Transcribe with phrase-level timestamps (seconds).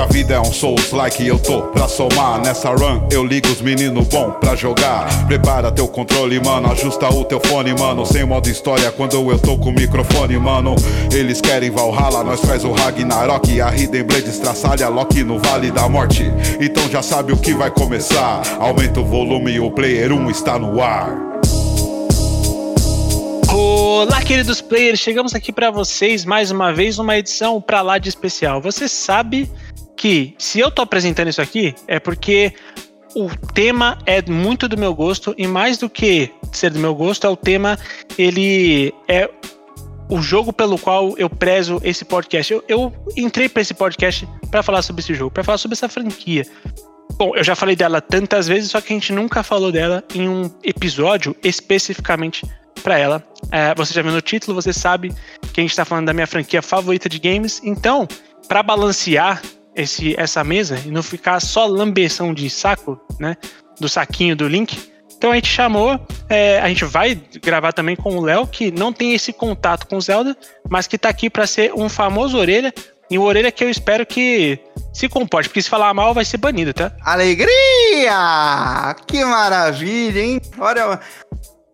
[0.00, 1.62] a vida é um Souls like eu tô.
[1.62, 5.06] Pra somar Nessa run eu ligo os meninos bom pra jogar.
[5.26, 8.06] Prepara teu controle, mano, ajusta o teu fone, mano.
[8.06, 10.74] Sem modo história quando eu tô com o microfone, mano.
[11.12, 13.60] Eles querem Valhalla, nós faz o Ragnarok.
[13.60, 16.24] A Hidden Blade estraçalha Loki no Vale da Morte.
[16.60, 18.42] Então já sabe o que vai começar.
[18.58, 21.30] Aumenta o volume o player 1 está no ar.
[23.52, 28.08] Olá, queridos players, chegamos aqui para vocês mais uma vez uma edição para lá de
[28.08, 28.60] especial.
[28.62, 29.50] Você sabe
[30.00, 32.54] que se eu tô apresentando isso aqui é porque
[33.14, 37.26] o tema é muito do meu gosto e mais do que ser do meu gosto,
[37.26, 37.78] é o tema,
[38.16, 39.28] ele é
[40.08, 42.50] o jogo pelo qual eu prezo esse podcast.
[42.50, 45.88] Eu, eu entrei para esse podcast para falar sobre esse jogo, para falar sobre essa
[45.88, 46.46] franquia.
[47.18, 50.26] Bom, eu já falei dela tantas vezes, só que a gente nunca falou dela em
[50.26, 52.46] um episódio especificamente
[52.82, 53.22] para ela.
[53.52, 55.12] É, você já viu no título, você sabe
[55.52, 57.60] que a gente está falando da minha franquia favorita de games.
[57.62, 58.08] Então,
[58.48, 59.42] para balancear
[59.74, 63.36] esse, essa mesa e não ficar só lambeção de saco, né?
[63.78, 64.90] Do saquinho do Link.
[65.16, 68.92] Então a gente chamou, é, a gente vai gravar também com o Léo, que não
[68.92, 70.36] tem esse contato com Zelda,
[70.68, 72.72] mas que tá aqui para ser um famoso orelha,
[73.10, 74.58] e o orelha que eu espero que
[74.94, 76.92] se comporte, porque se falar mal vai ser banido, tá?
[77.02, 78.96] Alegria!
[79.06, 80.40] Que maravilha, hein?
[80.58, 80.98] Olha,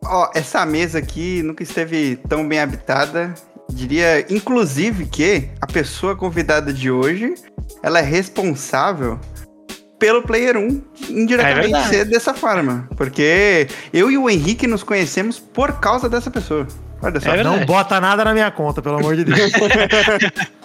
[0.08, 3.34] Ó, essa mesa aqui nunca esteve tão bem habitada.
[3.70, 7.34] Diria, inclusive, que a pessoa convidada de hoje,
[7.82, 9.18] ela é responsável
[9.98, 12.88] pelo Player 1 indiretamente é ser dessa forma.
[12.96, 16.66] Porque eu e o Henrique nos conhecemos por causa dessa pessoa.
[17.02, 17.34] Olha só.
[17.34, 19.52] É não bota nada na minha conta, pelo amor de Deus.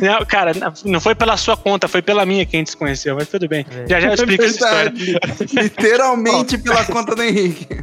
[0.00, 0.52] Não, cara,
[0.86, 3.46] não foi pela sua conta, foi pela minha que a gente se conheceu, mas tudo
[3.46, 3.66] bem.
[3.70, 3.86] É.
[3.86, 4.54] Já já eu explico essa
[4.88, 5.62] história.
[5.62, 7.82] Literalmente pela conta do Henrique.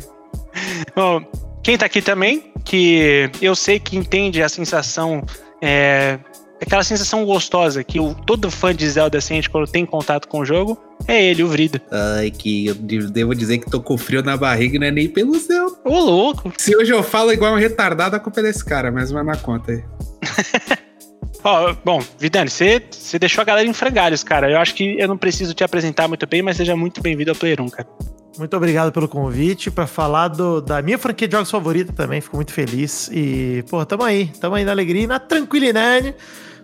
[0.96, 1.22] Bom,
[1.68, 5.22] quem tá aqui também, que eu sei que entende a sensação,
[5.62, 6.18] é,
[6.62, 10.46] aquela sensação gostosa que o, todo fã de Zelda sente quando tem contato com o
[10.46, 11.82] jogo, é ele, o Vrida.
[11.92, 15.10] Ai, que eu devo dizer que tô com frio na barriga e não é nem
[15.10, 15.76] pelo Zelda.
[15.84, 16.54] Ô, louco.
[16.58, 19.36] Se hoje eu falo igual um retardado, a culpa é desse cara, mas vai na
[19.36, 19.84] conta aí.
[21.44, 22.82] Ó, oh, bom, Vidani, você,
[23.20, 24.50] deixou a galera em frangalhos, cara.
[24.50, 27.36] Eu acho que eu não preciso te apresentar muito bem, mas seja muito bem-vindo ao
[27.36, 27.90] Player 1, cara.
[28.38, 32.22] Muito obrigado pelo convite para falar do, da minha franquia de jogos favorita também.
[32.22, 33.10] Fico muito feliz.
[33.12, 34.28] E, pô, tamo aí.
[34.40, 36.16] Tamo aí na alegria e na tranquilidade.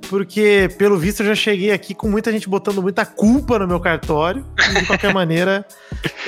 [0.10, 3.80] Porque, pelo visto, eu já cheguei aqui com muita gente botando muita culpa no meu
[3.80, 4.46] cartório.
[4.70, 5.66] E, de qualquer maneira,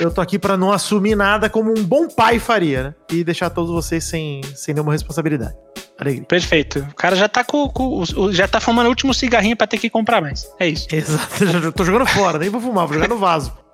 [0.00, 2.94] eu tô aqui para não assumir nada como um bom pai faria, né?
[3.10, 5.54] E deixar todos vocês sem, sem nenhuma responsabilidade.
[5.98, 6.26] Alegria.
[6.26, 6.86] Perfeito.
[6.90, 9.88] O cara já tá com, com, já tá fumando o último cigarrinho para ter que
[9.88, 10.46] comprar mais.
[10.58, 10.86] É isso.
[10.92, 11.46] Exato.
[11.46, 13.65] Já tô jogando fora, nem vou fumar, vou jogar no vaso.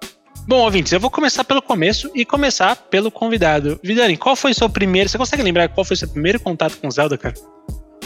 [0.47, 3.79] Bom, ouvintes, eu vou começar pelo começo e começar pelo convidado.
[3.83, 5.09] Vidani, qual foi seu primeiro.
[5.09, 7.35] Você consegue lembrar qual foi seu primeiro contato com Zelda, cara?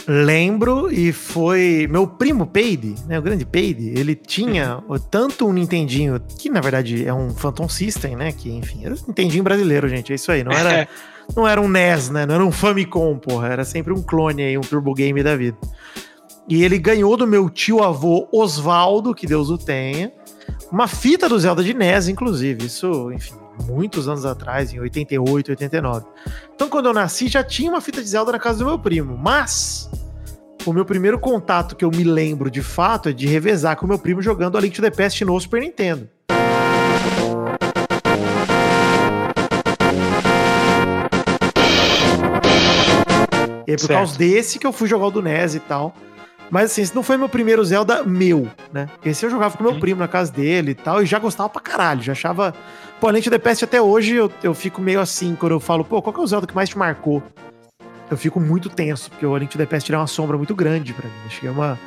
[0.07, 4.97] Lembro e foi meu primo Peide, né, o grande Peide, ele tinha uhum.
[4.99, 8.99] tanto um Nintendinho, que na verdade é um Phantom System, né, que enfim, era um
[9.09, 10.87] Nintendinho brasileiro, gente, é isso aí, não era,
[11.35, 14.57] não era um NES, né, não era um Famicom, porra, era sempre um clone aí,
[14.57, 15.59] um Turbo Game da vida.
[16.49, 20.13] E ele ganhou do meu tio avô Osvaldo, que Deus o tenha,
[20.77, 22.67] uma fita do Zelda de NES, inclusive.
[22.67, 23.33] Isso, enfim,
[23.67, 26.05] muitos anos atrás, em 88, 89.
[26.55, 29.17] Então, quando eu nasci, já tinha uma fita de Zelda na casa do meu primo.
[29.17, 29.91] Mas
[30.67, 33.89] o meu primeiro contato que eu me lembro de fato é de revezar com o
[33.89, 36.11] meu primo jogando a Link to the Past no Super Nintendo.
[43.67, 43.99] E é por certo.
[43.99, 45.95] causa desse que eu fui jogar o do NES e tal.
[46.51, 48.89] Mas assim, esse não foi meu primeiro Zelda meu, né?
[49.05, 51.61] Esse eu jogava com meu primo na casa dele e tal, e já gostava pra
[51.61, 52.55] caralho, já achava.
[53.01, 55.84] Pô, a Lente The Past até hoje eu, eu fico meio assim, quando eu falo,
[55.84, 57.23] pô, qual que é o Zelda que mais te marcou?
[58.11, 60.93] Eu fico muito tenso, porque o Link to the Past é uma sombra muito grande
[60.93, 61.15] para mim.
[61.27, 61.79] Acho que é uma.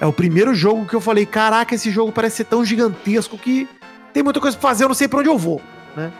[0.00, 3.68] É o primeiro jogo que eu falei, caraca, esse jogo parece ser tão gigantesco que
[4.12, 5.60] tem muita coisa pra fazer, eu não sei pra onde eu vou,
[5.96, 6.12] né?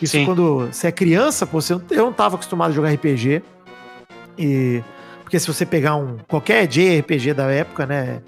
[0.00, 0.24] Isso Sim.
[0.24, 3.42] quando você é criança, pô, você, eu não tava acostumado a jogar RPG.
[4.38, 4.82] E
[5.30, 8.20] porque se você pegar um qualquer JRPG da época, né,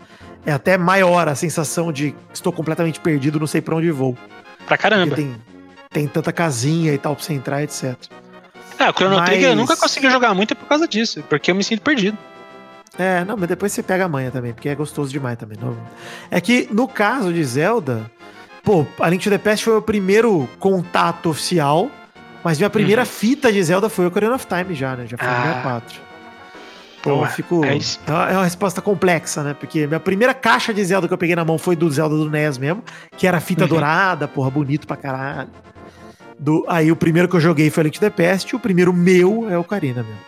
[0.47, 4.17] é até maior a sensação de estou completamente perdido, não sei para onde vou.
[4.69, 5.17] Pra caramba.
[5.17, 5.35] tem,
[5.91, 7.97] tem tanta casinha e tal pra você entrar, etc.
[8.79, 9.31] Ah, o Chrono mas...
[9.31, 12.17] Trigger eu nunca consegui jogar muito por causa disso, porque eu me sinto perdido.
[12.97, 15.59] É, não, mas depois você pega a manha também, porque é gostoso demais também.
[15.61, 15.77] Não...
[16.31, 18.09] É que no caso de Zelda,
[18.63, 21.91] pô, a Link to the Past foi o primeiro contato oficial,
[22.45, 23.07] mas minha primeira uhum.
[23.07, 25.05] fita de Zelda foi o Ocarina of Time já, né?
[25.09, 25.43] Já foi ah.
[25.63, 26.12] 64.
[27.03, 27.65] Então eu fico.
[27.65, 29.55] É, é, uma resposta complexa, né?
[29.55, 32.31] Porque minha primeira caixa de Zelda que eu peguei na mão foi do Zelda do
[32.31, 32.83] NES mesmo,
[33.17, 33.69] que era fita uhum.
[33.69, 35.51] dourada, porra, bonito pra caralho.
[36.39, 38.93] Do, aí o primeiro que eu joguei foi Link to the Past, e o primeiro
[38.93, 40.19] meu é o Karina mesmo.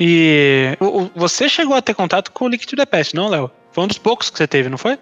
[0.00, 3.50] E o, você chegou a ter contato com o Link to the Past, não, Léo?
[3.72, 4.98] Foi um dos poucos que você teve, não foi?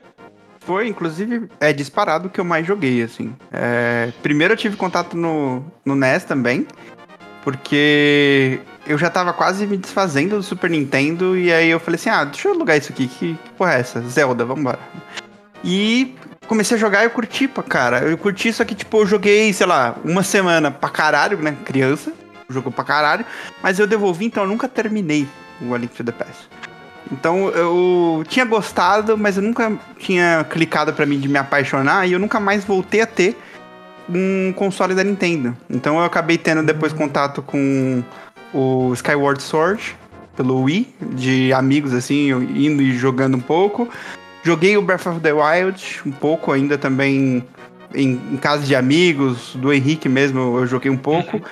[0.61, 3.35] foi, inclusive, é disparado o que eu mais joguei, assim.
[3.51, 6.65] É, primeiro eu tive contato no, no NES também,
[7.43, 8.61] porque
[8.91, 12.25] eu já tava quase me desfazendo do Super Nintendo, e aí eu falei assim, ah,
[12.25, 14.01] deixa eu alugar isso aqui, que, que porra é essa?
[14.03, 14.81] Zelda, vambora.
[15.63, 16.15] E
[16.47, 17.99] comecei a jogar e eu curti pra cara.
[18.01, 21.57] Eu curti isso aqui, tipo, eu joguei, sei lá, uma semana pra caralho, né?
[21.65, 22.13] Criança,
[22.49, 23.25] jogou pra caralho,
[23.63, 25.29] mas eu devolvi, então eu nunca terminei
[25.61, 26.49] o A Link to the Past.
[27.13, 32.13] Então eu tinha gostado, mas eu nunca tinha clicado para mim de me apaixonar e
[32.13, 33.37] eu nunca mais voltei a ter
[34.09, 35.57] um console da Nintendo.
[35.69, 38.03] Então eu acabei tendo depois contato com
[38.53, 39.97] o Skyward Sword
[40.37, 43.89] pelo Wii, de amigos assim, indo e jogando um pouco.
[44.43, 47.45] Joguei o Breath of the Wild um pouco ainda também
[47.95, 51.37] em, em casa de amigos, do Henrique mesmo, eu joguei um pouco.
[51.37, 51.43] Uhum.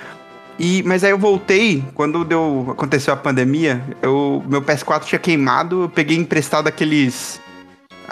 [0.58, 5.82] E, mas aí eu voltei, quando deu, aconteceu a pandemia, eu, meu PS4 tinha queimado,
[5.82, 7.40] eu peguei emprestado aqueles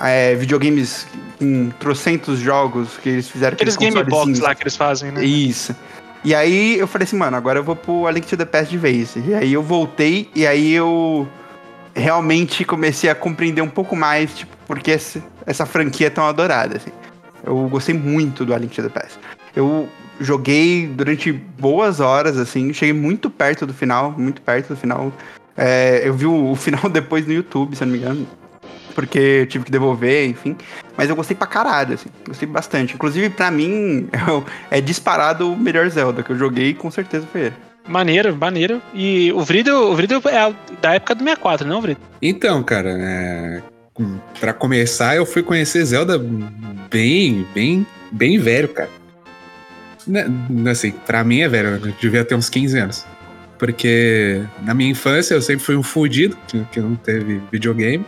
[0.00, 3.54] é, videogames com trocentos jogos que eles fizeram.
[3.54, 5.24] Aqueles Game Box lá que eles fazem, né?
[5.24, 5.74] Isso.
[6.24, 8.70] E aí eu falei assim, mano, agora eu vou pro A Link to the Past
[8.70, 9.14] de vez.
[9.16, 11.28] E aí eu voltei e aí eu
[11.94, 16.76] realmente comecei a compreender um pouco mais, tipo, porque essa, essa franquia é tão adorada,
[16.76, 16.90] assim.
[17.44, 19.18] Eu gostei muito do A Link to the Past.
[19.54, 19.88] Eu
[20.20, 25.12] joguei durante boas horas, assim, cheguei muito perto do final, muito perto do final.
[25.56, 28.26] É, eu vi o, o, final depois no YouTube, se não me engano.
[28.96, 30.56] Porque eu tive que devolver, enfim.
[30.96, 32.08] Mas eu gostei pra caralho, assim.
[32.26, 32.94] Gostei bastante.
[32.94, 34.08] Inclusive, pra mim,
[34.70, 37.54] é, é disparado o melhor Zelda que eu joguei, com certeza foi ele.
[37.86, 38.80] Maneiro, maneiro.
[38.94, 42.00] E o Vrido, o Vrido é da época do 64, não, Vrido?
[42.22, 43.62] Então, cara, é...
[44.40, 46.18] pra começar, eu fui conhecer Zelda
[46.90, 48.88] bem, bem, bem velho, cara.
[50.06, 50.24] Né,
[50.70, 53.06] assim, pra mim é velho, eu devia ter uns 15 anos.
[53.58, 56.34] Porque na minha infância eu sempre fui um fudido,
[56.72, 58.06] que não teve videogame.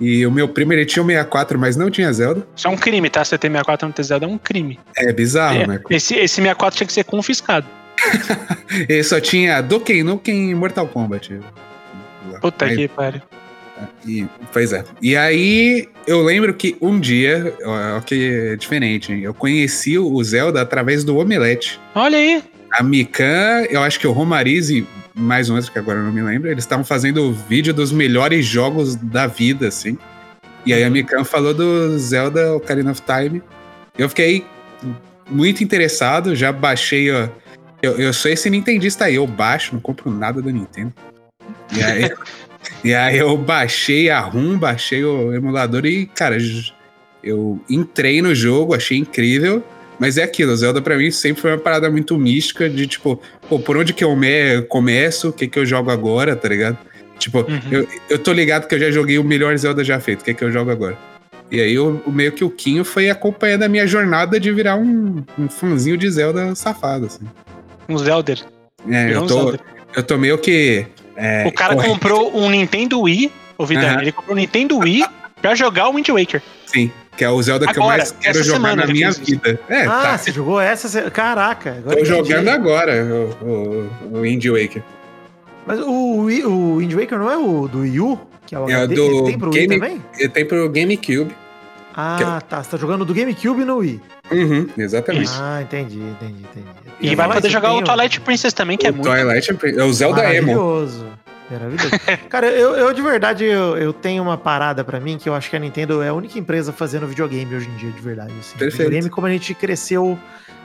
[0.00, 2.46] E o meu primo ele tinha o 64, mas não tinha Zelda.
[2.56, 3.24] Isso é um crime, tá?
[3.24, 4.78] Você ter 64 e não ter Zelda é um crime.
[4.96, 5.80] É bizarro, é, né?
[5.90, 7.66] Esse, esse 64 tinha que ser confiscado.
[8.88, 11.38] ele só tinha Dokken Nukem Mortal Kombat.
[12.40, 13.20] Puta aí, que pariu.
[14.06, 14.84] E, pois é.
[15.00, 19.20] E aí eu lembro que um dia, ó, que é diferente, hein?
[19.22, 21.80] eu conheci o Zelda através do Omelete.
[21.94, 22.42] Olha aí.
[22.72, 26.22] A Mikan, eu acho que o Romarize, mais um outro que agora eu não me
[26.22, 29.98] lembro, eles estavam fazendo o vídeo dos melhores jogos da vida, assim.
[30.64, 33.42] E aí a Mikan falou do Zelda Ocarina of Time.
[33.96, 34.44] Eu fiquei
[35.28, 37.28] muito interessado, já baixei, ó.
[37.82, 40.92] Eu, eu sou esse nintendista aí, eu baixo, não compro nada da Nintendo.
[41.72, 42.10] E aí
[42.82, 46.36] E aí eu baixei a ROM, baixei o emulador e, cara,
[47.22, 49.62] eu entrei no jogo, achei incrível.
[50.00, 53.20] Mas é aquilo, Zelda pra mim sempre foi uma parada muito mística de tipo,
[53.50, 56.78] pô, por onde que eu me começo, o que que eu jogo agora, tá ligado?
[57.18, 57.60] Tipo, uhum.
[57.70, 60.32] eu, eu tô ligado que eu já joguei o melhor Zelda já feito, o que
[60.32, 60.96] que eu jogo agora?
[61.50, 65.22] E aí o meio que o Quinho foi acompanhando a minha jornada de virar um,
[65.38, 67.26] um fãzinho de Zelda safado, assim.
[67.86, 68.36] Um Zelda.
[68.88, 69.54] É, eu tô,
[69.94, 74.34] eu tô meio que é, o cara comprou um Nintendo Wii, o Vidal, ele comprou
[74.34, 75.04] um Nintendo Wii
[75.42, 76.40] pra jogar o Wind Waker.
[76.64, 79.60] Sim, que é o Zelda agora, que eu mais quero jogar na minha vida.
[79.68, 80.16] É, ah, tá.
[80.16, 81.10] você jogou essa?
[81.10, 81.72] Caraca.
[81.72, 84.82] Agora Tô jogando agora o, o, o Wind Waker.
[85.66, 88.18] Mas o, o Wind Waker não é o do Wii U?
[88.46, 90.04] Que é o é do ele tem pro Game, Wii também?
[90.18, 91.36] Ele tem pro GameCube.
[91.94, 92.40] Ah, é...
[92.40, 92.62] tá.
[92.62, 94.00] Você tá jogando do GameCube no Wii.
[94.32, 95.30] Uhum, exatamente.
[95.34, 96.66] Ah, entendi, entendi, entendi.
[97.02, 99.10] E, vai poder jogar o Twilight Princess também, que é o é muito.
[99.10, 100.46] Twilight é o Zelda Maravilhoso.
[100.48, 100.56] Emo.
[100.56, 101.06] Maravilhoso.
[102.28, 105.50] Cara, eu, eu de verdade, eu, eu tenho uma parada para mim que eu acho
[105.50, 108.32] que a Nintendo é a única empresa fazendo videogame hoje em dia, de verdade.
[108.38, 108.56] Assim.
[108.56, 108.76] Perfeito.
[108.76, 110.18] Videogame como a gente cresceu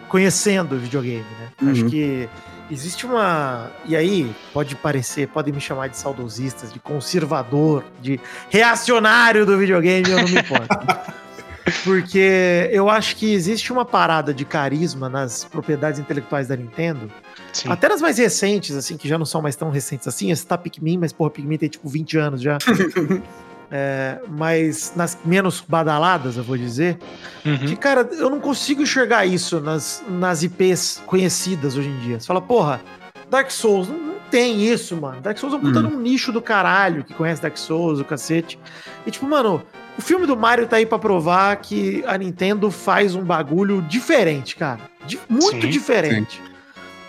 [0.07, 1.49] conhecendo videogame, né?
[1.61, 1.71] Uhum.
[1.71, 2.29] Acho que
[2.69, 3.71] existe uma.
[3.85, 10.09] E aí, pode parecer, podem me chamar de saudosistas, de conservador, de reacionário do videogame,
[10.09, 10.67] eu não me importo.
[11.83, 17.09] Porque eu acho que existe uma parada de carisma nas propriedades intelectuais da Nintendo.
[17.55, 17.71] Sim.
[17.71, 20.29] Até nas mais recentes, assim, que já não são mais tão recentes assim.
[20.29, 22.57] Esse tá Pikmin, mas porra, Pikmin tem tipo 20 anos já.
[23.71, 26.97] é, mas nas menos badaladas, eu vou dizer.
[27.45, 27.57] Uhum.
[27.59, 32.19] Que, cara, eu não consigo enxergar isso nas, nas IPs conhecidas hoje em dia.
[32.19, 32.81] Você fala, porra,
[33.29, 35.21] Dark Souls, não, não tem isso, mano.
[35.21, 35.97] Dark Souls é um puta uhum.
[35.97, 38.59] nicho do caralho que conhece Dark Souls, o cacete.
[39.07, 39.63] E tipo, mano,
[39.97, 44.57] o filme do Mario tá aí pra provar que a Nintendo faz um bagulho diferente,
[44.57, 44.81] cara.
[45.07, 46.41] De, muito sim, diferente.
[46.45, 46.54] Sim.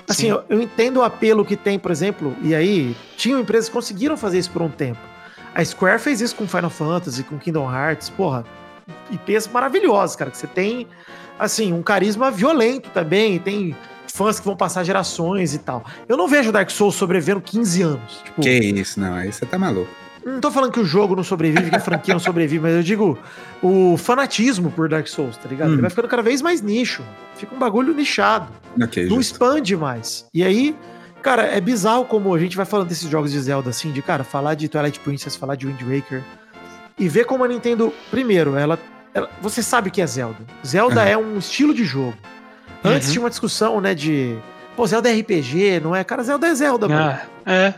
[0.08, 3.74] Assim, eu, eu, entendo o apelo que tem, por exemplo, e aí, tinham empresas que
[3.74, 5.00] conseguiram fazer isso por um tempo.
[5.54, 8.44] A Square fez isso com Final Fantasy, com Kingdom Hearts, porra.
[9.10, 10.86] IPs maravilhosos, cara, que você tem,
[11.38, 13.74] assim, um carisma violento também, tem
[14.06, 15.84] fãs que vão passar gerações e tal.
[16.08, 18.22] Eu não vejo Dark Souls sobrevivendo 15 anos.
[18.24, 19.90] Tipo, que isso, não, aí você tá maluco.
[20.26, 22.82] Não tô falando que o jogo não sobrevive, que a franquia não sobrevive, mas eu
[22.82, 23.16] digo
[23.62, 25.68] o fanatismo por Dark Souls, tá ligado?
[25.68, 25.74] Hum.
[25.74, 27.04] Ele vai ficando cada vez mais nicho.
[27.36, 28.52] Fica um bagulho nichado.
[28.82, 30.26] Okay, não expande mais.
[30.34, 30.74] E aí,
[31.22, 34.24] cara, é bizarro como a gente vai falando desses jogos de Zelda, assim, de, cara,
[34.24, 36.24] falar de Twilight Princess, falar de Wind Waker,
[36.98, 38.80] e ver como a Nintendo, primeiro, ela.
[39.14, 40.40] ela você sabe o que é Zelda.
[40.66, 41.08] Zelda uhum.
[41.08, 42.16] é um estilo de jogo.
[42.82, 43.12] Antes uhum.
[43.12, 44.36] tinha uma discussão, né, de.
[44.74, 46.02] Pô, Zelda é RPG, não é?
[46.02, 47.16] Cara, Zelda é Zelda, mano.
[47.46, 47.74] Ah, é.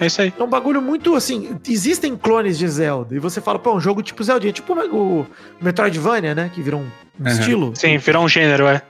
[0.00, 0.32] É isso aí.
[0.36, 1.58] É um bagulho muito assim.
[1.68, 3.14] Existem clones de Zelda.
[3.14, 4.50] E você fala, pô, um jogo tipo Zelda.
[4.50, 5.26] Tipo o
[5.60, 6.50] Metroidvania, né?
[6.52, 7.28] Que virou um, um uhum.
[7.28, 7.72] estilo.
[7.76, 8.82] Sim, virou um gênero, é.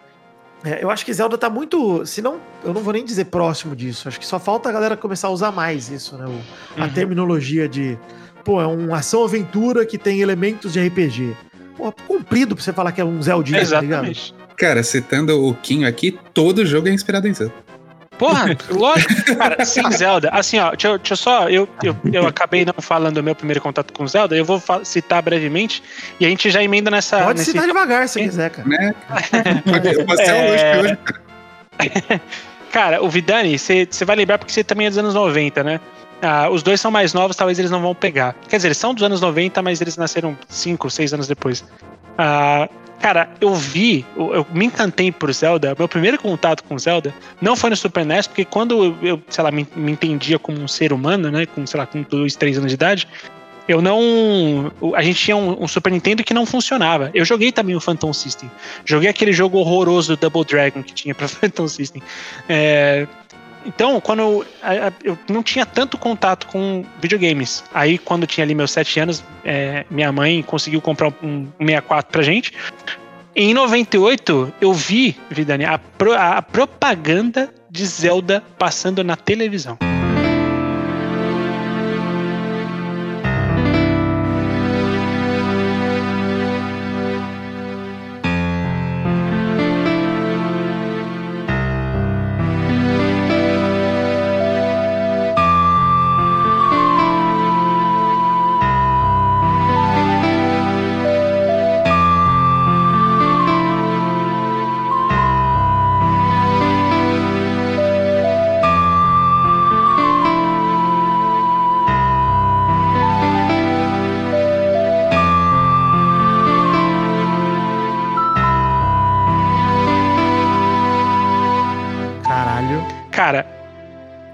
[0.64, 0.84] é.
[0.84, 2.06] Eu acho que Zelda tá muito.
[2.06, 4.06] Se não, eu não vou nem dizer próximo disso.
[4.06, 6.26] Acho que só falta a galera começar a usar mais isso, né?
[6.26, 6.92] O, a uhum.
[6.92, 7.98] terminologia de.
[8.44, 11.36] Pô, é uma ação-aventura que tem elementos de RPG.
[11.76, 14.12] Pô, comprido pra você falar que é um Zelda, é, tá ligado?
[14.56, 17.54] Cara, citando o Kinho aqui, todo jogo é inspirado em Zelda.
[18.20, 19.34] Porra, lógico.
[19.34, 20.28] Cara, sem Zelda.
[20.28, 21.48] Assim, ó, deixa, deixa eu só.
[21.48, 24.36] Eu, eu, eu acabei não falando do meu primeiro contato com Zelda.
[24.36, 25.82] Eu vou citar brevemente
[26.20, 27.22] e a gente já emenda nessa.
[27.22, 27.52] Pode nesse...
[27.52, 28.68] citar devagar se quiser, cara.
[28.68, 28.94] Né?
[29.94, 30.52] eu posso ser é...
[30.52, 32.20] hoje, cara.
[32.70, 35.80] cara, o Vidani, você vai lembrar porque você também é dos anos 90, né?
[36.20, 38.34] Ah, os dois são mais novos, talvez eles não vão pegar.
[38.46, 41.64] Quer dizer, eles são dos anos 90, mas eles nasceram 5, 6 anos depois.
[42.18, 42.68] Ah,
[43.00, 45.74] Cara, eu vi, eu, me encantei por Zelda.
[45.78, 49.50] Meu primeiro contato com Zelda não foi no Super NES, porque quando eu, sei lá,
[49.50, 51.46] me, entendia como um ser humano, né?
[51.46, 53.08] Com, sei lá, com dois, três anos de idade,
[53.66, 54.70] eu não.
[54.94, 57.10] A gente tinha um, um, Super Nintendo que não funcionava.
[57.14, 58.50] Eu joguei também o Phantom System.
[58.84, 62.02] Joguei aquele jogo horroroso Double Dragon que tinha pra Phantom System.
[62.48, 63.06] É,
[63.64, 64.46] então, quando eu,
[65.02, 67.64] eu, não tinha tanto contato com videogames.
[67.74, 72.10] Aí, quando eu tinha ali meus sete anos, é, minha mãe conseguiu comprar um, 64
[72.10, 72.52] pra gente.
[73.34, 79.78] Em 98, eu vi, Vidani, a, pro, a propaganda de Zelda passando na televisão.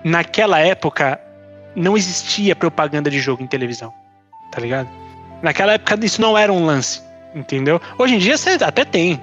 [0.07, 1.21] Naquela época
[1.75, 3.93] não existia propaganda de jogo em televisão,
[4.53, 4.89] tá ligado?
[5.43, 7.03] Naquela época isso não era um lance,
[7.35, 7.81] entendeu?
[7.99, 9.21] Hoje em dia você até tem,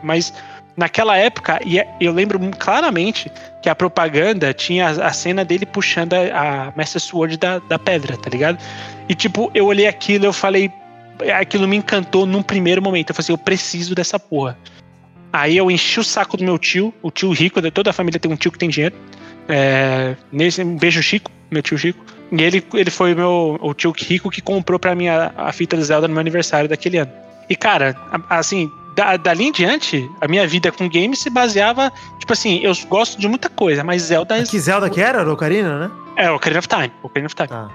[0.00, 0.32] mas
[0.76, 6.14] naquela época, e é, eu lembro claramente que a propaganda tinha a cena dele puxando
[6.14, 8.58] a, a Master Sword da, da pedra, tá ligado?
[9.08, 10.70] E tipo, eu olhei aquilo eu falei,
[11.36, 13.10] aquilo me encantou num primeiro momento.
[13.10, 14.56] Eu falei assim, eu preciso dessa porra.
[15.32, 18.30] Aí eu enchi o saco do meu tio, o tio rico, toda a família tem
[18.30, 18.94] um tio que tem dinheiro.
[19.48, 22.04] É, nesse, um beijo Chico, meu tio Chico.
[22.30, 25.76] E ele, ele foi meu, o tio Rico que comprou pra mim a, a fita
[25.76, 27.12] do Zelda no meu aniversário daquele ano.
[27.48, 27.94] E, cara,
[28.30, 32.72] assim, da, dali em diante, a minha vida com games se baseava, tipo assim, eu
[32.88, 34.42] gosto de muita coisa, mas Zelda...
[34.42, 35.30] Que Zelda que era?
[35.30, 35.90] Ocarina, né?
[36.16, 36.92] É, Ocarina of Time.
[37.02, 37.48] Ocarina of Time.
[37.48, 37.70] Tá.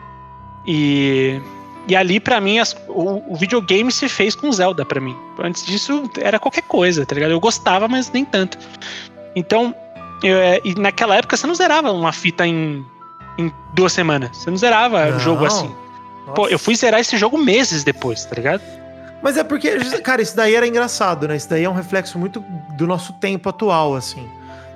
[0.66, 1.40] E,
[1.88, 5.16] e ali, para mim, as, o, o, videogame se fez com Zelda para mim.
[5.40, 7.32] Antes disso, era qualquer coisa, tá ligado?
[7.32, 8.58] Eu gostava, mas nem tanto.
[9.36, 9.74] Então,
[10.24, 12.86] eu, é, e naquela época você não zerava uma fita em,
[13.38, 14.38] em duas semanas.
[14.38, 15.68] Você não zerava o jogo assim.
[16.26, 16.34] Nossa.
[16.34, 18.62] Pô, eu fui zerar esse jogo meses depois, tá ligado?
[19.22, 21.36] Mas é porque, cara, isso daí era engraçado, né?
[21.36, 22.40] Isso daí é um reflexo muito
[22.76, 24.28] do nosso tempo atual, assim.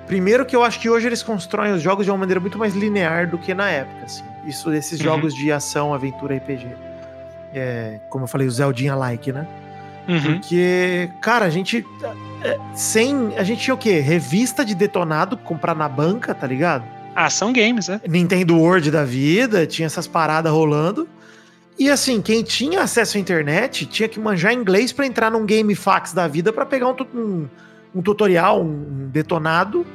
[0.06, 2.74] Primeiro que eu acho que hoje eles constroem os jogos de uma maneira muito mais
[2.74, 4.24] linear do que na época, assim.
[4.44, 5.04] Isso desses uhum.
[5.04, 6.66] jogos de ação, aventura, RPG.
[7.54, 9.46] É, como eu falei, o Zeldinha-like, né?
[10.08, 10.40] Uhum.
[10.40, 11.86] Porque, cara, a gente
[12.74, 13.36] sem.
[13.36, 14.00] A gente tinha o quê?
[14.00, 16.84] Revista de detonado comprar na banca, tá ligado?
[17.14, 18.00] Ah, são games, né?
[18.08, 21.08] Nintendo World da vida, tinha essas paradas rolando.
[21.78, 26.12] E assim, quem tinha acesso à internet tinha que manjar inglês para entrar num GameFAQs
[26.12, 27.48] da vida para pegar um, um,
[27.94, 29.86] um, tutorial, um detonado.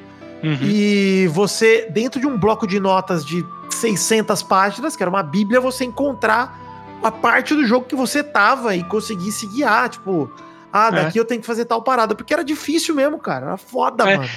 [0.43, 0.57] Uhum.
[0.61, 5.59] E você, dentro de um bloco de notas de 600 páginas, que era uma bíblia,
[5.59, 6.59] você encontrar
[7.03, 9.89] a parte do jogo que você tava e conseguir se guiar.
[9.89, 10.31] Tipo,
[10.71, 11.21] ah, daqui é.
[11.21, 12.15] eu tenho que fazer tal parada.
[12.15, 13.47] Porque era difícil mesmo, cara.
[13.47, 14.17] Era foda, é.
[14.17, 14.29] mano.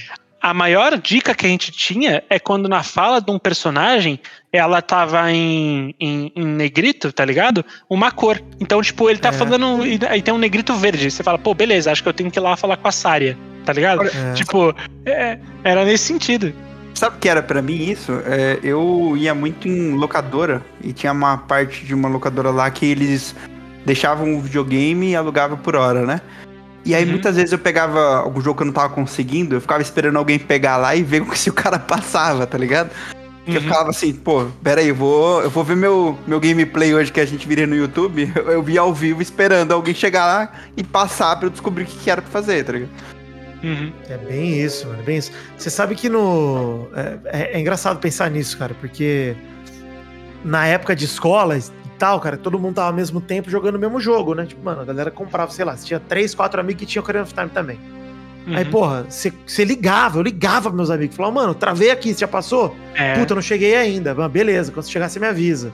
[0.43, 4.19] A maior dica que a gente tinha é quando na fala de um personagem
[4.51, 7.63] ela tava em, em, em negrito, tá ligado?
[7.91, 8.41] Uma cor.
[8.59, 9.33] Então, tipo, ele tá é.
[9.33, 9.83] falando.
[10.09, 11.11] Aí tem um negrito verde.
[11.11, 13.37] Você fala, pô, beleza, acho que eu tenho que ir lá falar com a Sária,
[13.67, 14.07] tá ligado?
[14.07, 14.33] É.
[14.33, 16.55] Tipo, é, era nesse sentido.
[16.95, 18.13] Sabe o que era para mim isso?
[18.25, 22.87] É, eu ia muito em locadora e tinha uma parte de uma locadora lá que
[22.87, 23.35] eles
[23.85, 26.21] deixavam o videogame e alugavam por hora, né?
[26.85, 27.11] E aí uhum.
[27.11, 30.39] muitas vezes eu pegava algum jogo que eu não tava conseguindo, eu ficava esperando alguém
[30.39, 32.91] pegar lá e ver se o cara passava, tá ligado?
[33.47, 33.55] Uhum.
[33.55, 37.13] Eu ficava assim, pô, pera aí, eu vou, eu vou ver meu, meu gameplay hoje
[37.13, 38.31] que a gente viria no YouTube.
[38.37, 41.87] Eu, eu vi ao vivo esperando alguém chegar lá e passar pra eu descobrir o
[41.87, 42.91] que, que era pra fazer, tá ligado?
[43.63, 43.93] Uhum.
[44.09, 45.33] É bem isso, mano, bem isso.
[45.57, 46.89] Você sabe que no.
[46.95, 49.37] É, é, é, engraçado pensar nisso, cara, porque
[50.45, 51.59] na época de escola
[52.01, 54.47] tal, cara, todo mundo tava ao mesmo tempo jogando o mesmo jogo, né?
[54.47, 57.35] Tipo, mano, a galera comprava, sei lá, tinha três, quatro amigos que tinham Ocarina of
[57.35, 57.79] Time também.
[58.47, 58.57] Uhum.
[58.57, 62.29] Aí, porra, você ligava, eu ligava pros meus amigos, falava, mano, travei aqui, você já
[62.29, 62.75] passou?
[62.95, 63.19] É.
[63.19, 64.15] Puta, eu não cheguei ainda.
[64.15, 65.73] Mano, beleza, quando você chegar, você me avisa.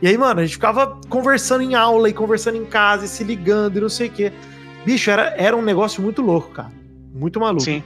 [0.00, 3.22] E aí, mano, a gente ficava conversando em aula e conversando em casa e se
[3.22, 4.32] ligando e não sei o quê.
[4.86, 6.72] Bicho, era, era um negócio muito louco, cara.
[7.14, 7.64] Muito maluco.
[7.64, 7.82] Sim.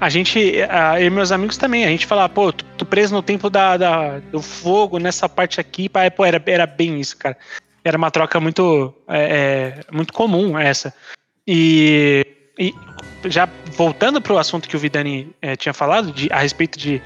[0.00, 3.48] A gente, eu e meus amigos também, a gente falava, pô, tô preso no tempo
[3.48, 7.36] da, da do fogo, nessa parte aqui, pô, era, era bem isso, cara.
[7.82, 10.92] Era uma troca muito, é, é, muito comum essa.
[11.46, 12.26] E,
[12.58, 12.74] e
[13.24, 17.00] já voltando para o assunto que o Vidani é, tinha falado, de, a respeito de,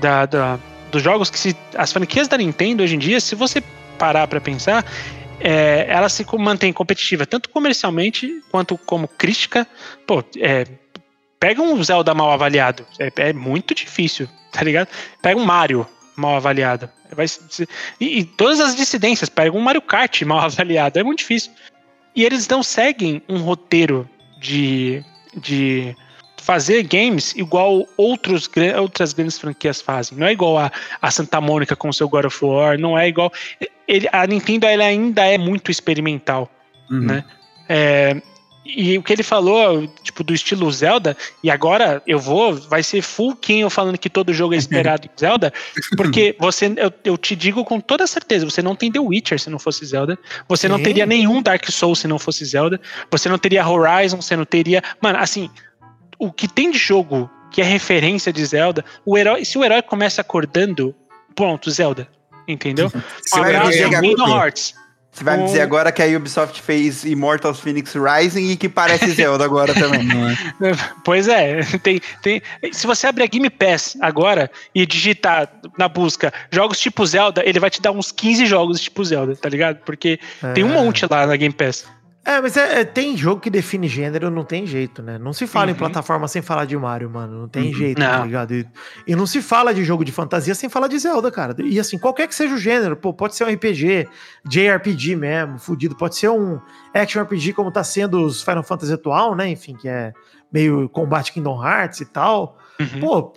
[0.00, 0.58] da, da,
[0.90, 1.56] dos jogos que se.
[1.76, 3.62] As franquias da Nintendo hoje em dia, se você
[3.96, 4.84] parar para pensar,
[5.40, 9.66] é, ela se mantém competitiva tanto comercialmente quanto como crítica.
[10.06, 10.66] Pô, é,
[11.44, 12.86] Pega um Zelda mal avaliado.
[12.98, 14.88] É, é muito difícil, tá ligado?
[15.20, 15.86] Pega um Mario
[16.16, 16.88] mal avaliado.
[17.14, 17.26] Vai,
[18.00, 20.98] e, e, todas as dissidências, pega um Mario Kart mal avaliado.
[20.98, 21.52] É muito difícil.
[22.16, 24.08] E eles não seguem um roteiro
[24.40, 25.04] de,
[25.36, 25.94] de
[26.38, 28.48] fazer games igual outros,
[28.80, 30.16] outras grandes franquias fazem.
[30.16, 30.72] Não é igual a,
[31.02, 33.30] a Santa Mônica com seu God of War, não é igual.
[33.86, 36.50] Ele, a Nintendo ela ainda é muito experimental.
[36.90, 37.00] Uhum.
[37.00, 37.24] Né?
[37.68, 38.22] É,
[38.64, 43.02] e o que ele falou, tipo, do estilo Zelda, e agora eu vou, vai ser
[43.02, 45.52] full quem eu falando que todo jogo é esperado em Zelda,
[45.96, 49.50] porque você, eu, eu, te digo com toda certeza, você não tem The Witcher se
[49.50, 50.18] não fosse Zelda,
[50.48, 52.80] você não teria nenhum Dark Souls se não fosse Zelda,
[53.10, 54.82] você não teria Horizon, você não teria.
[55.00, 55.50] Mano, assim,
[56.18, 59.82] o que tem de jogo que é referência de Zelda, o herói, se o herói
[59.82, 60.94] começa acordando,
[61.36, 62.08] pronto, Zelda.
[62.48, 62.90] Entendeu?
[63.34, 64.74] Um abraço, Kingdom Hearts.
[65.14, 69.12] Você vai me dizer agora que a Ubisoft fez Immortals Phoenix Rising e que parece
[69.12, 70.04] Zelda agora também.
[70.60, 70.72] É?
[71.04, 72.42] Pois é, tem, tem.
[72.72, 75.48] Se você abrir a Game Pass agora e digitar
[75.78, 79.48] na busca jogos tipo Zelda, ele vai te dar uns 15 jogos tipo Zelda, tá
[79.48, 79.78] ligado?
[79.84, 80.52] Porque é.
[80.52, 80.74] tem um é.
[80.74, 81.84] monte lá na Game Pass.
[82.26, 85.18] É, mas é, é, tem jogo que define gênero, não tem jeito, né?
[85.18, 85.72] Não se fala uhum.
[85.72, 87.40] em plataforma sem falar de Mario, mano.
[87.40, 87.74] Não tem uhum.
[87.74, 88.18] jeito, tá não.
[88.20, 88.54] tá ligado?
[88.54, 88.66] E,
[89.06, 91.54] e, não se fala de jogo de fantasia sem falar de Zelda, cara.
[91.62, 94.08] E assim, qualquer que seja o gênero, pô, pode ser um RPG,
[94.48, 96.58] JRPG mesmo, fudido, pode ser um
[96.94, 99.50] action RPG como tá sendo os Final Fantasy atual, né?
[99.50, 100.14] Enfim, que é
[100.50, 102.56] meio combate Kingdom Hearts e tal.
[102.80, 103.00] Uhum.
[103.00, 103.34] Pô,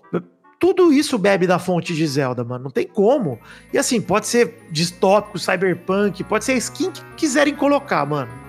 [0.57, 2.63] tudo isso bebe da fonte de Zelda, mano.
[2.63, 3.37] Não tem como.
[3.73, 8.46] E assim, pode ser distópico, cyberpunk, pode ser a skin que quiserem colocar, mano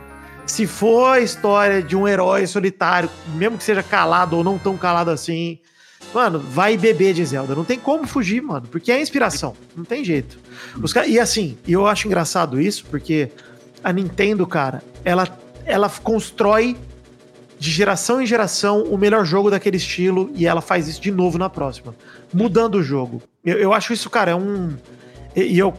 [0.50, 4.76] se for a história de um herói solitário, mesmo que seja calado ou não tão
[4.76, 5.58] calado assim,
[6.12, 7.54] mano, vai beber de Zelda.
[7.54, 9.54] Não tem como fugir, mano, porque é inspiração.
[9.76, 10.38] Não tem jeito.
[10.82, 13.30] Os e assim, eu acho engraçado isso, porque
[13.84, 15.28] a Nintendo, cara, ela,
[15.66, 16.76] ela constrói
[17.58, 21.36] de geração em geração o melhor jogo daquele estilo e ela faz isso de novo
[21.36, 21.94] na próxima,
[22.32, 23.22] mudando o jogo.
[23.44, 24.76] Eu, eu acho isso, cara, é um.
[25.36, 25.74] E eu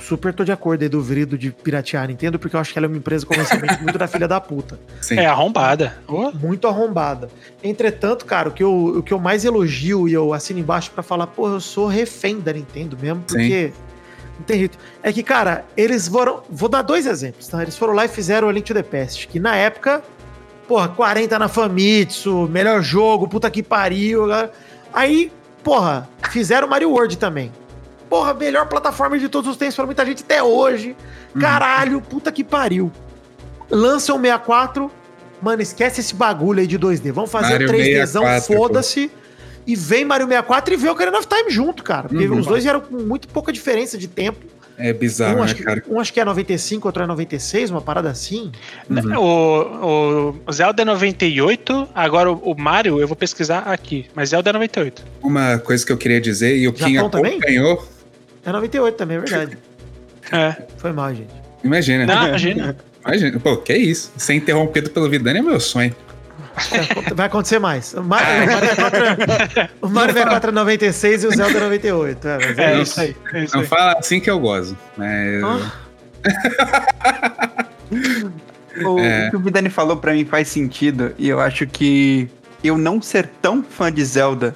[0.00, 2.78] super tô de acordo aí do Vrido de piratear a Nintendo, porque eu acho que
[2.78, 4.78] ela é uma empresa comercialmente muito da filha da puta.
[5.00, 5.18] Sim.
[5.18, 5.96] É arrombada.
[6.34, 7.28] Muito arrombada.
[7.62, 11.02] Entretanto, cara, o que, eu, o que eu mais elogio e eu assino embaixo para
[11.02, 13.68] falar, pô, eu sou refém da Nintendo mesmo, porque.
[13.68, 13.92] Sim.
[14.38, 14.78] Não tem jeito.
[15.02, 16.42] É que, cara, eles foram.
[16.48, 17.62] Vou dar dois exemplos, tá?
[17.62, 20.02] Eles foram lá e fizeram o Link to the Past, que na época,
[20.66, 24.24] porra, 40 na Famitsu, melhor jogo, puta que pariu.
[24.92, 25.30] Aí,
[25.62, 27.52] porra, fizeram Mario World também
[28.12, 30.94] porra, melhor plataforma de todos os tempos pra muita gente até hoje.
[31.34, 31.40] Uhum.
[31.40, 32.92] Caralho, puta que pariu.
[33.70, 34.90] Lança o 64,
[35.40, 37.10] mano, esquece esse bagulho aí de 2D.
[37.10, 39.10] Vamos fazer Mario 3Dzão, foda-se.
[39.66, 42.06] E vem Mario 64 e vê o Ocarina of Time junto, cara.
[42.06, 42.40] Porque uhum.
[42.40, 44.44] os dois eram com muito pouca diferença de tempo.
[44.76, 45.82] É bizarro, um, né, que, cara?
[45.88, 48.52] Um acho que é 95, outro é 96, uma parada assim.
[48.90, 49.16] Uhum.
[49.16, 54.50] O, o, Zelda é 98, agora o, o, Mario eu vou pesquisar aqui, mas Zelda
[54.50, 55.02] é 98.
[55.22, 58.01] Uma coisa que eu queria dizer, e o Kim acompanhou, também?
[58.44, 59.58] É 98 também, é verdade.
[60.32, 60.56] É.
[60.78, 61.32] Foi mal, gente.
[61.62, 62.06] Imagina.
[62.06, 62.76] Não, imagina.
[63.04, 63.40] Imagina.
[63.40, 64.12] Pô, que isso?
[64.16, 65.94] Ser interrompido pelo Vidani é meu sonho.
[66.70, 67.94] É, vai acontecer mais.
[67.94, 68.26] O Mario,
[69.80, 72.28] o Mario 64 é 96 e o Zelda é 98.
[72.28, 73.16] É, mas é, é isso aí.
[73.32, 73.66] É isso não aí.
[73.66, 74.76] fala assim que eu gozo.
[74.96, 75.42] Mas...
[78.84, 79.30] o é.
[79.30, 81.14] que o Vidani falou pra mim faz sentido.
[81.18, 82.28] E eu acho que
[82.62, 84.54] eu não ser tão fã de Zelda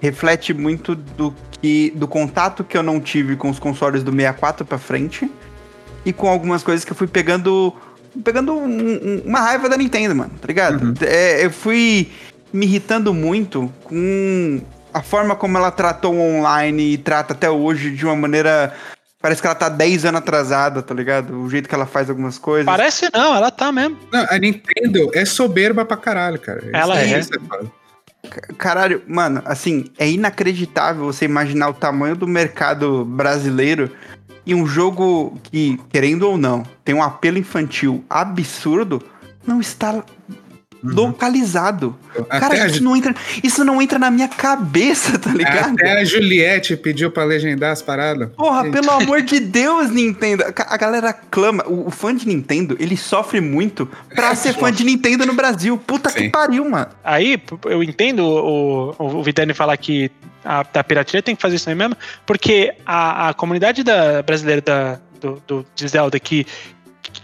[0.00, 4.64] reflete muito do que do contato que eu não tive com os consoles do 64
[4.64, 5.30] para frente
[6.04, 7.74] e com algumas coisas que eu fui pegando
[8.24, 10.82] pegando um, um, uma raiva da Nintendo, mano, tá ligado?
[10.82, 10.94] Uhum.
[11.02, 12.10] É, eu fui
[12.52, 14.60] me irritando muito com
[14.92, 18.74] a forma como ela tratou o online e trata até hoje de uma maneira
[19.22, 21.42] Parece que ela tá 10 anos atrasada, tá ligado?
[21.42, 22.64] O jeito que ela faz algumas coisas.
[22.64, 23.98] Parece não, ela tá mesmo.
[24.10, 26.62] Não, a Nintendo é soberba pra caralho, cara.
[26.72, 27.10] Ela é.
[27.10, 27.20] é.
[28.58, 33.90] Caralho, mano, assim, é inacreditável você imaginar o tamanho do mercado brasileiro
[34.44, 39.02] e um jogo que, querendo ou não, tem um apelo infantil absurdo,
[39.46, 40.04] não está
[40.82, 40.94] Uhum.
[40.94, 41.96] localizado.
[42.28, 45.74] Até Cara, isso, não entra, isso não entra na minha cabeça, tá ligado?
[45.74, 48.30] Até a Juliette pediu pra legendar as paradas.
[48.36, 48.72] Porra, Gente.
[48.72, 50.44] pelo amor de Deus, Nintendo.
[50.44, 51.64] A galera clama.
[51.66, 55.76] O, o, fã de Nintendo, ele sofre muito pra ser fã de Nintendo no Brasil.
[55.76, 56.22] Puta Sim.
[56.22, 56.88] que pariu, mano.
[57.04, 60.10] Aí, eu entendo o, o, o Vitani falar que
[60.44, 64.62] a, da pirateria tem que fazer isso aí mesmo, porque a, a comunidade da, brasileira
[64.62, 66.46] da, do, do, de Zelda que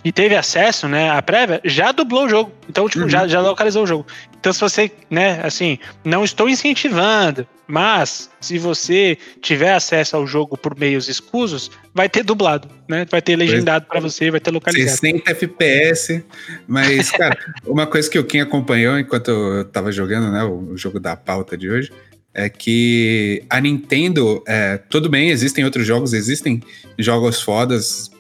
[0.07, 2.53] e teve acesso, né, à prévia, já dublou o jogo.
[2.71, 3.09] Então, tipo, uhum.
[3.09, 4.07] já, já localizou o jogo.
[4.39, 10.57] Então, se você, né, assim, não estou incentivando, mas se você tiver acesso ao jogo
[10.57, 13.05] por meios escusos, vai ter dublado, né?
[13.11, 14.91] Vai ter legendado para você, vai ter localizado.
[14.91, 16.25] 60 FPS,
[16.69, 21.01] mas, cara, uma coisa que o Kim acompanhou enquanto eu tava jogando, né, o jogo
[21.01, 21.91] da pauta de hoje,
[22.39, 26.63] é que a Nintendo, é, tudo bem, existem outros jogos, existem
[26.99, 28.11] jogos fodas,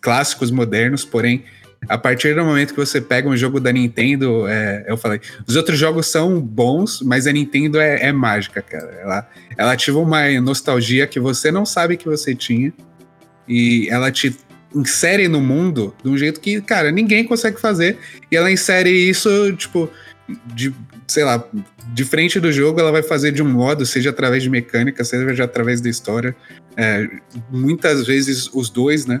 [0.00, 1.44] clássicos modernos, porém,
[1.86, 5.54] a partir do momento que você pega um jogo da Nintendo, é, eu falei, os
[5.54, 8.90] outros jogos são bons, mas a Nintendo é, é, mágica, cara.
[9.02, 12.72] Ela, ela ativa uma nostalgia que você não sabe que você tinha,
[13.46, 14.34] e ela te
[14.74, 17.98] insere no mundo de um jeito que, cara, ninguém consegue fazer,
[18.32, 19.90] e ela insere isso, tipo,
[20.46, 20.72] de,
[21.08, 21.42] sei lá,
[21.92, 25.44] de frente do jogo, ela vai fazer de um modo, seja através de mecânica, seja
[25.44, 26.36] através da história.
[26.76, 27.08] É,
[27.50, 29.20] muitas vezes os dois, né?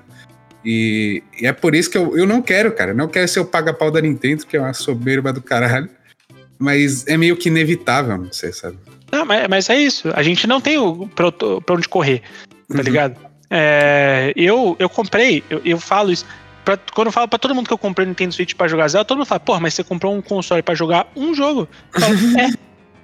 [0.64, 2.92] E, e, é por isso que eu, eu não quero, cara.
[2.92, 5.88] Não quero ser o paga-pau da Nintendo, que é uma soberba do caralho.
[6.58, 8.76] Mas é meio que inevitável, não sei, sabe?
[9.10, 10.10] Não, mas, mas é isso.
[10.14, 12.20] A gente não tem o, pra, pra onde correr,
[12.68, 12.82] tá uhum.
[12.82, 13.16] ligado?
[13.50, 16.26] É, eu, eu comprei, eu, eu falo isso.
[16.68, 18.88] Pra, quando eu falo pra todo mundo que eu comprei o Nintendo Switch pra jogar
[18.88, 21.66] Zelda, todo mundo fala, porra, mas você comprou um console pra jogar um jogo?
[21.94, 22.50] Eu falo, é.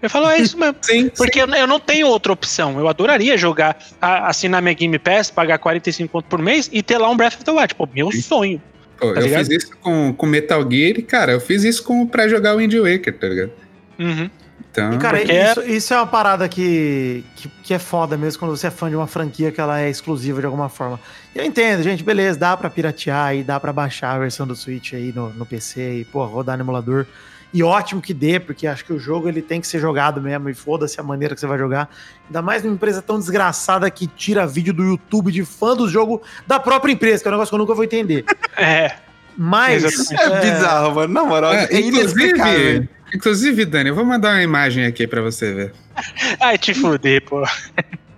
[0.02, 0.76] Eu falo, é isso mesmo.
[0.84, 1.50] Sim, Porque sim.
[1.50, 2.78] Eu, eu, não tenho outra opção.
[2.78, 6.98] Eu adoraria jogar, a, assinar minha Game Pass, pagar 45 conto por mês e ter
[6.98, 7.74] lá um Breath of the Wild.
[7.74, 8.20] Pô, meu sim.
[8.20, 8.62] sonho.
[8.98, 9.46] Pô, tá eu ligado?
[9.46, 12.58] fiz isso com, com Metal Gear e, cara, eu fiz isso com, pra jogar o
[12.58, 13.52] Wind Waker, tá ligado?
[13.98, 14.28] Uhum.
[14.70, 18.56] Então, e, cara, isso, isso, é uma parada que, que, que, é foda mesmo quando
[18.56, 20.98] você é fã de uma franquia que ela é exclusiva de alguma forma.
[21.32, 24.94] Eu entendo, gente, beleza, dá pra piratear e dá pra baixar a versão do Switch
[24.94, 27.06] aí no, no PC e, pô, rodar no emulador.
[27.52, 30.48] E ótimo que dê, porque acho que o jogo ele tem que ser jogado mesmo
[30.50, 31.88] e foda-se a maneira que você vai jogar.
[32.26, 36.20] Ainda mais numa empresa tão desgraçada que tira vídeo do YouTube de fã do jogo
[36.48, 38.24] da própria empresa, que é um negócio que eu nunca vou entender.
[38.56, 38.96] É.
[39.36, 40.10] Mas.
[40.10, 41.14] É, é bizarro, mano.
[41.14, 45.52] Na moral, é, é inclusive, inclusive, Dani, eu vou mandar uma imagem aqui pra você
[45.52, 45.72] ver.
[46.40, 47.42] Ai, te fuder, pô.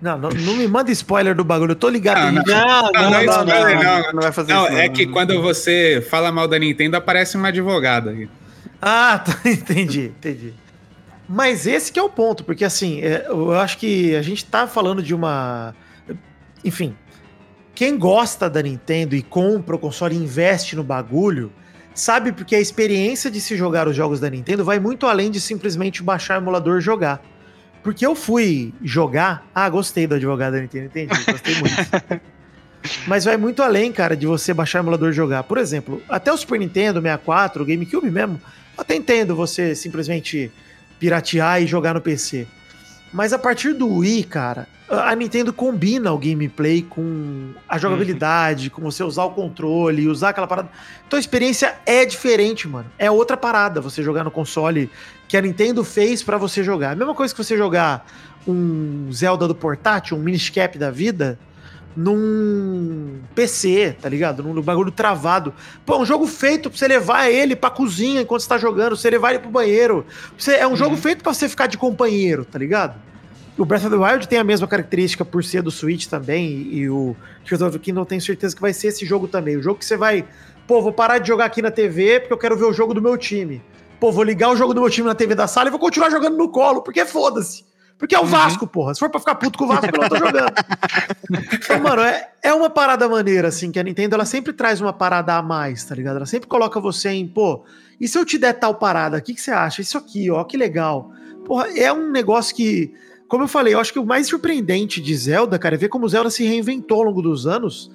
[0.01, 2.31] Não, não, não, me manda spoiler do bagulho, eu tô ligado.
[2.31, 4.77] Não, não, não, não, é spoiler, não, não, vai fazer não, isso.
[4.77, 8.29] É que quando você fala mal da Nintendo, aparece uma advogada aqui.
[8.81, 10.53] Ah, tá, entendi, entendi.
[11.27, 14.67] Mas esse que é o ponto, porque assim, é, eu acho que a gente tá
[14.67, 15.75] falando de uma.
[16.63, 16.95] Enfim,
[17.73, 21.51] quem gosta da Nintendo e compra o console e investe no bagulho,
[21.97, 25.41] sabe porque a experiência de se jogar os jogos da Nintendo vai muito além de
[25.41, 27.21] simplesmente baixar o emulador e jogar.
[27.83, 29.47] Porque eu fui jogar.
[29.53, 31.13] Ah, gostei do advogado da Nintendo, entendi.
[31.25, 32.21] Gostei muito.
[33.07, 35.43] Mas vai muito além, cara, de você baixar o emulador e jogar.
[35.43, 38.39] Por exemplo, até o Super Nintendo, 64, o GameCube mesmo,
[38.77, 40.51] até entendo você simplesmente
[40.99, 42.47] piratear e jogar no PC.
[43.11, 48.75] Mas a partir do Wii, cara, a Nintendo combina o gameplay com a jogabilidade, uhum.
[48.75, 50.69] com você usar o controle, usar aquela parada.
[51.05, 52.89] Então a experiência é diferente, mano.
[52.97, 54.89] É outra parada você jogar no console
[55.27, 56.91] que a Nintendo fez para você jogar.
[56.91, 58.05] A mesma coisa que você jogar
[58.47, 61.37] um Zelda do portátil, um Miniscap da vida,
[61.97, 64.43] num PC, tá ligado?
[64.43, 65.51] Num bagulho travado.
[65.83, 69.09] Pô, um jogo feito pra você levar ele pra cozinha enquanto você tá jogando, você
[69.09, 70.05] levar ele pro banheiro.
[70.37, 70.75] Você, é um uhum.
[70.75, 73.01] jogo feito pra você ficar de companheiro, tá ligado?
[73.57, 76.87] O Breath of the Wild tem a mesma característica por ser do Switch também, e
[76.87, 79.57] o Tears of the Kingdom tenho certeza que vai ser esse jogo também.
[79.57, 80.23] O jogo que você vai,
[80.67, 83.01] pô, vou parar de jogar aqui na TV porque eu quero ver o jogo do
[83.01, 83.59] meu time.
[83.99, 86.11] Pô, vou ligar o jogo do meu time na TV da sala e vou continuar
[86.11, 87.65] jogando no colo, porque foda-se.
[87.97, 88.27] Porque é o uhum.
[88.27, 88.93] Vasco, porra.
[88.93, 90.53] Se for pra ficar puto com o Vasco, eu não tô jogando.
[91.53, 94.93] então, mano, é, é uma parada maneira, assim, que a Nintendo, ela sempre traz uma
[94.93, 96.17] parada a mais, tá ligado?
[96.17, 97.63] Ela sempre coloca você em, pô,
[97.99, 99.81] e se eu te der tal parada, o que, que você acha?
[99.81, 101.11] Isso aqui, ó, que legal.
[101.45, 102.93] porra, é um negócio que,
[103.27, 106.07] como eu falei, eu acho que o mais surpreendente de Zelda, cara, é ver como
[106.07, 107.91] Zelda se reinventou ao longo dos anos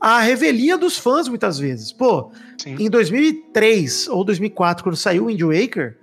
[0.00, 1.92] a revelia dos fãs muitas vezes.
[1.92, 2.76] Pô, Sim.
[2.78, 5.96] em 2003 ou 2004, quando saiu o Wind Waker,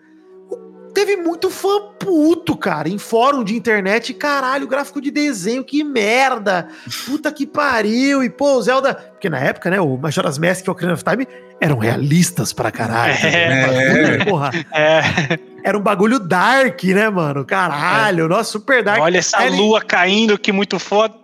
[1.05, 4.13] teve muito fã puto, cara, em fórum de internet.
[4.13, 6.67] Caralho, gráfico de desenho, que merda!
[7.07, 8.23] Puta que pariu!
[8.23, 8.93] E, pô, o Zelda.
[8.93, 11.27] Porque na época, né, o Majora's Mask e o Ocarina of Time
[11.59, 13.13] eram realistas pra caralho.
[13.23, 14.25] É, é.
[14.25, 14.51] Porra.
[14.71, 15.39] É.
[15.63, 17.45] Era um bagulho dark, né, mano?
[17.45, 18.27] Caralho, é.
[18.27, 19.01] nossa, super dark.
[19.01, 19.57] Olha essa Ele...
[19.57, 21.15] lua caindo, que muito foda.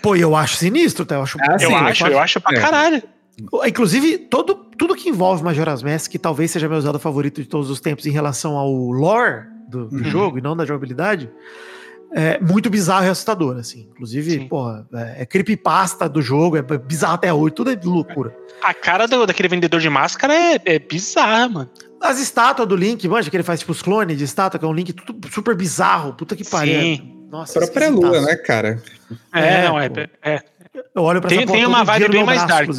[0.00, 1.16] Pô, eu acho sinistro, tá?
[1.16, 2.60] Eu acho, ah, eu, sim, acho eu acho pra é.
[2.60, 3.02] caralho.
[3.66, 7.70] Inclusive, todo, tudo que envolve Majora's Mask, que talvez seja meu Zelda favorito de todos
[7.70, 10.04] os tempos em relação ao lore do, do uhum.
[10.04, 11.30] jogo e não da jogabilidade,
[12.12, 13.88] é muito bizarro e assustador, assim.
[13.90, 14.48] Inclusive, Sim.
[14.48, 18.34] porra, é, é creepypasta do jogo, é bizarro até hoje, tudo é loucura.
[18.62, 21.70] A cara do, daquele vendedor de máscara é, é bizarra, mano.
[22.00, 24.68] As estátuas do Link, manja, que ele faz tipo os clones de estátua, que é
[24.68, 26.80] um Link tudo super bizarro, puta que pariu.
[26.80, 27.26] Sim.
[27.30, 28.80] Nossa, a própria lua, né, cara?
[29.32, 29.90] É, é não, é,
[30.22, 30.40] é,
[30.94, 32.68] eu olho pra tem, essa Tem uma vibe bem mais dark.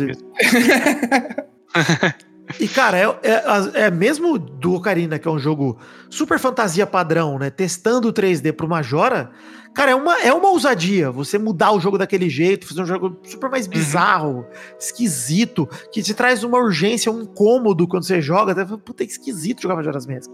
[2.59, 3.43] e, cara, é, é,
[3.85, 5.77] é, mesmo do Ocarina, que é um jogo
[6.09, 7.49] super fantasia padrão, né?
[7.49, 9.31] Testando o 3D pro Majora,
[9.73, 13.17] cara, é uma, é uma ousadia você mudar o jogo daquele jeito, fazer um jogo
[13.23, 13.71] super mais uhum.
[13.71, 14.45] bizarro, uhum.
[14.77, 18.51] esquisito, que te traz uma urgência, um incômodo quando você joga.
[18.51, 20.31] Até, Puta, é esquisito jogar Majora's Mask.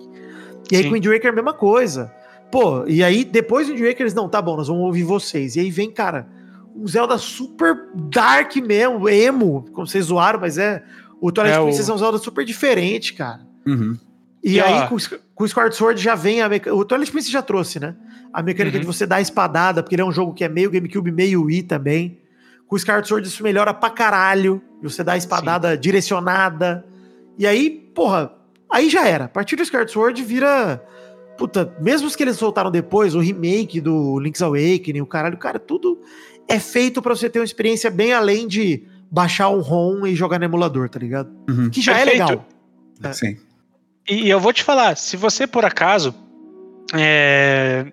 [0.71, 0.89] E aí Sim.
[0.89, 2.11] com o Wind Waker é a mesma coisa.
[2.51, 5.55] Pô, e aí depois do Wind Waker eles, não, tá bom, nós vamos ouvir vocês.
[5.55, 6.40] E aí vem, cara
[6.75, 10.83] um Zelda super dark mesmo, emo, como vocês zoaram, mas é.
[11.19, 11.91] O Twilight é Princess o...
[11.91, 13.41] é um Zelda super diferente, cara.
[13.65, 13.97] Uhum.
[14.43, 14.97] E, e, aí, ó, com,
[15.35, 16.75] com o Skyward Sword já vem a mecânica.
[16.75, 17.95] O Twilight Princess já trouxe, né?
[18.33, 18.81] A mecânica uhum.
[18.81, 21.43] de você dar a espadada, porque ele é um jogo que é meio GameCube, meio
[21.43, 22.19] Wii também.
[22.67, 24.61] Com o Skyward Sword isso melhora pra caralho.
[24.81, 25.79] Você dá a espadada Sim.
[25.79, 26.85] direcionada.
[27.37, 28.33] E aí, porra,
[28.71, 29.25] aí já era.
[29.25, 30.83] A partir do Skyward Sword vira.
[31.37, 35.57] Puta, mesmo os que eles soltaram depois, o remake do Link's Awakening, o caralho, cara,
[35.57, 35.99] tudo
[36.51, 40.39] é feito para você ter uma experiência bem além de baixar um ROM e jogar
[40.39, 41.29] no emulador, tá ligado?
[41.49, 41.69] Uhum.
[41.69, 42.21] Que já é Perfeito.
[42.21, 42.47] é legal.
[43.03, 43.13] É.
[43.13, 43.37] Sim.
[44.09, 46.13] E eu vou te falar, se você por acaso
[46.93, 47.91] é,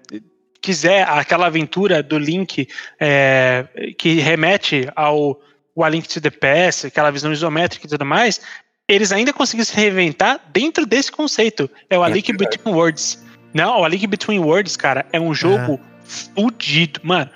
[0.61, 2.69] quiser aquela aventura do Link
[3.01, 3.67] é,
[3.97, 5.41] que remete ao
[5.81, 8.41] A Link to the Past, aquela visão isométrica e tudo mais,
[8.89, 11.71] eles ainda conseguiram se reinventar dentro desse conceito.
[11.91, 13.23] É o A Link Between Worlds.
[13.53, 15.81] Não, o A Link Between Worlds, cara, é um jogo é.
[16.05, 17.01] fudido.
[17.03, 17.31] Mano,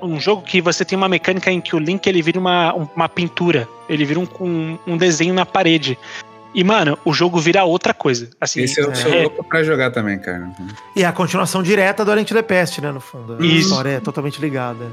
[0.00, 3.08] um jogo que você tem uma mecânica em que o Link ele vira uma, uma
[3.08, 5.98] pintura, ele vira um, um desenho na parede.
[6.54, 8.30] E, mano, o jogo vira outra coisa.
[8.40, 9.22] Assim, Esse eu sou é...
[9.22, 10.48] louco pra jogar também, cara.
[10.94, 13.36] E é a continuação direta do Alien the Pest, né, no fundo.
[13.40, 13.68] A Isso.
[13.68, 14.86] história é totalmente ligada.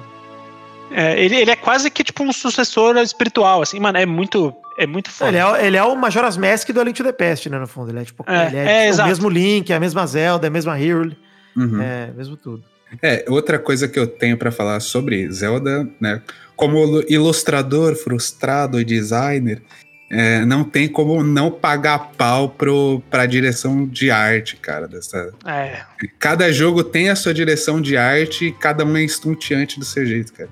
[0.89, 4.87] É, ele, ele é quase que tipo um sucessor espiritual, assim, mano, é muito, é
[4.87, 5.29] muito foda.
[5.29, 7.91] Ele é, ele é o Majora's Mask do Alien the Pest, né, no fundo.
[7.91, 10.47] Ele é tipo, é, ele é, é tipo, o mesmo Link, é a mesma Zelda,
[10.47, 11.15] é a mesma Hyrule,
[11.55, 11.79] uhum.
[11.79, 12.63] é mesmo tudo.
[13.01, 16.21] É, outra coisa que eu tenho para falar sobre Zelda, né?
[16.55, 19.61] Como ilustrador frustrado e designer,
[20.09, 24.87] é, não tem como não pagar pau pro, pra direção de arte, cara.
[24.87, 25.31] Dessa...
[25.45, 25.81] É.
[26.19, 30.05] Cada jogo tem a sua direção de arte e cada um é estonteante do seu
[30.05, 30.49] jeito, cara.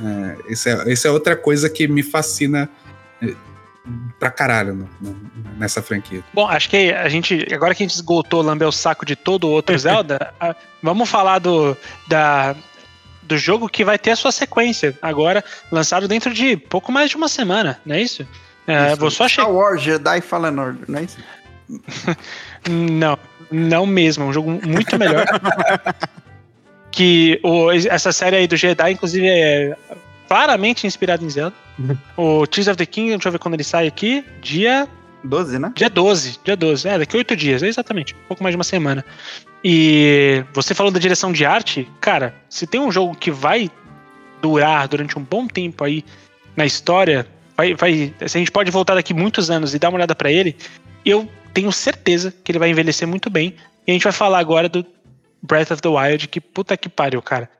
[0.00, 2.68] É, isso, é, isso é outra coisa que me fascina
[4.18, 6.22] pra caralho no, no, nessa franquia.
[6.32, 9.44] Bom, acho que a gente, agora que a gente esgotou lamber o saco de todo
[9.44, 12.54] o outro Zelda, a, vamos falar do, da,
[13.22, 17.16] do jogo que vai ter a sua sequência agora, lançado dentro de pouco mais de
[17.16, 18.26] uma semana, não é isso?
[18.66, 21.18] É, isso vou só Star Wars Jedi Fallen Order, não é isso?
[22.70, 23.18] não,
[23.50, 25.26] não mesmo, é um jogo muito melhor.
[26.92, 29.76] que o, essa série aí do Jedi, inclusive, é
[30.32, 31.54] claramente inspirado em Zelda.
[32.16, 34.24] o Tears of the Kingdom, deixa eu ver quando ele sai aqui.
[34.40, 34.88] Dia.
[35.22, 35.72] 12, né?
[35.76, 36.88] Dia 12, dia 12.
[36.88, 38.14] É, daqui oito dias, é exatamente.
[38.14, 39.04] Um pouco mais de uma semana.
[39.62, 43.70] E você falou da direção de arte, cara, se tem um jogo que vai
[44.40, 46.02] durar durante um bom tempo aí
[46.56, 49.98] na história, vai, vai, se a gente pode voltar daqui muitos anos e dar uma
[49.98, 50.56] olhada para ele,
[51.04, 53.54] eu tenho certeza que ele vai envelhecer muito bem.
[53.86, 54.84] E a gente vai falar agora do
[55.42, 57.50] Breath of the Wild, que puta que pariu, cara.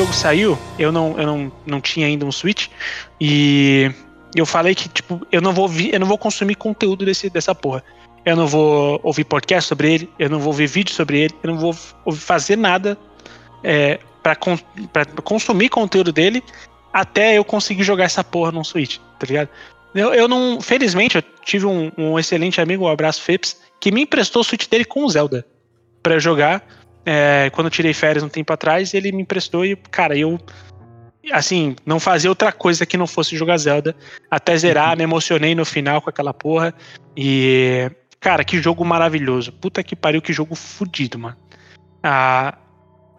[0.00, 2.68] Jogo saiu, eu não, eu não, não tinha ainda um Switch
[3.20, 3.92] e
[4.34, 7.54] eu falei que tipo, eu não vou vi, eu não vou consumir conteúdo desse, dessa
[7.54, 7.84] porra.
[8.24, 11.52] Eu não vou ouvir podcast sobre ele, eu não vou ver vídeo sobre ele, eu
[11.52, 11.74] não vou
[12.14, 12.96] fazer nada
[13.62, 14.34] é, para
[15.22, 16.42] consumir conteúdo dele
[16.90, 19.50] até eu conseguir jogar essa porra no Switch, tá ligado?
[19.94, 20.62] Eu, eu não.
[20.62, 24.66] Felizmente, eu tive um, um excelente amigo, um abraço Fips, que me emprestou o Switch
[24.66, 25.46] dele com o Zelda
[26.02, 26.64] para jogar.
[27.04, 30.38] É, quando eu tirei férias um tempo atrás, ele me emprestou e, cara, eu.
[31.32, 33.94] Assim, não fazia outra coisa que não fosse jogar Zelda.
[34.30, 36.74] Até zerar, me emocionei no final com aquela porra.
[37.16, 37.90] E.
[38.18, 39.52] Cara, que jogo maravilhoso.
[39.52, 41.36] Puta que pariu, que jogo fudido, mano.
[42.02, 42.56] Ah,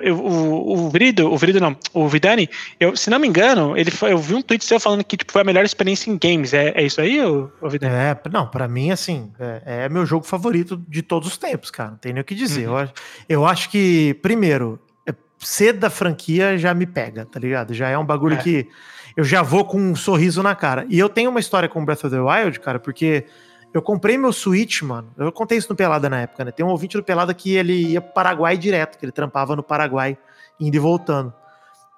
[0.02, 3.92] eu, o, o Vrido, o Vrido não, o Vidani, eu, se não me engano, ele
[3.92, 6.54] foi, eu vi um tweet seu falando que tipo, foi a melhor experiência em games.
[6.54, 7.94] É, é isso aí, o, o Vidani?
[7.94, 11.92] É, não, para mim, assim, é, é, meu jogo favorito de todos os tempos, cara.
[11.92, 12.68] Não tem nem o que dizer.
[12.68, 12.80] Uhum.
[12.80, 12.90] Eu,
[13.30, 17.74] eu acho que, primeiro, é, ser da franquia já me pega, tá ligado?
[17.74, 18.38] Já é um bagulho é.
[18.38, 18.68] que
[19.16, 20.86] eu já vou com um sorriso na cara.
[20.90, 23.26] E eu tenho uma história com Breath of the Wild, cara, porque
[23.74, 25.14] eu comprei meu Switch, mano.
[25.18, 26.52] Eu contei isso no Pelada na época, né?
[26.52, 29.64] Tem um ouvinte do Pelada que ele ia pro Paraguai direto, que ele trampava no
[29.64, 30.18] Paraguai,
[30.60, 31.34] indo e voltando.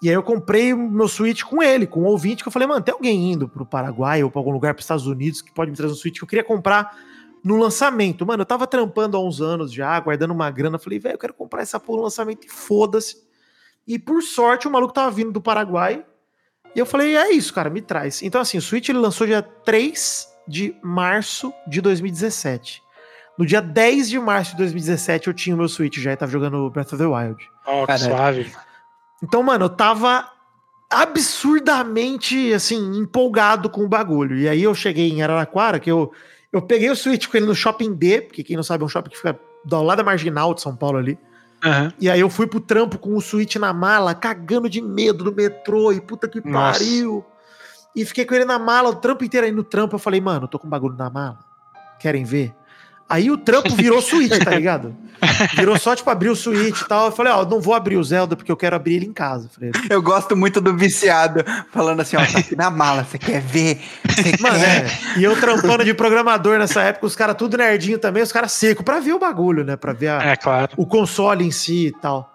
[0.02, 2.84] E aí eu comprei meu Switch com ele, com um ouvinte, que eu falei, mano,
[2.84, 5.78] tem alguém indo pro Paraguai ou pra algum lugar pros Estados Unidos que pode me
[5.78, 6.96] trazer um Switch que eu queria comprar
[7.44, 8.26] no lançamento.
[8.26, 10.78] Mano, eu tava trampando há uns anos já, guardando uma grana.
[10.78, 13.18] Falei, velho, eu quero comprar essa porra no lançamento e foda-se.
[13.88, 16.06] E por sorte, o maluco tava vindo do Paraguai.
[16.76, 18.22] E eu falei, é isso, cara, me traz.
[18.22, 22.84] Então, assim, o Switch ele lançou dia 3 de março de 2017.
[23.38, 26.32] No dia 10 de março de 2017 eu tinha o meu Switch já e tava
[26.32, 27.50] jogando Breath of the Wild.
[27.66, 28.52] Oh, que suave.
[29.22, 30.30] Então, mano, eu tava
[30.90, 34.38] absurdamente, assim, empolgado com o bagulho.
[34.38, 36.12] E aí eu cheguei em Araraquara, que eu,
[36.52, 38.90] eu peguei o Switch com ele no Shopping D, porque quem não sabe é um
[38.90, 41.18] shopping que fica do lado da Marginal de São Paulo ali.
[41.64, 41.92] Uhum.
[42.00, 45.32] E aí eu fui pro trampo com o Switch na mala, cagando de medo no
[45.32, 46.80] metrô, e puta que Nossa.
[46.80, 47.26] pariu.
[47.96, 49.46] E fiquei com ele na mala o trampo inteiro.
[49.46, 51.40] Aí no trampo eu falei, mano, eu tô com um bagulho na mala.
[52.00, 52.54] Querem ver?
[53.08, 54.96] Aí o trampo virou suíte, tá ligado?
[55.56, 57.08] Virou só, tipo, abrir o suíte e tal.
[57.08, 59.50] Eu falei, ó, não vou abrir o Zelda porque eu quero abrir ele em casa.
[59.54, 63.42] Falei, eu gosto muito do viciado falando assim, ó, tá aqui na mala, você quer
[63.42, 63.82] ver?
[64.10, 64.86] Você Mano, quer?
[64.86, 65.20] É.
[65.20, 68.84] E eu trampando de programador nessa época, os caras tudo nerdinho também, os caras seco
[68.84, 69.76] pra ver o bagulho, né?
[69.76, 70.72] Pra ver a, é, claro.
[70.76, 72.33] o console em si e tal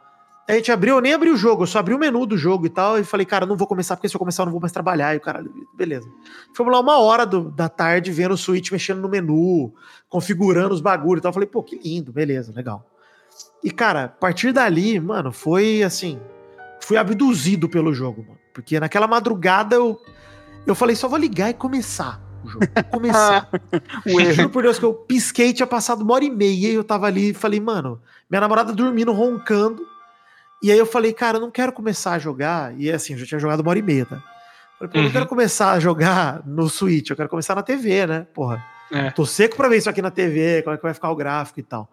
[0.48, 2.64] a gente abriu, eu nem abri o jogo, eu só abri o menu do jogo
[2.64, 2.98] e tal.
[2.98, 5.14] E falei, cara, não vou começar, porque se eu começar eu não vou mais trabalhar.
[5.14, 6.08] E o cara, beleza.
[6.54, 9.74] Fomos lá uma hora do, da tarde vendo o Switch mexendo no menu,
[10.08, 11.28] configurando os bagulhos e tal.
[11.28, 12.82] Eu falei, pô, que lindo, beleza, legal.
[13.62, 16.18] E, cara, a partir dali, mano, foi assim.
[16.80, 18.38] Fui abduzido pelo jogo, mano.
[18.54, 20.00] Porque naquela madrugada eu,
[20.66, 22.66] eu falei, só vou ligar e começar o jogo.
[22.74, 23.50] Vou começar.
[24.34, 27.06] Juro por Deus que eu pisquei, tinha passado uma hora e meia e eu tava
[27.06, 29.97] ali e falei, mano, minha namorada dormindo, roncando.
[30.62, 32.74] E aí eu falei, cara, eu não quero começar a jogar.
[32.78, 34.22] E assim, eu já tinha jogado uma hora e meia, tá?
[34.78, 35.28] Falei, pô, eu não quero uhum.
[35.28, 38.26] começar a jogar no Switch, eu quero começar na TV, né?
[38.32, 38.64] Porra.
[38.90, 39.10] É.
[39.10, 41.60] Tô seco pra ver isso aqui na TV, como é que vai ficar o gráfico
[41.60, 41.90] e tal.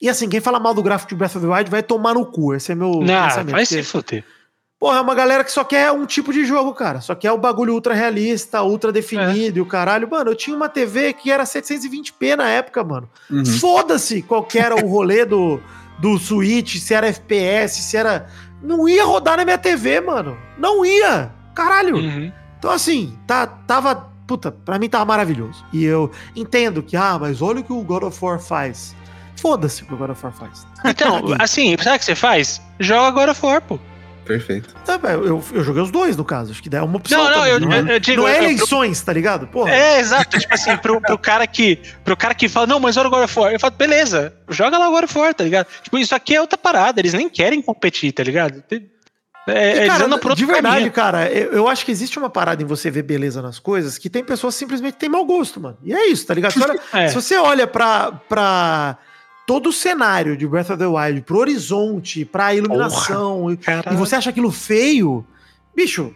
[0.00, 2.24] E assim, quem fala mal do gráfico de Breath of the Wild vai tomar no
[2.24, 2.54] cu.
[2.54, 3.52] Esse é meu não, pensamento.
[3.52, 4.24] Vai se fuder.
[4.78, 7.02] Porra, é uma galera que só quer um tipo de jogo, cara.
[7.02, 9.58] Só quer o bagulho ultra realista, ultra definido é.
[9.58, 10.08] e o caralho.
[10.10, 13.10] Mano, eu tinha uma TV que era 720p na época, mano.
[13.30, 13.44] Uhum.
[13.44, 15.60] Foda-se qual era o rolê do
[16.00, 18.26] do Switch, se era FPS, se era.
[18.62, 20.36] Não ia rodar na minha TV, mano.
[20.58, 21.30] Não ia.
[21.54, 21.96] Caralho.
[21.96, 22.32] Uhum.
[22.58, 24.10] Então, assim, tá, tava.
[24.26, 25.64] Puta, pra mim tava maravilhoso.
[25.72, 28.94] E eu entendo que, ah, mas olha o que o God of War faz.
[29.36, 30.66] Foda-se o que o God of War faz.
[30.84, 32.60] Então, assim, sabe o que você faz?
[32.78, 33.78] Joga God of War, pô.
[34.24, 34.74] Perfeito.
[34.84, 36.52] Tá, eu, eu joguei os dois, no caso.
[36.52, 37.24] Acho que é uma opção.
[37.24, 38.22] Não, não, eu, eu, eu, digo.
[38.22, 39.06] Não é eleições, pro...
[39.06, 39.46] tá ligado?
[39.46, 39.72] Porra.
[39.72, 40.38] É, exato.
[40.38, 43.24] tipo assim, pro, pro, cara que, pro cara que fala, não, mas olha o God
[43.24, 43.52] of War.
[43.52, 45.66] Eu falo, beleza, joga lá o God of War, tá ligado?
[45.82, 47.00] Tipo, isso aqui é outra parada.
[47.00, 48.62] Eles nem querem competir, tá ligado?
[49.48, 50.92] É, e, cara, de verdade, caminho.
[50.92, 54.10] cara, eu, eu, acho que existe uma parada em você ver beleza nas coisas que
[54.10, 55.78] tem pessoas simplesmente que têm mau gosto, mano.
[55.82, 56.54] E é isso, tá ligado?
[56.62, 57.08] Olha, é.
[57.08, 58.98] Se você olha pra, pra
[59.50, 64.14] todo o cenário de Breath of the Wild, pro horizonte, pra iluminação, Porra, e, você
[64.14, 65.26] acha aquilo feio,
[65.74, 66.14] bicho,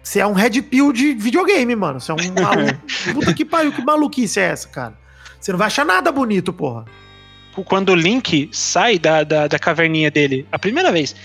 [0.00, 1.98] você é um red pill de videogame, mano.
[1.98, 2.80] Você é um maluco.
[3.12, 4.94] Puta que pariu, que maluquice é essa, cara?
[5.40, 6.84] Você não vai achar nada bonito, porra.
[7.64, 11.16] Quando o Link sai da, da, da caverninha dele, a primeira vez,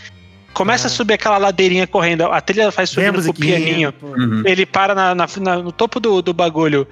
[0.52, 0.88] começa é.
[0.88, 4.42] a subir aquela ladeirinha correndo, a trilha faz subindo com o pianinho, uhum.
[4.48, 6.88] ele para na, na, na, no topo do, do bagulho,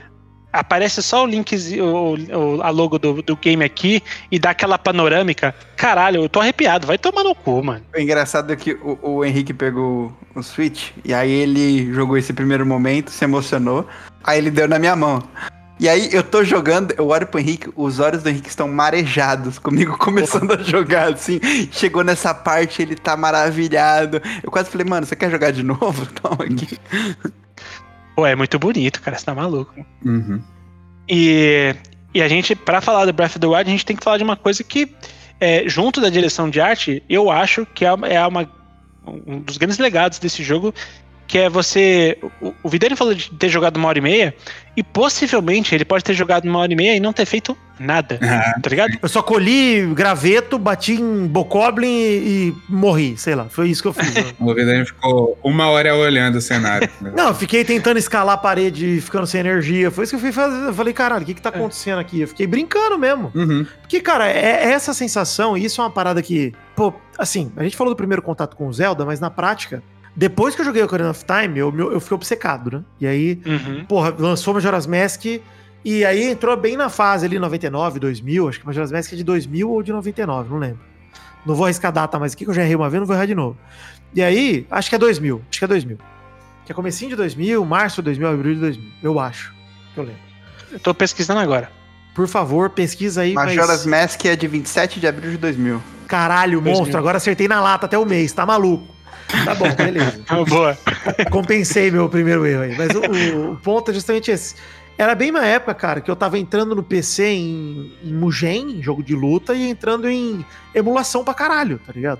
[0.53, 4.01] aparece só o link, o, o, a logo do, do game aqui
[4.31, 5.53] e dá aquela panorâmica.
[5.75, 7.83] Caralho, eu tô arrepiado, vai tomar no cu, mano.
[7.93, 12.31] O engraçado é que o, o Henrique pegou o Switch e aí ele jogou esse
[12.31, 13.87] primeiro momento, se emocionou,
[14.23, 15.23] aí ele deu na minha mão.
[15.79, 19.57] E aí eu tô jogando, eu olho pro Henrique, os olhos do Henrique estão marejados
[19.57, 21.39] comigo começando a jogar, assim.
[21.71, 24.21] Chegou nessa parte, ele tá maravilhado.
[24.41, 26.05] Eu quase falei, mano, você quer jogar de novo?
[26.21, 26.77] Toma aqui.
[28.15, 29.85] Pô, é muito bonito, cara, você tá maluco.
[30.05, 30.41] Uhum.
[31.09, 31.75] E,
[32.13, 34.17] e a gente, pra falar do Breath of the Wild, a gente tem que falar
[34.17, 34.93] de uma coisa que,
[35.39, 38.49] é, junto da direção de arte, eu acho que é, é uma,
[39.05, 40.73] um dos grandes legados desse jogo,
[41.27, 42.17] que é você.
[42.41, 44.35] O, o falou de ter jogado uma hora e meia,
[44.75, 48.19] e possivelmente ele pode ter jogado uma hora e meia e não ter feito nada.
[48.21, 48.97] Ah, tá ligado?
[49.01, 52.17] Eu só colhi graveto, bati em Bokoblin e,
[52.49, 53.45] e morri, sei lá.
[53.49, 54.13] Foi isso que eu fiz.
[54.13, 54.23] né?
[54.39, 56.89] O Vidani ficou uma hora olhando o cenário.
[57.15, 59.91] Não, eu fiquei tentando escalar a parede, ficando sem energia.
[59.91, 60.67] Foi isso que eu fui fazer.
[60.67, 62.21] Eu falei, caralho, o que que tá acontecendo aqui?
[62.21, 63.31] Eu fiquei brincando mesmo.
[63.35, 63.65] Uhum.
[63.81, 67.63] Porque, cara, é, é essa sensação, e isso é uma parada que, pô, assim, a
[67.63, 69.83] gente falou do primeiro contato com o Zelda, mas na prática,
[70.15, 72.83] depois que eu joguei Ocarina of Time, eu, eu fiquei obcecado, né?
[72.99, 73.85] E aí, Uhum.
[73.85, 75.25] porra, lançou Majora's Mask,
[75.85, 79.23] e aí entrou bem na fase ali, 99, 2000, acho que Majora's Mask é de
[79.23, 80.79] 2000 ou de 99, não lembro.
[81.45, 83.15] Não vou arriscar a data mais aqui, que eu já errei uma vez, não vou
[83.15, 83.57] errar de novo.
[84.13, 85.97] E aí, acho que é 2000, acho que é 2000.
[86.65, 89.53] Que é comecinho de 2000, março de 2000, abril de 2000, eu acho,
[89.93, 90.21] que eu lembro.
[90.71, 91.69] Eu tô pesquisando agora.
[92.15, 93.47] Por favor, pesquisa aí, mas...
[93.55, 95.81] Majora's Mask é de 27 de abril de 2000.
[96.07, 96.79] Caralho, 2000.
[96.79, 98.92] monstro, agora acertei na lata até o mês, tá maluco.
[99.45, 100.19] Tá bom, beleza.
[100.49, 100.77] Boa.
[101.29, 102.75] Compensei meu primeiro erro aí.
[102.77, 104.55] Mas o, o- ponto é justamente esse.
[104.97, 109.01] Era bem uma época, cara, que eu tava entrando no PC em, em Mugen, jogo
[109.03, 112.19] de luta, e entrando em emulação pra caralho, tá ligado?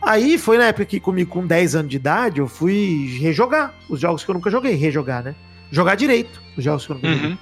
[0.00, 4.00] Aí foi na época que comigo, com 10 anos de idade, eu fui rejogar os
[4.00, 4.74] jogos que eu nunca joguei.
[4.74, 5.34] Rejogar, né?
[5.70, 7.30] Jogar direito os jogos que eu nunca joguei.
[7.30, 7.38] Uhum.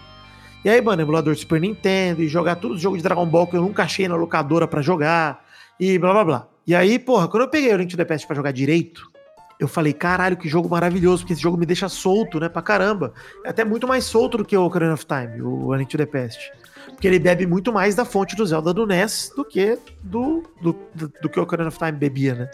[0.64, 3.46] E aí, mano, emulador de Super Nintendo, e jogar todos os jogos de Dragon Ball
[3.46, 5.42] que eu nunca achei na locadora pra jogar,
[5.78, 6.46] e blá blá blá.
[6.66, 9.10] E aí, porra, quando eu peguei o Link to the Past pra jogar direito,
[9.58, 13.12] eu falei, caralho, que jogo maravilhoso, porque esse jogo me deixa solto, né, pra caramba.
[13.44, 15.98] É até muito mais solto do que o Ocarina of Time, o A Link to
[15.98, 16.50] the Past.
[16.86, 20.76] Porque ele bebe muito mais da fonte do Zelda do NES do que do, do,
[20.94, 22.50] do, do que o Ocarina of Time bebia, né?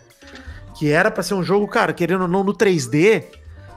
[0.77, 3.25] Que era pra ser um jogo, cara, querendo ou não, no 3D,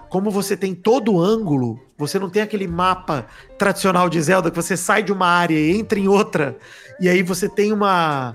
[0.09, 3.27] como você tem todo o ângulo, você não tem aquele mapa
[3.57, 6.57] tradicional de Zelda que você sai de uma área e entra em outra,
[6.99, 8.33] e aí você tem uma.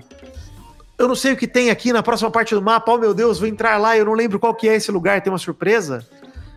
[0.97, 3.39] Eu não sei o que tem aqui na próxima parte do mapa, oh meu Deus,
[3.39, 6.07] vou entrar lá, eu não lembro qual que é esse lugar, tem uma surpresa.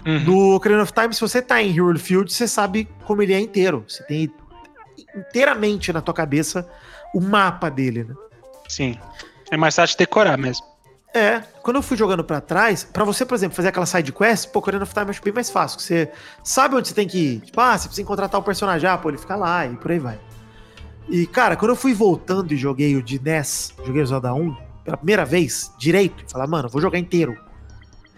[0.07, 0.20] Uhum.
[0.20, 3.41] No Ocarina of Time, se você tá em Hyrule Field, você sabe como ele é
[3.41, 3.84] inteiro.
[3.86, 4.32] Você tem
[5.14, 6.68] inteiramente na tua cabeça
[7.14, 8.14] o mapa dele, né?
[8.68, 8.99] Sim.
[9.51, 10.64] É mais fácil de decorar mesmo.
[11.12, 14.51] É, quando eu fui jogando pra trás, pra você, por exemplo, fazer aquela side quest,
[14.51, 15.80] pô, Ocarina of Time eu acho bem mais fácil.
[15.80, 16.11] Você
[16.45, 17.41] sabe onde você tem que ir.
[17.41, 19.99] Tipo, ah, você precisa encontrar tal personagem, ah, pô, ele fica lá e por aí
[19.99, 20.18] vai.
[21.11, 24.55] E, cara, quando eu fui voltando e joguei o de NES, joguei o Zelda 1,
[24.85, 27.37] pela primeira vez, direito, falar, mano, vou jogar inteiro.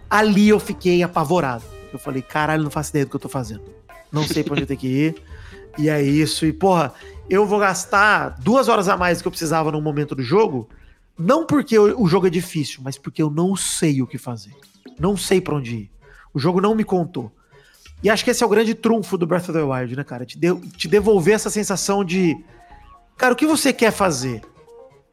[0.09, 1.63] Ali eu fiquei apavorado.
[1.93, 3.63] Eu falei, caralho, não faço ideia do que eu tô fazendo.
[4.11, 5.23] Não sei pra onde eu tenho que ir.
[5.79, 6.45] E é isso.
[6.45, 6.93] E, porra,
[7.29, 10.69] eu vou gastar duas horas a mais do que eu precisava no momento do jogo,
[11.17, 14.53] não porque o o jogo é difícil, mas porque eu não sei o que fazer.
[14.99, 15.91] Não sei pra onde ir.
[16.35, 17.31] O jogo não me contou.
[18.03, 20.25] E acho que esse é o grande trunfo do Breath of the Wild, né, cara?
[20.25, 22.37] Te, de- te devolver essa sensação de.
[23.21, 24.41] Cara, o que você quer fazer?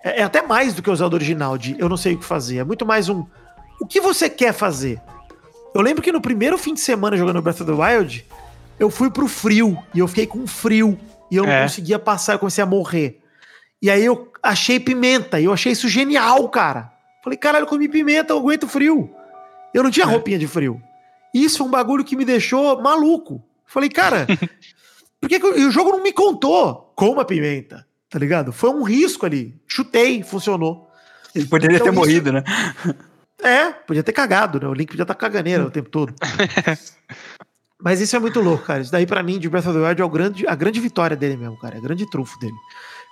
[0.03, 2.23] É, é até mais do que o Zelda original, de eu não sei o que
[2.25, 2.57] fazer.
[2.59, 3.25] É muito mais um.
[3.81, 5.01] O que você quer fazer?
[5.75, 8.25] Eu lembro que no primeiro fim de semana jogando Breath of the Wild,
[8.79, 9.77] eu fui pro frio.
[9.93, 10.97] E eu fiquei com frio.
[11.29, 11.63] E eu não É.
[11.63, 13.19] conseguia passar, eu comecei a morrer.
[13.81, 15.39] E aí eu achei pimenta.
[15.39, 16.91] E eu achei isso genial, cara.
[17.23, 19.11] Falei, caralho, eu comi pimenta, eu aguento frio.
[19.73, 20.09] Eu não tinha É.
[20.09, 20.81] roupinha de frio.
[21.33, 23.43] Isso foi um bagulho que me deixou maluco.
[23.65, 24.25] Falei, cara,
[25.19, 27.85] por que, que eu- e o jogo não me contou como a pimenta?
[28.09, 28.51] Tá ligado?
[28.53, 29.55] Foi um risco ali.
[29.67, 30.89] Chutei, funcionou.
[31.35, 32.43] Ele poderia Então ter isso- morrido, né?
[33.43, 34.67] É, podia ter cagado, né?
[34.67, 36.13] O Link podia estar caganeira o tempo todo.
[37.79, 38.81] Mas isso é muito louco, cara.
[38.81, 41.15] Isso daí, pra mim, de Breath of the Wild é o grande, a grande vitória
[41.15, 41.75] dele mesmo, cara.
[41.75, 42.55] É o grande trunfo dele.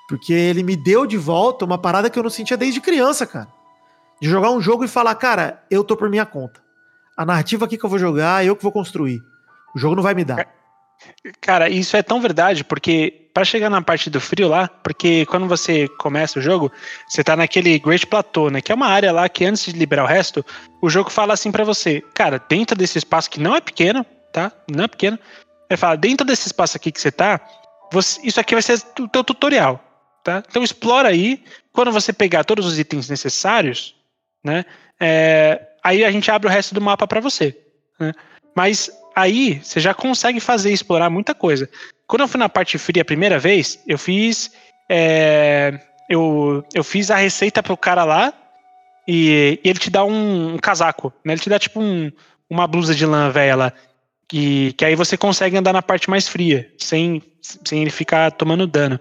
[0.09, 3.47] Porque ele me deu de volta uma parada que eu não sentia desde criança, cara.
[4.19, 6.59] De jogar um jogo e falar, cara, eu tô por minha conta.
[7.15, 9.21] A narrativa aqui que eu vou jogar, eu que vou construir.
[9.75, 10.47] O jogo não vai me dar.
[11.41, 15.45] Cara, isso é tão verdade, porque pra chegar na parte do frio lá, porque quando
[15.45, 16.71] você começa o jogo,
[17.05, 18.61] você tá naquele Great Plateau, né?
[18.61, 20.43] Que é uma área lá que antes de liberar o resto,
[20.81, 24.53] o jogo fala assim pra você, cara, dentro desse espaço que não é pequeno, tá?
[24.73, 25.19] Não é pequeno.
[25.69, 27.41] Ele fala, dentro desse espaço aqui que você tá,
[27.91, 29.83] você- isso aqui vai ser o teu tutorial,
[30.23, 30.41] tá?
[30.49, 33.95] Então explora aí, quando você pegar todos os itens necessários,
[34.41, 34.63] né?
[34.97, 37.53] é, aí a gente abre o resto do mapa pra você,
[37.99, 38.13] né?
[38.56, 41.70] Mas aí você já consegue fazer explorar muita coisa.
[42.08, 44.51] Quando eu fui na parte fria a primeira vez, eu fiz.
[44.89, 45.80] é,
[46.10, 48.32] eu, eu fiz a receita pro cara lá
[49.08, 51.34] e, e ele te dá um, um casaco, né?
[51.34, 52.12] Ele te dá tipo um-
[52.49, 53.74] uma blusa de lã velha lá.
[54.28, 58.66] Que, que aí você consegue andar na parte mais fria, sem, sem ele ficar tomando
[58.68, 58.99] dano.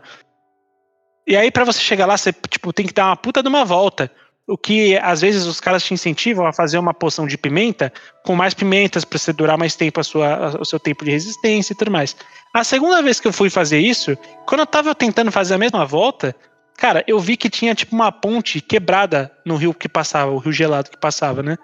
[1.26, 3.64] E aí, para você chegar lá, você tipo, tem que dar uma puta de uma
[3.64, 4.10] volta.
[4.46, 7.90] O que às vezes os caras te incentivam a fazer uma poção de pimenta
[8.22, 11.72] com mais pimentas para você durar mais tempo a sua, o seu tempo de resistência
[11.72, 12.14] e tudo mais.
[12.52, 14.16] A segunda vez que eu fui fazer isso,
[14.46, 16.36] quando eu tava tentando fazer a mesma volta,
[16.76, 20.52] cara, eu vi que tinha tipo uma ponte quebrada no rio que passava, o rio
[20.52, 21.56] gelado que passava, né?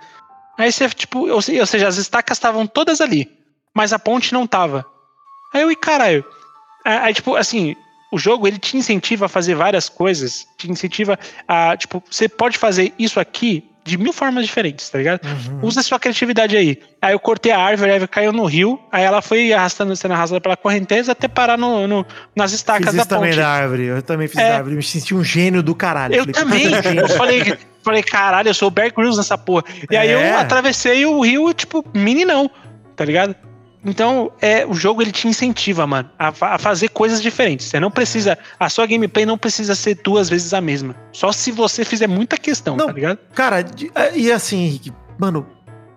[0.58, 3.30] Aí você, tipo, ou seja, as estacas estavam todas ali,
[3.74, 4.86] mas a ponte não tava.
[5.52, 6.24] Aí eu, e caralho.
[6.84, 7.76] Aí, tipo, assim,
[8.10, 12.58] o jogo ele te incentiva a fazer várias coisas, te incentiva a, tipo, você pode
[12.58, 15.24] fazer isso aqui de mil formas diferentes, tá ligado?
[15.24, 15.60] Uhum.
[15.62, 16.78] Usa sua criatividade aí.
[17.00, 20.12] Aí eu cortei a árvore, a árvore caiu no rio, aí ela foi arrastando, sendo
[20.12, 22.06] arrastada pela correnteza até parar no, no
[22.36, 23.18] nas estacas fiz da isso ponte.
[23.18, 24.50] também da árvore, eu também fiz é.
[24.50, 26.14] da árvore, me senti um gênio do caralho.
[26.14, 29.64] Eu falei, também, eu falei, falei, caralho, eu sou o Bear Grylls nessa porra.
[29.90, 29.98] E é.
[29.98, 32.50] aí eu atravessei o rio, tipo, meninão,
[32.94, 33.34] tá ligado?
[33.84, 37.66] Então, é, o jogo ele te incentiva, mano, a, a, fazer coisas diferentes.
[37.66, 38.38] Você não precisa.
[38.58, 40.94] A sua gameplay não precisa ser duas vezes a mesma.
[41.12, 43.18] Só se você fizer muita questão, não, tá ligado?
[43.34, 43.64] Cara,
[43.94, 45.46] é, e assim, Henrique, mano,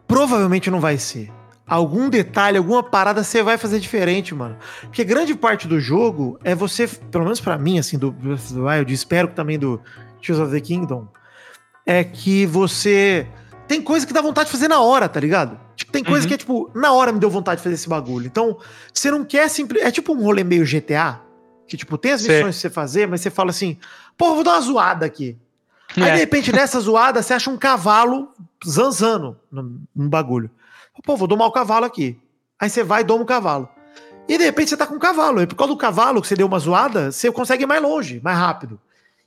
[0.08, 1.30] provavelmente não vai ser.
[1.68, 4.58] Algum detalhe, alguma parada você vai fazer diferente, mano.
[4.82, 8.54] Porque grande parte do jogo é você, pelo menos para mim, assim, do Breath of
[8.54, 9.82] the Wild, espero que também do
[10.22, 11.08] Tears of the Kingdom,
[11.86, 13.28] é que você
[13.68, 15.60] tem coisa que dá vontade de fazer na hora, tá ligado?
[15.76, 16.28] Tipo, tem coisa uhum.
[16.28, 18.28] que é tipo, na hora me deu vontade de fazer esse bagulho.
[18.28, 18.58] Então,
[18.94, 19.88] você não quer simplesmente.
[19.88, 21.20] É tipo um rolê meio GTA,
[21.68, 23.78] que tipo, tem as missões pra você fazer, mas você fala assim,
[24.18, 25.38] pô, vou dar uma zoada aqui.
[25.98, 26.04] É.
[26.04, 28.30] Aí, de repente, nessa zoada, você acha um cavalo
[28.66, 30.50] zanzando num bagulho.
[31.04, 32.20] Pô, vou domar o cavalo aqui.
[32.60, 33.68] Aí você vai e doma o cavalo.
[34.28, 35.42] E de repente você tá com um cavalo.
[35.42, 38.22] E por causa do cavalo que você deu uma zoada, você consegue ir mais longe,
[38.24, 38.80] mais rápido.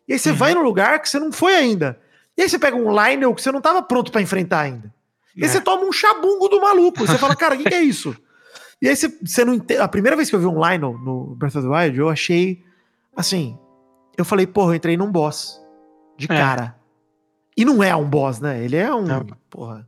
[0.09, 0.37] E aí você uhum.
[0.37, 2.01] vai num lugar que você não foi ainda.
[2.37, 4.93] E aí você pega um Lionel que você não tava pronto para enfrentar ainda.
[5.37, 5.53] E aí é.
[5.53, 7.05] você toma um chabungo do maluco.
[7.05, 8.17] E você fala, cara, o que, que, é isso?
[8.81, 9.81] E aí você, você não entende.
[9.81, 12.63] A primeira vez que eu vi um Lionel no Breath of the Wild, eu achei.
[13.15, 13.59] Assim.
[14.17, 15.61] Eu falei, porra, eu entrei num boss.
[16.17, 16.29] De é.
[16.29, 16.77] cara.
[17.57, 18.63] E não é um boss, né?
[18.65, 19.03] Ele é um.
[19.03, 19.27] Não.
[19.51, 19.87] Porra.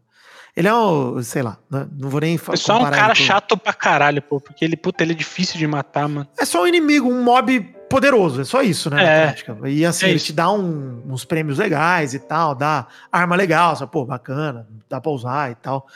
[0.59, 1.87] Ele é um, sei lá, né?
[1.97, 2.55] não vou nem falar.
[2.55, 5.65] É só um cara chato pra caralho, pô, porque ele, puta, ele é difícil de
[5.69, 6.27] matar, mano.
[6.37, 9.05] É só um inimigo, um mob poderoso, é só isso, né?
[9.29, 9.69] É.
[9.69, 13.77] E assim, é ele te dá um, uns prêmios legais e tal, dá arma legal,
[13.77, 15.87] só, pô, bacana, dá pra usar e tal.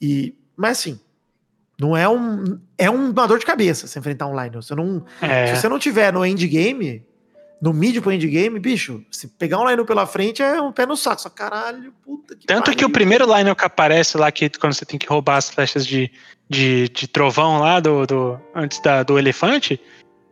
[0.00, 0.98] E, mas assim,
[1.78, 2.58] não é um.
[2.78, 4.62] É uma dor de cabeça você enfrentar um Lionel.
[4.62, 5.48] Você não, é.
[5.48, 7.04] Se você não tiver no endgame,
[7.60, 10.96] no mid pro endgame, bicho, se pegar um Lionel pela frente é um pé no
[10.96, 11.22] saco.
[11.22, 12.78] Só caralho, puta que Tanto pariu.
[12.78, 15.86] que o primeiro Lionel que aparece lá, que quando você tem que roubar as flechas
[15.86, 16.10] de,
[16.48, 19.80] de, de trovão lá do, do antes da, do elefante,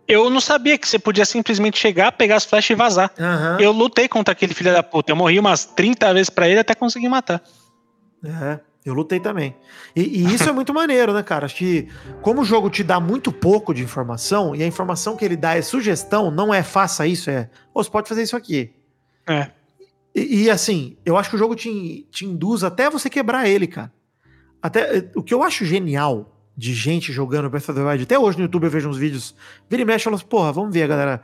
[0.06, 3.10] eu não sabia que você podia simplesmente chegar, pegar as flechas e vazar.
[3.18, 3.60] Uhum.
[3.60, 5.10] Eu lutei contra aquele filho da puta.
[5.10, 7.42] Eu morri umas 30 vezes para ele até conseguir matar.
[8.22, 9.56] É, eu lutei também.
[9.96, 11.46] E, e isso é muito maneiro, né, cara?
[11.46, 11.88] Acho que
[12.20, 15.56] como o jogo te dá muito pouco de informação, e a informação que ele dá
[15.56, 18.72] é sugestão, não é faça isso, é oh, você pode fazer isso aqui.
[19.26, 19.50] É.
[20.14, 23.66] E, e, assim, eu acho que o jogo te, te induz até você quebrar ele,
[23.66, 23.92] cara.
[24.62, 28.04] Até, o que eu acho genial de gente jogando Breath of the Wild.
[28.04, 29.34] Até hoje no YouTube eu vejo uns vídeos,
[29.68, 31.20] vira e mexe e falo assim, porra, vamos ver, galera.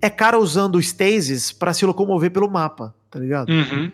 [0.00, 3.48] É cara usando stasis para se locomover pelo mapa, tá ligado?
[3.48, 3.90] Uhum.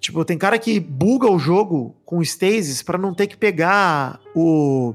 [0.00, 4.94] Tipo, tem cara que buga o jogo com stasis para não ter que pegar o,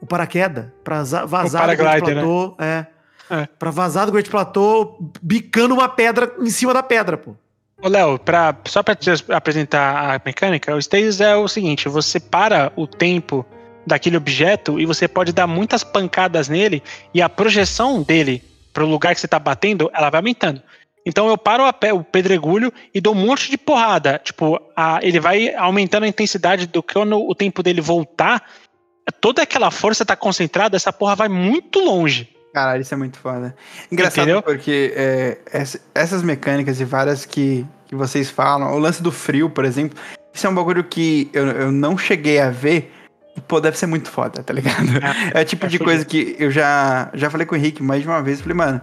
[0.00, 2.14] o paraquedas, pra vazar do Great né?
[2.14, 2.54] Platô.
[2.58, 2.86] Né?
[3.30, 3.34] É.
[3.34, 3.48] é.
[3.58, 7.34] Pra vazar do Great Platô, bicando uma pedra em cima da pedra, pô.
[7.80, 12.18] Ô, Léo, pra, só pra te apresentar a mecânica, o stasis é o seguinte: você
[12.18, 13.44] para o tempo
[13.86, 16.82] daquele objeto e você pode dar muitas pancadas nele
[17.12, 20.60] e a projeção dele para o lugar que você está batendo, ela vai aumentando.
[21.06, 24.18] Então eu paro pé, o pedregulho e dou um monte de porrada.
[24.22, 28.42] Tipo, a, ele vai aumentando a intensidade do que o tempo dele voltar,
[29.20, 32.28] toda aquela força está concentrada, essa porra vai muito longe.
[32.54, 33.54] Caralho, isso é muito foda.
[33.90, 34.42] Engraçado Entendeu?
[34.42, 35.38] porque é,
[35.94, 39.98] essas mecânicas e várias que, que vocês falam, o lance do frio, por exemplo,
[40.32, 42.92] isso é um bagulho que eu, eu não cheguei a ver,
[43.48, 44.86] Pô, deve ser muito foda, tá ligado?
[45.34, 48.08] É, é tipo de coisa que eu já, já falei com o Henrique mais de
[48.08, 48.40] uma vez.
[48.40, 48.80] Falei, mano,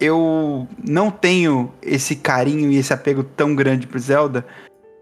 [0.00, 4.46] eu não tenho esse carinho e esse apego tão grande pro Zelda.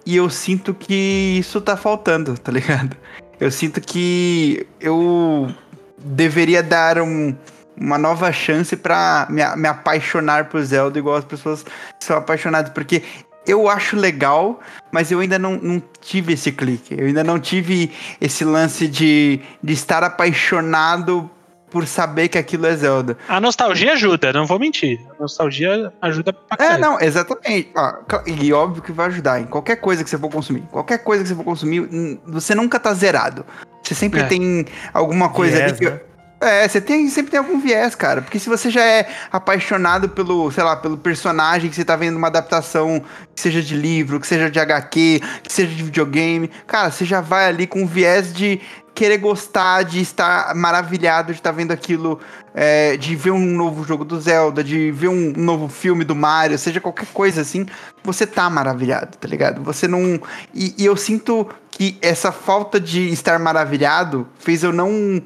[0.05, 2.97] E eu sinto que isso tá faltando, tá ligado?
[3.41, 5.53] Eu sinto que eu
[5.99, 7.35] deveria dar um,
[7.77, 11.65] uma nova chance para me, me apaixonar por Zelda igual as pessoas
[12.01, 12.73] são apaixonadas.
[12.73, 13.03] Porque
[13.47, 14.61] eu acho legal,
[14.93, 16.95] mas eu ainda não, não tive esse clique.
[16.97, 17.91] Eu ainda não tive
[18.21, 21.31] esse lance de, de estar apaixonado
[21.73, 23.17] por saber que aquilo é Zelda.
[23.27, 25.01] A nostalgia ajuda, não vou mentir.
[25.19, 26.77] A nostalgia ajuda pra caralho.
[26.77, 27.73] É, não, exatamente.
[27.75, 27.95] Ó,
[28.27, 30.63] e óbvio que vai ajudar em qualquer coisa que você for consumir.
[30.71, 33.47] Qualquer coisa que você for consumir, você nunca tá zerado.
[33.83, 34.25] Você sempre é.
[34.25, 35.91] tem alguma coisa yes, ali que.
[35.91, 36.01] Né?
[36.43, 38.21] É, você tem, sempre tem algum viés, cara.
[38.21, 42.17] Porque se você já é apaixonado pelo, sei lá, pelo personagem que você tá vendo
[42.17, 46.91] uma adaptação, que seja de livro, que seja de HQ, que seja de videogame, cara,
[46.91, 48.61] você já vai ali com um viés de
[48.95, 52.21] querer gostar, de estar maravilhado de estar vendo aquilo,
[52.55, 56.59] é, de ver um novo jogo do Zelda, de ver um novo filme do Mario,
[56.59, 57.67] seja qualquer coisa assim,
[58.03, 59.63] você tá maravilhado, tá ligado?
[59.63, 60.21] Você não.
[60.53, 65.23] E, e eu sinto que essa falta de estar maravilhado fez eu não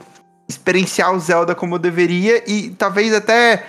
[0.48, 3.64] experienciar o Zelda como eu deveria e talvez até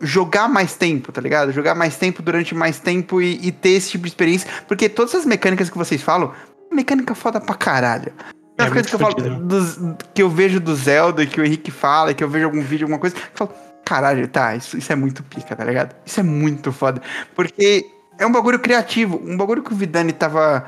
[0.00, 1.52] jogar mais tempo, tá ligado?
[1.52, 4.48] Jogar mais tempo durante mais tempo e, e ter esse tipo de experiência.
[4.66, 6.32] Porque todas as mecânicas que vocês falam,
[6.72, 8.12] mecânica foda pra caralho.
[8.58, 9.78] É as coisas que eu, falo, dos,
[10.14, 12.98] que eu vejo do Zelda, que o Henrique fala, que eu vejo algum vídeo, alguma
[12.98, 13.52] coisa, eu falo,
[13.84, 15.94] caralho, tá, isso, isso é muito pica, tá ligado?
[16.06, 17.02] Isso é muito foda.
[17.34, 17.86] Porque
[18.18, 20.64] é um bagulho criativo, um bagulho que o Vidani tava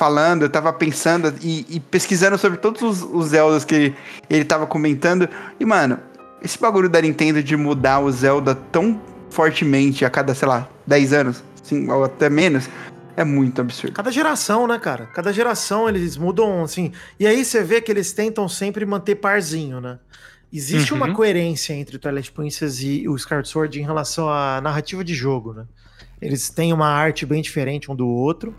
[0.00, 3.92] falando, eu tava pensando e, e pesquisando sobre todos os, os Zeldas que
[4.30, 5.28] ele tava comentando.
[5.60, 5.98] E, mano,
[6.42, 8.98] esse bagulho da Nintendo de mudar o Zelda tão
[9.28, 12.66] fortemente a cada, sei lá, 10 anos, assim, ou até menos,
[13.14, 13.92] é muito absurdo.
[13.92, 15.04] Cada geração, né, cara?
[15.12, 16.92] Cada geração eles mudam, assim.
[17.18, 19.98] E aí você vê que eles tentam sempre manter parzinho, né?
[20.50, 20.96] Existe uhum.
[20.96, 25.12] uma coerência entre o Twilight Princess e o Skyward Sword em relação à narrativa de
[25.12, 25.66] jogo, né?
[26.22, 28.54] Eles têm uma arte bem diferente um do outro.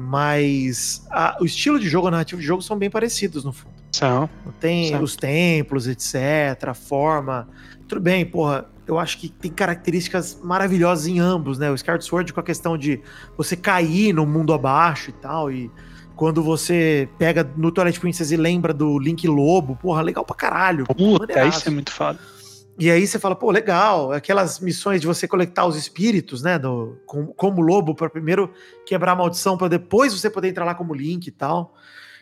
[0.00, 3.74] Mas a, o estilo de jogo, a narrativa de jogo são bem parecidos no fundo.
[3.90, 4.30] São.
[4.60, 5.02] Tem são.
[5.02, 7.48] os templos, etc., a forma.
[7.88, 8.66] Tudo bem, porra.
[8.86, 11.68] Eu acho que tem características maravilhosas em ambos, né?
[11.68, 13.00] O Skyward Sword com a questão de
[13.36, 15.68] você cair no mundo abaixo e tal, e
[16.14, 20.86] quando você pega no Twilight Princess e lembra do Link Lobo, porra, legal pra caralho.
[20.86, 22.20] Puta, isso é muito foda.
[22.78, 26.96] E aí você fala, pô, legal, aquelas missões de você coletar os espíritos, né, do,
[27.04, 28.52] como, como lobo, para primeiro
[28.86, 31.74] quebrar a maldição, para depois você poder entrar lá como Link e tal.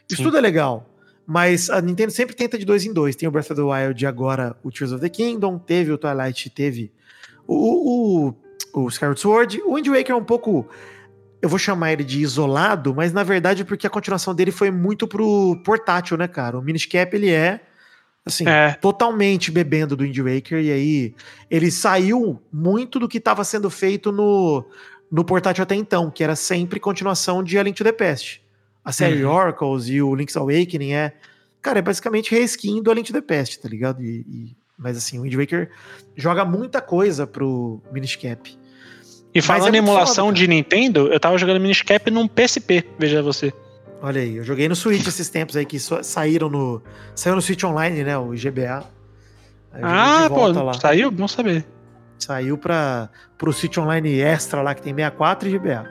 [0.08, 0.24] Isso Sim.
[0.24, 0.88] tudo é legal.
[1.26, 3.14] Mas a Nintendo sempre tenta de dois em dois.
[3.14, 6.48] Tem o Breath of the Wild agora o Tears of the Kingdom, teve o Twilight,
[6.48, 6.90] teve
[7.46, 9.60] o, o, o Skyward Sword.
[9.62, 10.66] O Wind Waker é um pouco.
[11.42, 14.70] Eu vou chamar ele de isolado, mas na verdade é porque a continuação dele foi
[14.70, 16.58] muito pro portátil, né, cara?
[16.58, 17.60] O Minish Cap ele é
[18.26, 18.72] Assim, é.
[18.80, 21.14] totalmente bebendo do Indie Waker, e aí
[21.48, 24.66] ele saiu muito do que estava sendo feito no,
[25.08, 28.42] no portátil até então, que era sempre continuação de A Link to the Past.
[28.84, 29.32] A série uhum.
[29.32, 31.12] Oracles e o Link's Awakening é.
[31.62, 34.02] Cara, é basicamente reskin do A Link to the Past, tá ligado?
[34.02, 35.70] E, e, mas assim, o Wind Waker
[36.16, 38.58] joga muita coisa pro Minish Cap.
[39.32, 42.84] E falando é em emulação foda, de Nintendo, eu tava jogando Minish Cap num PSP,
[42.98, 43.52] veja você.
[44.02, 46.82] Olha aí, eu joguei no Switch esses tempos aí que saíram no.
[47.14, 48.16] Saiu no Switch Online, né?
[48.16, 48.84] O IGBA.
[49.82, 50.74] Ah, pô, lá.
[50.74, 51.10] saiu?
[51.10, 51.66] Bom saber.
[52.18, 55.86] Saiu para pro Switch Online Extra lá, que tem 64 e GBA.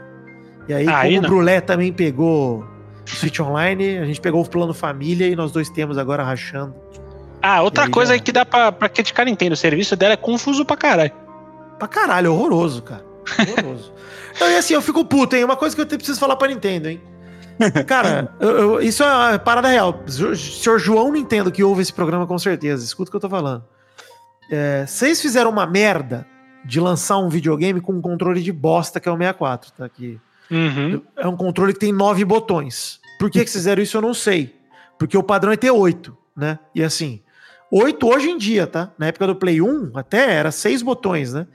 [0.68, 1.30] E aí, aí como não.
[1.30, 2.66] o Brulé também pegou
[3.06, 6.76] Switch Online, a gente pegou o plano família e nós dois temos agora rachando.
[7.41, 8.20] Ah, outra coisa já...
[8.20, 11.12] que dá pra, pra criticar Nintendo, o serviço dela é confuso pra caralho.
[11.78, 13.06] Pra caralho, horroroso, cara.
[13.39, 13.93] Horroroso.
[14.36, 15.43] então, e assim, eu fico puto, hein?
[15.43, 17.01] Uma coisa que eu preciso falar pra Nintendo, hein?
[17.88, 20.03] Cara, eu, eu, isso é uma parada real.
[20.06, 22.84] O senhor João Nintendo que ouve esse programa com certeza.
[22.84, 23.64] Escuta o que eu tô falando.
[24.49, 26.28] É, vocês fizeram uma merda
[26.64, 30.20] de lançar um videogame com um controle de bosta que é o 64, tá aqui.
[30.49, 31.01] Uhum.
[31.16, 32.99] É um controle que tem nove botões.
[33.20, 34.56] Por que, que vocês fizeram isso eu não sei.
[34.97, 36.60] Porque o padrão é ter oito, né?
[36.74, 37.22] E assim,
[37.72, 38.91] oito hoje em dia, tá?
[38.97, 41.47] Na época do Play 1 até era seis botões, né?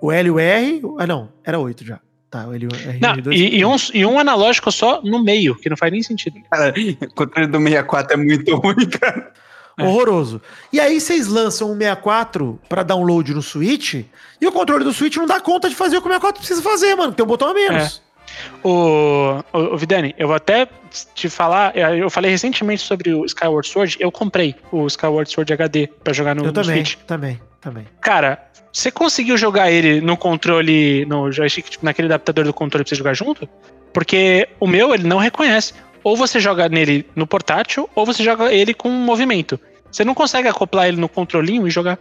[0.00, 2.00] O L e o R, ah não, era oito já.
[2.30, 5.76] Tá, ele é não, e, e, um, e um analógico só no meio, que não
[5.76, 6.40] faz nem sentido.
[6.50, 9.32] Cara, o controle do 64 é muito ruim, cara.
[9.78, 9.84] É.
[9.84, 10.40] Horroroso.
[10.72, 14.04] E aí vocês lançam um 64 para download no Switch,
[14.40, 16.62] e o controle do Switch não dá conta de fazer o que o 64 precisa
[16.62, 17.12] fazer, mano.
[17.12, 18.02] Tem um botão a menos.
[18.02, 18.66] É.
[18.66, 20.68] O, o, o, Vidani, eu vou até
[21.14, 21.76] te falar.
[21.76, 23.96] Eu falei recentemente sobre o Skyward Sword.
[24.00, 26.96] Eu comprei o Skyward Sword HD para jogar no, eu também, no Switch.
[27.06, 27.84] Também, também.
[28.00, 28.38] Cara,
[28.72, 32.94] você conseguiu jogar ele no controle, no joystick, tipo, naquele adaptador do controle pra você
[32.94, 33.48] jogar junto?
[33.92, 35.74] Porque o meu, ele não reconhece.
[36.04, 39.58] Ou você joga nele no portátil, ou você joga ele com movimento.
[39.90, 41.98] Você não consegue acoplar ele no controlinho e jogar.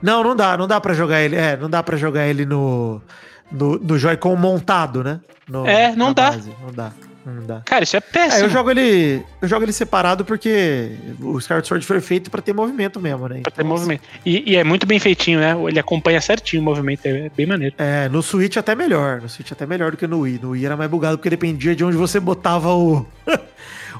[0.00, 1.34] Não, não dá, não dá para jogar ele.
[1.34, 3.02] É, não dá para jogar ele no,
[3.50, 5.20] no, no Joy-Con montado, né?
[5.48, 6.30] No, é, não dá.
[6.30, 6.54] Base.
[6.62, 6.92] Não dá.
[7.24, 7.62] Não dá.
[7.64, 8.42] Cara, isso é péssimo.
[8.42, 12.42] É, eu jogo ele, eu jogo ele separado porque o Skyward Sword foi feito para
[12.42, 13.40] ter movimento mesmo, né?
[13.42, 14.02] Pra ter movimento.
[14.26, 15.54] E, e, é muito bem feitinho, né?
[15.68, 17.74] Ele acompanha certinho o movimento, é bem maneiro.
[17.78, 19.20] É, no Switch até melhor.
[19.20, 20.40] No Switch até melhor do que no Wii.
[20.42, 23.06] No Wii era mais bugado porque dependia de onde você botava o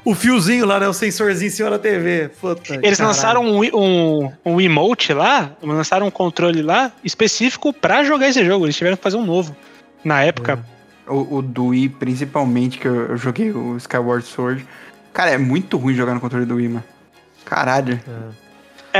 [0.05, 0.87] o fiozinho lá, né?
[0.87, 2.29] O sensorzinho em cima da TV.
[2.41, 3.07] Puta, Eles caralho.
[3.07, 8.65] lançaram um, um, um emote lá, lançaram um controle lá específico para jogar esse jogo.
[8.65, 9.55] Eles tiveram que fazer um novo.
[10.03, 10.72] Na época, é
[11.07, 14.65] o, o do Wii, principalmente, que eu, eu, joguei o Skyward Sword.
[15.13, 16.83] Cara, é muito ruim jogar no controle do Wii, mano.
[17.45, 17.99] Caralho.
[18.07, 18.43] É.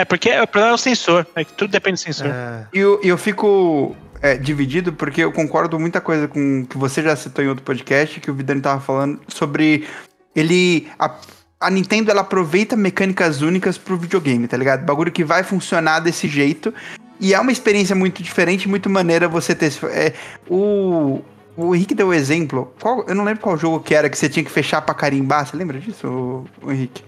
[0.02, 1.26] É, porque o problema é o sensor.
[1.36, 2.28] É que tudo depende do sensor.
[2.28, 2.66] É.
[2.74, 7.04] E eu, eu fico é, dividido porque eu concordo muita coisa com o que você
[7.04, 9.88] já citou em outro podcast, que o Vidani tava falando sobre
[10.36, 10.88] ele.
[10.98, 11.16] A,
[11.60, 14.84] a Nintendo ela aproveita mecânicas únicas pro videogame, tá ligado?
[14.84, 16.74] Bagulho que vai funcionar desse jeito.
[17.20, 19.72] E é uma experiência muito diferente, muito maneira você ter.
[19.92, 20.14] É,
[20.50, 21.22] o,
[21.56, 22.74] o Henrique deu o exemplo.
[22.82, 25.46] Qual, eu não lembro qual jogo que era que você tinha que fechar pra carimbar.
[25.46, 27.04] Você lembra disso, o, Henrique?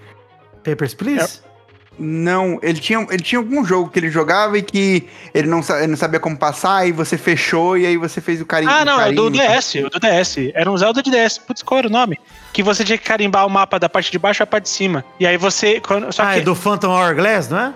[0.64, 1.42] Papers, Please?
[1.42, 1.56] É.
[1.98, 5.88] Não, ele tinha, ele tinha algum jogo que ele jogava e que ele não, ele
[5.88, 8.70] não sabia como passar, e você fechou e aí você fez o carinho.
[8.70, 10.52] Ah, não, carinho, é do DS, o do DS.
[10.54, 11.38] Era um Zelda de DS.
[11.38, 12.20] Putz, qual era o nome?
[12.52, 15.06] Que você tinha que carimbar o mapa da parte de baixo à parte de cima.
[15.20, 15.80] E aí você.
[15.80, 16.40] Quando, só ah, que...
[16.40, 17.74] é do Phantom Hourglass, não é?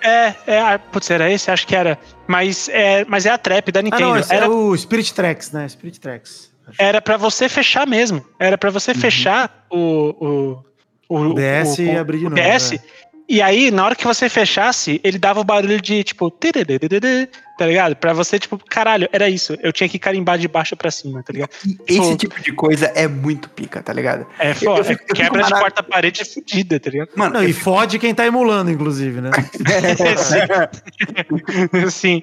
[0.00, 1.50] É, é, ah, putz, era esse?
[1.50, 1.98] Acho que era.
[2.26, 4.04] Mas é, mas é a trap da Nintendo.
[4.04, 5.68] Ah, não, era é o Spirit Tracks, né?
[5.68, 6.50] Spirit Tracks.
[6.78, 8.24] Era para você fechar mesmo.
[8.38, 8.98] Era para você uhum.
[8.98, 10.64] fechar o, o,
[11.08, 12.36] o, o DS o, e abrir de novo.
[12.36, 12.80] DS, é.
[13.28, 16.30] E aí, na hora que você fechasse, ele dava o barulho de tipo.
[16.30, 17.96] Tá ligado?
[17.96, 19.58] Pra você, tipo, caralho, era isso.
[19.60, 21.50] Eu tinha que carimbar de baixo pra cima, tá ligado?
[21.88, 24.24] Esse tipo, tipo de coisa é muito pica, tá ligado?
[24.38, 24.70] É foda.
[24.70, 27.10] Eu, eu fico, eu quebra de quarta-parede é fodida, tá ligado?
[27.16, 29.30] Mano, Não, e fode quem tá emulando, inclusive, né?
[31.90, 31.90] Sim.
[31.90, 32.22] Sim.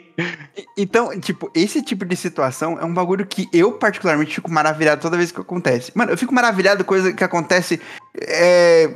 [0.77, 5.17] Então, tipo, esse tipo de situação é um bagulho que eu, particularmente, fico maravilhado toda
[5.17, 5.91] vez que acontece.
[5.93, 7.81] Mano, eu fico maravilhado com coisa que acontece.
[8.17, 8.89] É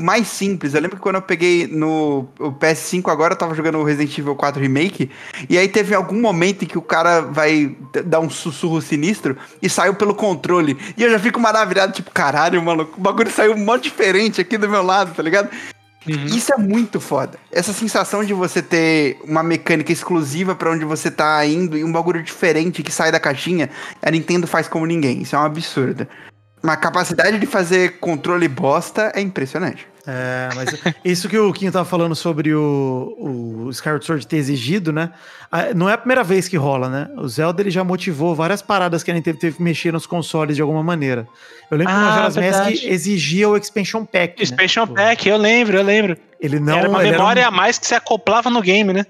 [0.00, 0.74] mais simples.
[0.74, 4.34] Eu lembro que quando eu peguei no PS5 agora, eu tava jogando o Resident Evil
[4.34, 5.10] 4 Remake,
[5.48, 9.68] e aí teve algum momento em que o cara vai dar um sussurro sinistro e
[9.68, 10.76] saiu pelo controle.
[10.96, 14.68] E eu já fico maravilhado, tipo, caralho, mano, o bagulho saiu mó diferente aqui do
[14.68, 15.50] meu lado, tá ligado?
[16.08, 16.26] Uhum.
[16.26, 17.38] Isso é muito foda.
[17.50, 21.90] Essa sensação de você ter uma mecânica exclusiva para onde você tá indo e um
[21.90, 23.68] bagulho diferente que sai da caixinha,
[24.00, 25.22] a Nintendo faz como ninguém.
[25.22, 26.06] Isso é um absurdo.
[26.66, 29.86] Uma capacidade de fazer controle bosta é impressionante.
[30.04, 34.92] É, mas isso que o Kim tava falando sobre o, o Skyward Sword ter exigido,
[34.92, 35.10] né?
[35.76, 37.08] Não é a primeira vez que rola, né?
[37.16, 40.56] O Zelda ele já motivou várias paradas que a Nintendo teve que mexer nos consoles
[40.56, 41.28] de alguma maneira.
[41.70, 44.36] Eu lembro ah, que o Majora's Mask exigia o Expansion Pack.
[44.36, 44.42] Né?
[44.42, 44.92] Expansion né?
[44.92, 46.16] Pack, eu lembro, eu lembro.
[46.40, 46.78] Ele não.
[46.78, 47.54] Era uma memória era um...
[47.54, 49.06] a mais que se acoplava no game, né?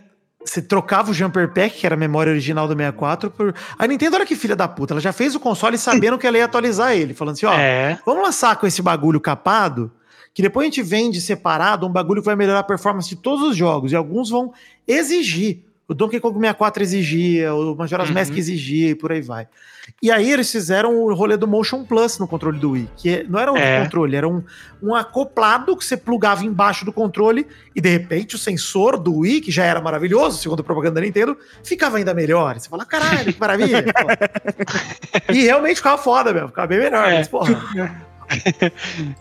[0.47, 3.55] Você trocava o Jumper Pack, que era a memória original do 64, por.
[3.77, 6.39] A Nintendo, olha que filha da puta, ela já fez o console sabendo que ela
[6.39, 7.99] ia atualizar ele, falando assim: ó, é.
[8.07, 9.91] vamos lançar com esse bagulho capado,
[10.33, 13.45] que depois a gente vende separado um bagulho que vai melhorar a performance de todos
[13.45, 14.53] os jogos, e alguns vão
[14.87, 18.15] exigir o Donkey Kong 64 exigia, o Majora's uhum.
[18.15, 19.49] Mask exigia e por aí vai.
[20.03, 23.39] E aí eles fizeram o rolê do Motion Plus no controle do Wii, que não
[23.39, 23.83] era um é.
[23.83, 24.43] controle, era um,
[24.83, 29.41] um acoplado que você plugava embaixo do controle e de repente o sensor do Wii,
[29.41, 32.59] que já era maravilhoso, segundo a propaganda da Nintendo, ficava ainda melhor.
[32.59, 33.85] Você fala, caralho, que maravilha.
[35.33, 37.09] e realmente ficava foda mesmo, ficava bem melhor.
[37.09, 37.19] É.
[37.19, 38.07] Mas, porra.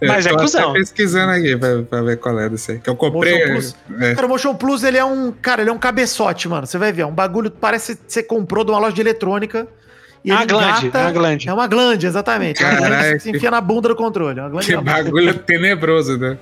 [0.02, 0.74] Mas é cuzão.
[0.74, 2.80] pesquisando aqui pra, pra, ver qual é desse aí.
[2.80, 3.34] Que eu comprei.
[3.34, 3.76] Motion Plus.
[4.02, 4.16] É.
[4.16, 5.32] Cara, o Motion Plus, ele é um.
[5.32, 6.66] Cara, ele é um cabeçote, mano.
[6.66, 7.04] Você vai ver.
[7.04, 9.68] É um bagulho parece que você comprou de uma loja de eletrônica.
[10.26, 11.50] E é uma glande, é uma glande.
[11.50, 12.64] É uma glande, exatamente.
[12.64, 14.40] É uma glande que se enfia na bunda do controle.
[14.40, 16.36] É que bagulho tenebroso, né?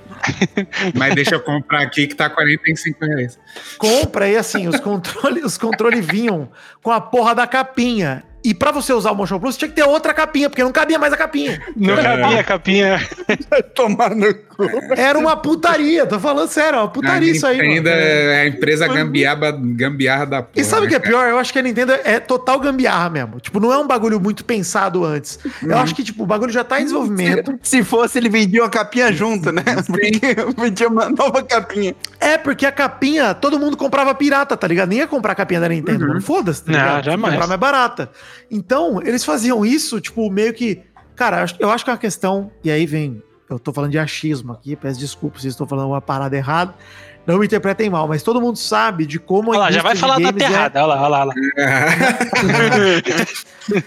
[0.94, 3.38] Mas deixa eu comprar aqui que tá 45 reais.
[3.76, 6.48] Compra e assim, os controles os controle vinham
[6.82, 8.24] com a porra da capinha.
[8.44, 10.98] E para você usar o Motion Plus, tinha que ter outra capinha, porque não cabia
[10.98, 11.62] mais a capinha.
[11.74, 13.00] Não cabia a capinha.
[13.74, 14.64] Tomar no cu.
[14.94, 17.58] Era uma putaria, tô falando sério, uma putaria a isso aí.
[17.58, 20.60] Ainda é a empresa gambiarra, gambiarra da porra.
[20.60, 21.26] E sabe o que é pior?
[21.26, 23.40] Eu acho que a Nintendo é total gambiarra mesmo.
[23.40, 25.38] Tipo, não é um bagulho muito pensado antes.
[25.62, 25.78] Eu uhum.
[25.78, 27.58] acho que, tipo, o bagulho já tá em desenvolvimento.
[27.62, 29.62] Se, se fosse, ele vendia uma capinha junto, né?
[29.86, 31.96] Porque vendia uma nova capinha.
[32.20, 34.90] É, porque a capinha, todo mundo comprava pirata, tá ligado?
[34.90, 36.20] Nem ia comprar a capinha da Nintendo, uhum.
[36.20, 36.96] Foda-se, tá ligado?
[36.96, 37.34] Não, jamais.
[37.34, 38.10] Comprar mais barata.
[38.50, 40.82] Então, eles faziam isso, tipo, meio que.
[41.16, 42.50] Cara, eu acho que é uma questão.
[42.62, 43.22] E aí vem.
[43.48, 46.74] Eu tô falando de achismo aqui, peço desculpas se estou falando uma parada errada.
[47.26, 50.18] Não me interpretem mal, mas todo mundo sabe de como olha lá, já vai falar
[50.18, 50.78] da errada.
[50.78, 50.82] É...
[50.82, 51.18] Olha lá, olha lá.
[51.18, 51.34] Olha lá.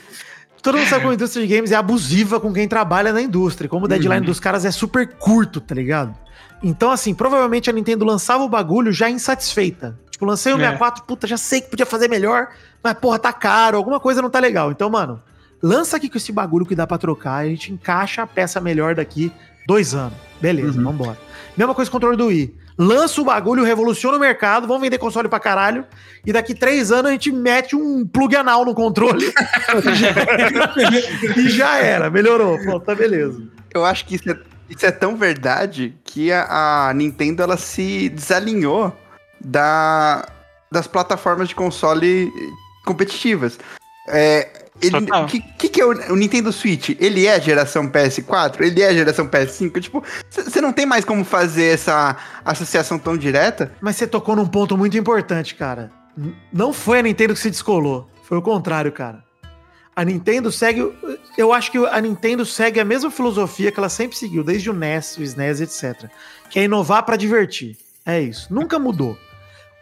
[0.61, 3.69] todo mundo sabe como a indústria de games é abusiva com quem trabalha na indústria.
[3.69, 4.25] Como o deadline uhum.
[4.25, 6.15] dos caras é super curto, tá ligado?
[6.63, 9.97] Então, assim, provavelmente a Nintendo lançava o bagulho já insatisfeita.
[10.17, 11.05] Tipo, lancei o 64, é.
[11.05, 12.47] puta, já sei que podia fazer melhor,
[12.81, 14.71] mas porra, tá caro, alguma coisa não tá legal.
[14.71, 15.21] Então, mano,
[15.61, 18.95] lança aqui com esse bagulho que dá pra trocar, a gente encaixa a peça melhor
[18.95, 19.31] daqui
[19.67, 20.17] dois anos.
[20.41, 20.85] Beleza, uhum.
[20.85, 21.19] vambora.
[21.55, 22.55] Mesma coisa com o controle do Wii.
[22.79, 25.85] Lança o bagulho, revoluciona o mercado, vamos vender console pra caralho,
[26.25, 29.21] e daqui três anos a gente mete um plug anal no controle.
[31.37, 32.57] e já era, melhorou.
[32.79, 33.43] Tá beleza.
[33.71, 38.09] Eu acho que isso é, isso é tão verdade que a, a Nintendo ela se
[38.09, 38.91] desalinhou
[39.39, 40.27] da,
[40.71, 42.31] das plataformas de console
[42.85, 43.59] competitivas.
[44.07, 46.95] É, O que, que, que, é o, o, Nintendo Switch?
[46.99, 48.61] Ele é geração PS4?
[48.61, 49.81] Ele é geração PS5?
[49.81, 52.15] Tipo, você não tem mais como fazer essa
[52.45, 53.71] associação tão direta.
[53.81, 55.91] Mas você tocou num ponto muito importante, cara.
[56.51, 58.09] Não foi a Nintendo que se descolou.
[58.23, 59.23] Foi o contrário, cara.
[59.95, 60.93] A Nintendo segue.
[61.37, 64.73] Eu acho que a Nintendo segue a mesma filosofia que ela sempre seguiu, desde o
[64.73, 66.09] NES, o SNES, etc.
[66.49, 67.75] Que é inovar para divertir.
[68.05, 68.53] É isso.
[68.53, 69.17] Nunca mudou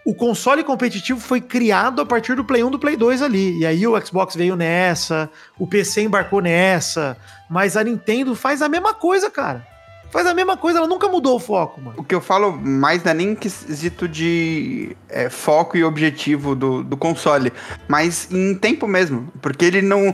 [0.06, 3.58] o console competitivo foi criado a partir do Play 1 do Play 2 ali.
[3.58, 7.18] E aí o Xbox veio nessa, o PC embarcou nessa,
[7.50, 9.66] mas a Nintendo faz a mesma coisa, cara.
[10.12, 11.96] Faz a mesma coisa, ela nunca mudou o foco, mano.
[12.00, 16.84] O que eu falo mais não é nem quesito de é, foco e objetivo do,
[16.84, 17.52] do console,
[17.88, 19.28] mas em tempo mesmo.
[19.42, 20.14] Porque ele não.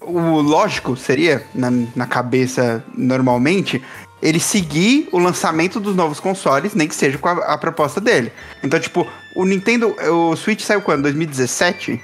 [0.00, 3.82] O lógico seria, na, na cabeça normalmente,
[4.22, 8.32] ele seguir o lançamento dos novos consoles, nem que seja com a, a, proposta dele.
[8.62, 11.02] Então, tipo, o Nintendo, o Switch saiu quando?
[11.02, 12.00] 2017?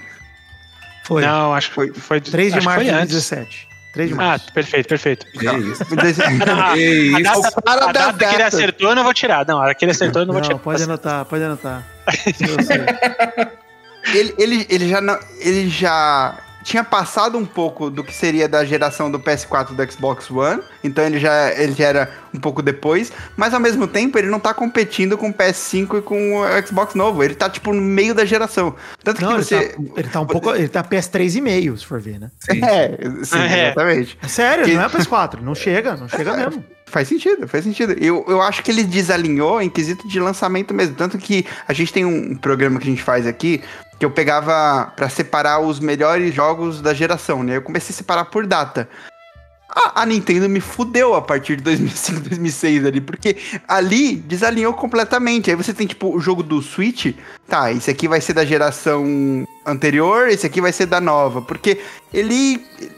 [1.05, 1.23] Foi.
[1.23, 3.69] Não, acho que foi, foi 3 de março de 2017.
[3.93, 4.47] 3 de março.
[4.49, 5.27] Ah, perfeito, perfeito.
[5.27, 5.85] Que isso.
[5.97, 7.15] a, isso.
[7.15, 9.47] A, data, a data que ele acertou eu não vou tirar.
[9.47, 10.59] Não, a que ele acertou eu não, não vou tirar.
[10.59, 11.87] Pode anotar, pode anotar.
[14.15, 16.35] ele, ele, ele já não, ele já
[16.65, 20.63] tinha passado um pouco do que seria da geração do PS4 e do Xbox One,
[20.83, 24.41] então ele já, ele já era um pouco depois, mas ao mesmo tempo ele não
[24.41, 28.15] tá competindo com o PS5 e com o Xbox novo, ele tá tipo no meio
[28.15, 28.75] da geração.
[29.03, 29.55] Tanto não, que você...
[29.79, 32.31] Ele tá, ele tá um pouco, ele tá PS3 e meio, se for ver, né?
[32.41, 32.65] Sim.
[32.65, 32.89] É,
[33.23, 33.67] sim, é.
[33.67, 34.19] exatamente.
[34.23, 34.73] É sério, que...
[34.73, 36.37] não é PS4, não chega, não chega é.
[36.37, 36.65] mesmo.
[36.87, 37.93] Faz sentido, faz sentido.
[37.95, 40.95] Eu, eu acho que ele desalinhou em quesito de lançamento mesmo.
[40.95, 43.63] Tanto que a gente tem um programa que a gente faz aqui
[43.99, 47.57] que eu pegava para separar os melhores jogos da geração, né?
[47.57, 48.89] Eu comecei a separar por data.
[49.69, 53.37] A, a, Nintendo me fudeu a partir de 2005, 2006 ali, porque
[53.67, 55.51] ali desalinhou completamente.
[55.51, 57.15] Aí você tem, tipo, o jogo do Switch,
[57.49, 61.81] tá, esse aqui vai ser da geração anterior, esse aqui vai ser da nova, porque
[62.13, 62.93] ele, ele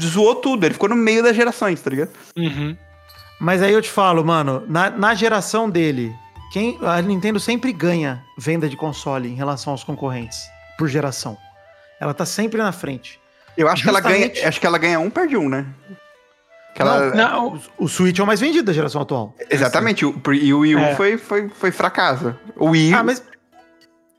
[0.00, 2.10] zoou tudo, ele ficou no meio das gerações, tá ligado?
[2.36, 2.76] Uhum.
[3.38, 6.14] Mas aí eu te falo, mano, na, na geração dele,
[6.52, 10.38] quem, a Nintendo sempre ganha venda de console em relação aos concorrentes
[10.76, 11.38] por geração.
[11.98, 13.18] Ela tá sempre na frente.
[13.56, 14.02] Eu acho Justamente...
[14.02, 15.64] que ela ganha, acho que ela ganha um perde um, né?
[16.76, 17.14] Ela...
[17.14, 19.34] Não, não, o Switch é o mais vendido da geração atual.
[19.50, 20.94] Exatamente, o, e o Wii U é.
[20.94, 22.34] foi, foi, foi fracasso.
[22.56, 23.22] O Wii Ah, mas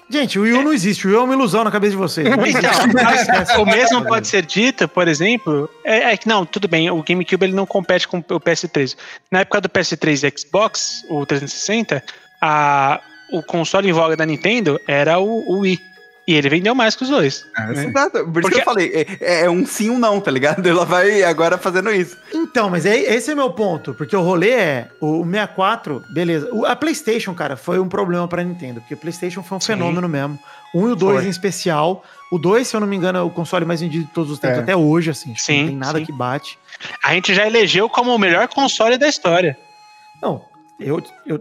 [0.09, 0.63] Gente, o Wii U é.
[0.63, 2.27] não existe, o Wii U é uma ilusão na cabeça de vocês.
[2.27, 7.01] Então, o mesmo pode ser dito, por exemplo, é, é, que não, tudo bem, o
[7.01, 8.95] GameCube ele não compete com o PS3.
[9.31, 12.03] Na época do PS3 e Xbox, o 360,
[12.45, 12.99] a,
[13.31, 15.79] o console em voga da Nintendo era o, o Wii.
[16.25, 17.45] E ele vendeu mais que os dois.
[17.57, 17.85] É, né?
[17.85, 18.23] Exato.
[18.23, 18.47] Por Porque...
[18.47, 20.63] isso que eu falei, é, é, um sim ou um não, tá ligado?
[20.67, 22.17] Ela vai agora fazendo isso.
[22.33, 23.93] Então, mas é, esse é meu ponto.
[23.93, 26.49] Porque o rolê é, o 64, beleza.
[26.53, 28.79] O, a PlayStation, cara, foi um problema pra Nintendo.
[28.81, 29.67] Porque o PlayStation foi um sim.
[29.67, 30.39] fenômeno mesmo.
[30.73, 31.27] Um e o dois foi.
[31.27, 32.03] em especial.
[32.31, 34.39] O 2, se eu não me engano, é o console mais vendido de todos os
[34.39, 34.61] tempos, é.
[34.61, 35.35] até hoje, assim.
[35.35, 36.05] Sim, não tem nada sim.
[36.05, 36.57] que bate.
[37.03, 39.57] A gente já elegeu como o melhor console da história.
[40.21, 40.41] Não,
[40.79, 41.39] eu, eu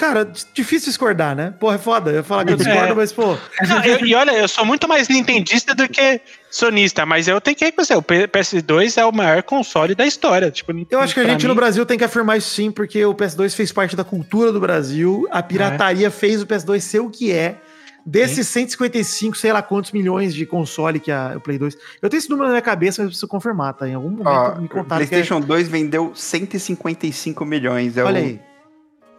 [0.00, 1.52] Cara, difícil discordar, né?
[1.60, 2.10] Porra, é foda.
[2.10, 2.94] Eu ia falar que eu discordo, é.
[2.94, 3.36] mas, pô.
[3.68, 7.54] Não, eu, e olha, eu sou muito mais nintendista do que sonista, mas eu tenho
[7.54, 10.50] que reconhecer, o PS2 é o maior console da história.
[10.50, 11.48] Tipo, eu acho que a gente mim...
[11.48, 14.58] no Brasil tem que afirmar isso sim, porque o PS2 fez parte da cultura do
[14.58, 16.10] Brasil, a pirataria é.
[16.10, 17.56] fez o PS2 ser o que é.
[18.04, 21.76] Desses 155, sei lá quantos milhões de console que a, o Play 2.
[22.00, 23.86] Eu tenho esse número na minha cabeça, mas eu preciso confirmar, tá?
[23.86, 25.04] Em algum momento Ó, me contaram.
[25.04, 25.40] O PlayStation é...
[25.42, 27.98] 2 vendeu 155 milhões.
[27.98, 28.24] É Olha o...
[28.24, 28.49] aí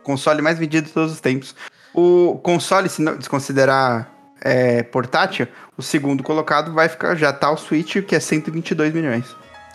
[0.03, 1.55] console mais vendido de todos os tempos.
[1.93, 4.09] O console, se não desconsiderar
[4.41, 5.47] é, portátil,
[5.77, 9.25] o segundo colocado vai ficar, já tá o Switch, que é 122 milhões.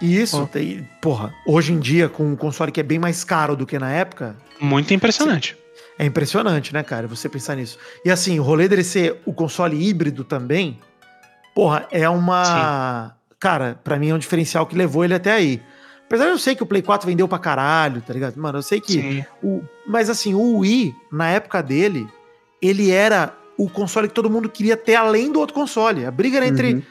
[0.01, 0.47] Isso, oh.
[0.47, 3.79] tem, porra, hoje em dia, com um console que é bem mais caro do que
[3.79, 4.37] na época.
[4.61, 5.57] Muito impressionante.
[5.99, 7.79] É impressionante, né, cara, você pensar nisso.
[8.05, 10.79] E assim, o rolê dele ser o console híbrido também,
[11.55, 13.09] porra, é uma.
[13.09, 13.37] Sim.
[13.39, 15.63] Cara, para mim é um diferencial que levou ele até aí.
[16.07, 18.37] Apesar de eu sei que o Play 4 vendeu pra caralho, tá ligado?
[18.37, 19.25] Mano, eu sei que.
[19.43, 22.09] O, mas assim, o Wii, na época dele,
[22.63, 26.07] ele era o console que todo mundo queria ter além do outro console.
[26.07, 26.83] A briga era entre uhum.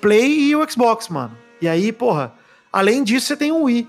[0.00, 1.36] Play e o Xbox, mano.
[1.60, 2.32] E aí, porra,
[2.72, 3.86] além disso, você tem o Wii.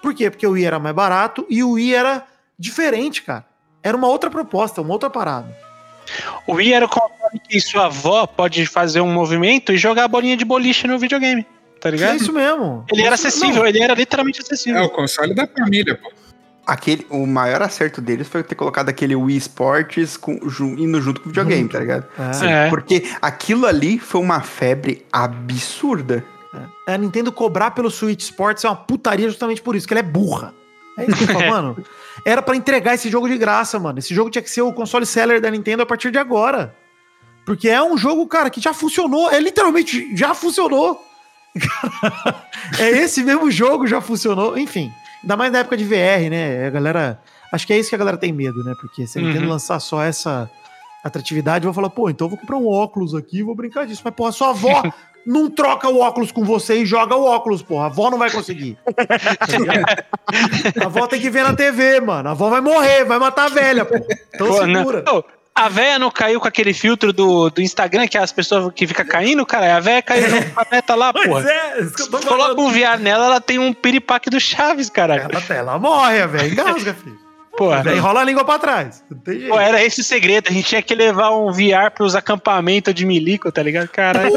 [0.00, 0.30] Por quê?
[0.30, 2.26] Porque o Wii era mais barato e o Wii era
[2.58, 3.44] diferente, cara.
[3.82, 5.54] Era uma outra proposta, uma outra parada.
[6.46, 10.08] O Wii era o console que sua avó pode fazer um movimento e jogar a
[10.08, 11.46] bolinha de boliche no videogame
[11.80, 12.12] tá ligado?
[12.12, 12.84] É isso mesmo.
[12.92, 13.66] Ele era acessível, não.
[13.66, 14.80] ele era literalmente acessível.
[14.80, 16.12] É o console da família, pô.
[16.66, 20.38] Aquele, o maior acerto deles foi ter colocado aquele Wii Sports com,
[20.78, 22.06] indo junto com o videogame, tá ligado?
[22.44, 22.68] É.
[22.68, 26.24] Porque aquilo ali foi uma febre absurda.
[26.86, 26.94] É.
[26.94, 30.04] A Nintendo cobrar pelo Switch Sports é uma putaria justamente por isso, que ela é
[30.04, 30.54] burra.
[30.96, 31.84] É isso que eu falo, mano.
[32.24, 33.98] Era para entregar esse jogo de graça, mano.
[33.98, 36.74] Esse jogo tinha que ser o console seller da Nintendo a partir de agora.
[37.44, 39.30] Porque é um jogo, cara, que já funcionou.
[39.30, 41.02] É literalmente já funcionou.
[42.78, 44.56] é esse mesmo jogo, já funcionou.
[44.58, 44.90] Enfim,
[45.22, 46.66] ainda mais na época de VR, né?
[46.66, 47.20] A galera.
[47.52, 48.74] Acho que é isso que a galera tem medo, né?
[48.80, 49.50] Porque se a Nintendo Uhum.
[49.50, 50.48] lançar só essa
[51.02, 54.02] atratividade, vou falar, pô, então eu vou comprar um óculos aqui vou brincar disso.
[54.04, 54.82] Mas, porra, sua avó
[55.26, 57.84] não troca o óculos com você e joga o óculos, porra.
[57.84, 58.78] A avó não vai conseguir.
[60.80, 62.28] A avó tem que ver na TV, mano.
[62.28, 63.94] A avó vai morrer, vai matar a velha, pô.
[64.34, 65.04] Então Pô, não- segura.
[65.12, 65.24] Ô,
[65.64, 69.04] a véia não caiu com aquele filtro do, do Instagram, que as pessoas que fica
[69.04, 69.76] caindo, cara.
[69.76, 71.50] A véia caiu no planeta lá, Pois porra.
[71.50, 71.84] é,
[72.26, 75.22] Coloca um VR nela, ela tem um piripaque do Chaves, caralho.
[75.30, 76.52] Ela, ela morre, velho.
[76.52, 77.18] Engasga, filho.
[77.56, 77.82] Porra.
[77.82, 79.04] Daí enrola a língua pra trás.
[79.10, 79.50] Não tem jeito.
[79.50, 80.48] Pô, era esse o segredo.
[80.48, 83.88] A gente tinha que levar um VR pros acampamentos de milico, tá ligado?
[83.88, 84.32] Caralho.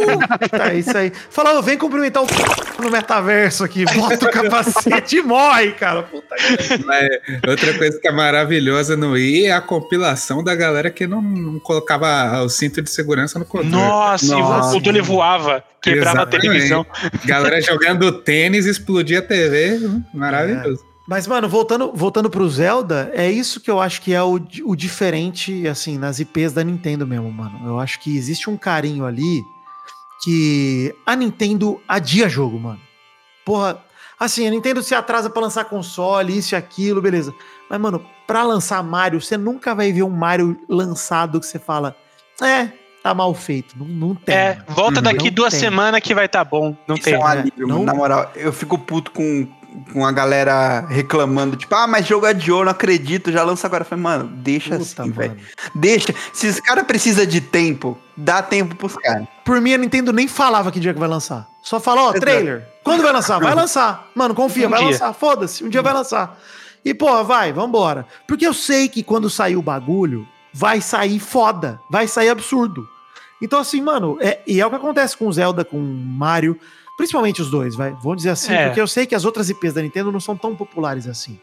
[0.50, 1.12] Tá, é isso aí.
[1.30, 2.28] Fala, ô, vem cumprimentar o
[2.82, 3.86] no metaverso aqui.
[3.86, 6.04] Bota o capacete e morre, cara.
[6.04, 7.08] Puta que Mas
[7.48, 11.60] outra coisa que é maravilhosa no Wii é a compilação da galera que não, não
[11.60, 13.70] colocava o cinto de segurança no controle.
[13.74, 14.70] Nossa, Nossa.
[14.70, 16.36] o controle voava, quebrava Exatamente.
[16.36, 16.86] a televisão.
[17.26, 19.78] Galera jogando tênis, explodia a TV.
[19.82, 20.84] hum, Maravilhoso.
[21.06, 24.76] Mas, mano, voltando, voltando pro Zelda, é isso que eu acho que é o, o
[24.76, 27.60] diferente, assim, nas IPs da Nintendo mesmo, mano.
[27.66, 29.44] Eu acho que existe um carinho ali
[30.24, 32.80] que a Nintendo adia jogo, mano.
[33.46, 33.84] Porra,
[34.18, 37.34] assim, a Nintendo se atrasa pra lançar console, isso e aquilo, beleza.
[37.70, 41.94] Mas, mano, pra lançar Mario, você nunca vai ver um Mario lançado que você fala,
[42.42, 42.70] é,
[43.04, 43.76] tá mal feito.
[43.78, 44.34] Não, não tem.
[44.34, 45.04] É, volta Uhum.
[45.04, 46.74] daqui Não duas semanas que vai tá bom.
[46.88, 47.16] Não Isso tem.
[47.16, 47.84] é um alívio, Não-.
[47.84, 49.46] Na moral, eu fico puto com,
[49.92, 53.82] com a galera reclamando, tipo, ah, mas jogo adiou, não acredito, já lança agora.
[53.84, 55.38] Eu falei, mano, deixa Puta, assim, velho.
[55.76, 56.14] Deixa.
[56.32, 59.28] Se os caras precisam de tempo, dá tempo pros caras.
[59.44, 61.48] Por mim, a Nintendo nem falava que dia que vai lançar.
[61.62, 62.20] Só fala, ó, Exato.
[62.22, 62.68] trailer.
[62.84, 63.40] Quando vai lançar?
[63.40, 64.08] Vai lançar.
[64.16, 64.90] Mano, confia, Um vai dia.
[64.92, 65.14] lançar.
[65.14, 66.38] Foda-se, um dia vai lançar.
[66.84, 68.06] E, pô, vai, vambora.
[68.28, 71.80] Porque eu sei que quando sair o bagulho, vai sair foda.
[71.90, 72.88] Vai sair absurdo.
[73.42, 76.58] Então, assim, mano, é, e é o que acontece com o Zelda, com o Mario.
[76.98, 77.92] Principalmente os dois, vai.
[78.02, 78.66] Vamos dizer assim, É.
[78.66, 81.40] porque eu sei que as outras IPs da Nintendo não são tão populares assim.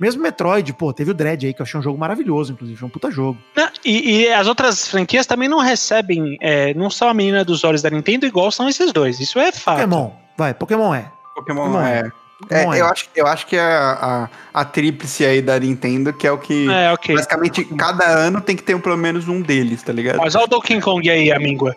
[0.00, 2.78] Mesmo Metroid, pô, teve o Dread aí, que eu achei um jogo maravilhoso, inclusive.
[2.78, 3.36] Foi um puta jogo.
[3.56, 7.64] Não, e, e as outras franquias também não recebem, é, não são a menina dos
[7.64, 9.18] olhos da Nintendo igual são esses dois.
[9.18, 9.78] Isso é fato.
[9.78, 11.10] Pokémon, vai, Pokémon é.
[11.34, 12.00] Pokémon, Pokémon é.
[12.00, 12.12] é.
[12.50, 12.80] É, é.
[12.80, 16.30] eu, acho, eu acho que é a, a, a tríplice aí da Nintendo, que é
[16.30, 16.70] o que.
[16.70, 17.16] É, ok.
[17.16, 20.18] Basicamente, cada ano tem que ter pelo menos um deles, tá ligado?
[20.18, 21.74] Mas olha o Donkey Kong aí, amíngua.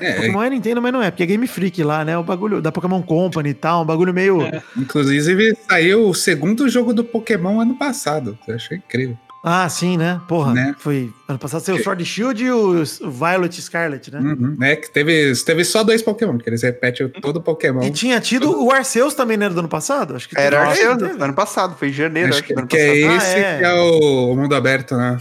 [0.00, 2.16] É, Pokémon é Nintendo, mas não é, porque é Game Freak lá, né?
[2.18, 4.42] O bagulho da Pokémon Company e tal, um bagulho meio.
[4.42, 4.62] É.
[4.76, 8.38] inclusive saiu o segundo jogo do Pokémon ano passado.
[8.48, 9.16] Eu achei incrível.
[9.42, 10.20] Ah, sim, né?
[10.28, 10.74] Porra, Né?
[10.78, 11.10] foi.
[11.26, 14.20] Ano passado saiu o Sword Shield e o o Violet Scarlet, né?
[14.20, 14.54] Uhum.
[14.60, 17.82] É que teve, teve só dois Pokémon, porque eles repetem todo Pokémon.
[17.82, 19.48] E tinha tido o Arceus também, né?
[19.48, 20.14] Do ano passado?
[20.14, 22.58] Acho que Era teve- Arceus do ano passado, foi em janeiro, Acho acho, que, do
[22.58, 23.16] ano que é passado.
[23.16, 23.58] esse Ah, é.
[23.58, 25.16] que é o, o mundo aberto, né?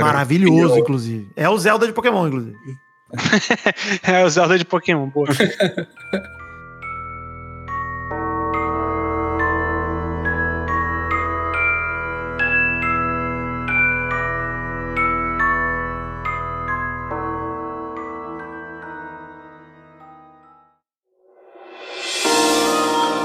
[0.00, 1.28] Maravilhoso, inclusive.
[1.34, 2.56] É o Zelda de Pokémon, inclusive.
[4.02, 5.28] É o Zelda de Pokémon, boa.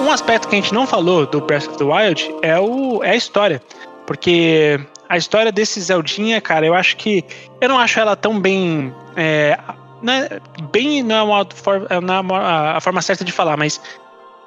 [0.01, 3.11] Um aspecto que a gente não falou do Breath of the Wild é, o, é
[3.11, 3.61] a história.
[4.05, 4.79] Porque
[5.09, 7.23] a história desse Zeldinha, cara, eu acho que.
[7.59, 8.93] Eu não acho ela tão bem.
[9.17, 9.57] É,
[10.01, 10.29] né,
[10.71, 11.47] bem não é uma,
[12.01, 13.81] não é uma- a forma certa de falar, mas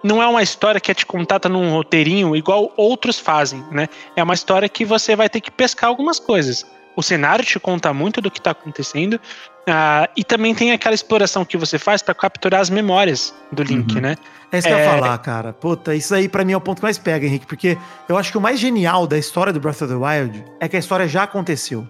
[0.03, 3.89] não é uma história que é te contada num roteirinho igual outros fazem, né?
[4.17, 6.65] É uma história que você vai ter que pescar algumas coisas.
[6.97, 9.21] O cenário te conta muito do que tá acontecendo.
[9.73, 13.95] ah, e também tem aquela exploração que você faz para capturar as memórias do Link,
[13.95, 14.01] Uhum.
[14.01, 14.17] né?
[14.51, 14.89] É isso que eu ia É.
[14.95, 15.53] falar, cara.
[15.53, 17.77] Puta, isso aí pra mim é o ponto que mais pega, Henrique, porque
[18.09, 20.75] eu acho que o mais genial da história do Breath of the Wild é que
[20.77, 21.87] a história já aconteceu.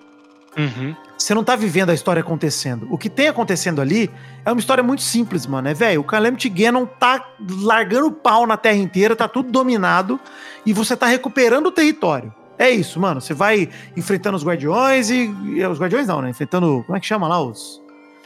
[0.57, 0.95] Uhum.
[1.17, 2.89] Você não tá vivendo a história acontecendo.
[2.91, 4.11] O que tem acontecendo ali
[4.45, 5.69] é uma história muito simples, mano.
[5.69, 7.25] É, velho, o Calamity Ganon tá
[7.63, 10.19] largando pau na terra inteira, tá tudo dominado,
[10.65, 12.35] e você tá recuperando o território.
[12.59, 13.21] É isso, mano.
[13.21, 15.31] Você vai enfrentando os guardiões e.
[15.71, 16.31] Os guardiões não, né?
[16.31, 16.83] Enfrentando.
[16.87, 17.41] Como é que chama lá?
[17.41, 17.81] Os.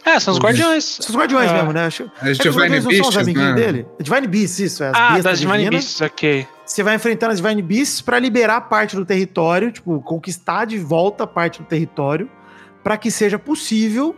[0.05, 0.85] É, são os Os- guardiões.
[0.85, 1.55] São os guardiões Ah.
[1.55, 1.87] mesmo, né?
[1.87, 3.55] Acho- As é os Divine guardiões não são os Beasts, amiguinhos né?
[3.55, 3.87] dele?
[4.01, 4.85] Divine Beasts, isso.
[4.85, 5.85] É as Ah, das Divine divinas.
[5.85, 6.47] Beasts, ok.
[6.67, 11.27] Você vai enfrentando as Divine Beasts pra liberar parte do território, tipo, conquistar de volta
[11.27, 12.29] parte do território,
[12.83, 14.15] pra que seja possível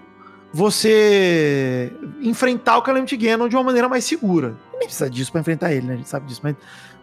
[0.53, 4.57] você enfrentar o Calamity Ganon de uma maneira mais segura.
[4.72, 5.95] Nem precisa disso pra enfrentar ele, né?
[5.95, 6.55] A gente sabe disso, mas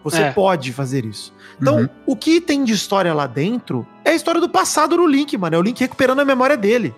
[0.03, 0.31] você É.
[0.31, 1.33] pode fazer isso.
[1.61, 1.89] Então, Uhum.
[2.05, 5.55] o que tem de história lá dentro é a história do passado do Link, mano.
[5.55, 6.93] É o Link recuperando a memória dele.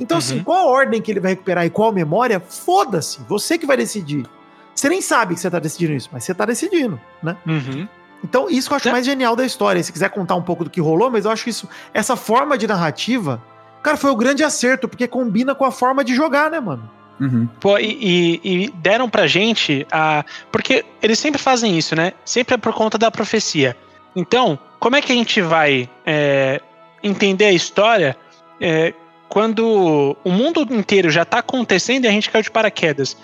[0.00, 0.44] Então, assim, Uhum.
[0.44, 3.20] qual a ordem que ele vai recuperar e qual memória, foda-se.
[3.28, 4.26] Você que vai decidir.
[4.74, 7.36] Você nem sabe que você tá decidindo isso, mas você tá decidindo, né?
[7.46, 7.86] Uhum.
[8.24, 8.92] Então, isso que eu acho É.
[8.92, 9.82] mais genial da história.
[9.82, 12.66] Se quiser contar um pouco do que rolou, mas eu acho isso, essa forma de
[12.66, 13.42] narrativa,
[13.82, 16.90] cara, foi o grande acerto, porque combina com a forma de jogar, né, mano?
[17.20, 17.46] Uhum.
[17.60, 20.24] Pô, e, e, e, deram pra gente a.
[20.50, 22.14] Porque eles sempre fazem isso, né?
[22.24, 23.76] Sempre é por conta da profecia.
[24.16, 26.60] Então, como é que a gente vai é,
[27.02, 28.16] entender a história
[28.58, 28.94] é,
[29.30, 33.16] quando o mundo inteiro já tá acontecendo e a gente caiu de paraquedas?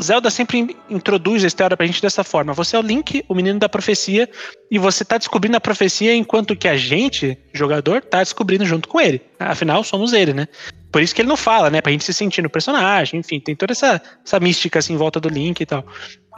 [0.00, 2.52] Zelda sempre introduz a história pra gente dessa forma.
[2.52, 4.28] Você é o Link, o menino da profecia,
[4.70, 9.00] e você tá descobrindo a profecia enquanto que a gente, jogador, tá descobrindo junto com
[9.00, 9.20] ele.
[9.40, 10.46] Afinal, somos ele, né?
[10.92, 11.80] Por isso que ele não fala, né?
[11.80, 15.18] Pra gente se sentir no personagem, enfim, tem toda essa, essa mística assim em volta
[15.18, 15.84] do Link e tal.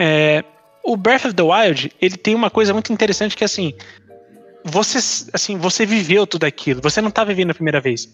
[0.01, 0.43] É,
[0.83, 3.75] o Breath of the Wild, ele tem uma coisa muito interessante que assim,
[4.64, 4.99] você
[5.35, 8.09] assim, você viveu tudo aquilo, você não tá vivendo a primeira vez.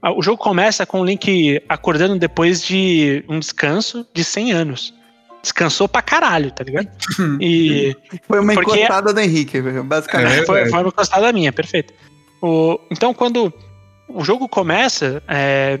[0.00, 4.94] Ah, o jogo começa com o Link acordando depois de um descanso de 100 anos.
[5.42, 6.88] Descansou pra caralho, tá ligado?
[7.40, 7.96] E
[8.26, 8.72] foi uma porque...
[8.72, 10.40] encostada do Henrique, basicamente.
[10.40, 11.92] É, foi, foi, uma encostada minha, perfeito.
[12.40, 13.52] O, então, quando
[14.08, 15.80] o jogo começa, é,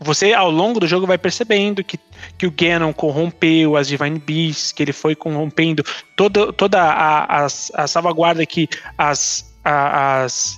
[0.00, 1.98] você ao longo do jogo vai percebendo que,
[2.36, 5.82] que o Ganon corrompeu as Divine Beasts, que ele foi corrompendo
[6.16, 10.56] toda, toda a, a, a salvaguarda que as, a, as,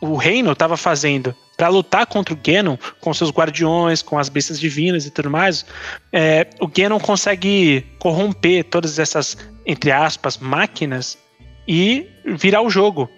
[0.00, 4.58] o reino estava fazendo para lutar contra o Ganon com seus guardiões, com as bestas
[4.58, 5.64] divinas e tudo mais,
[6.12, 11.18] é, o Ganon consegue corromper todas essas, entre aspas, máquinas
[11.66, 13.08] e virar o jogo.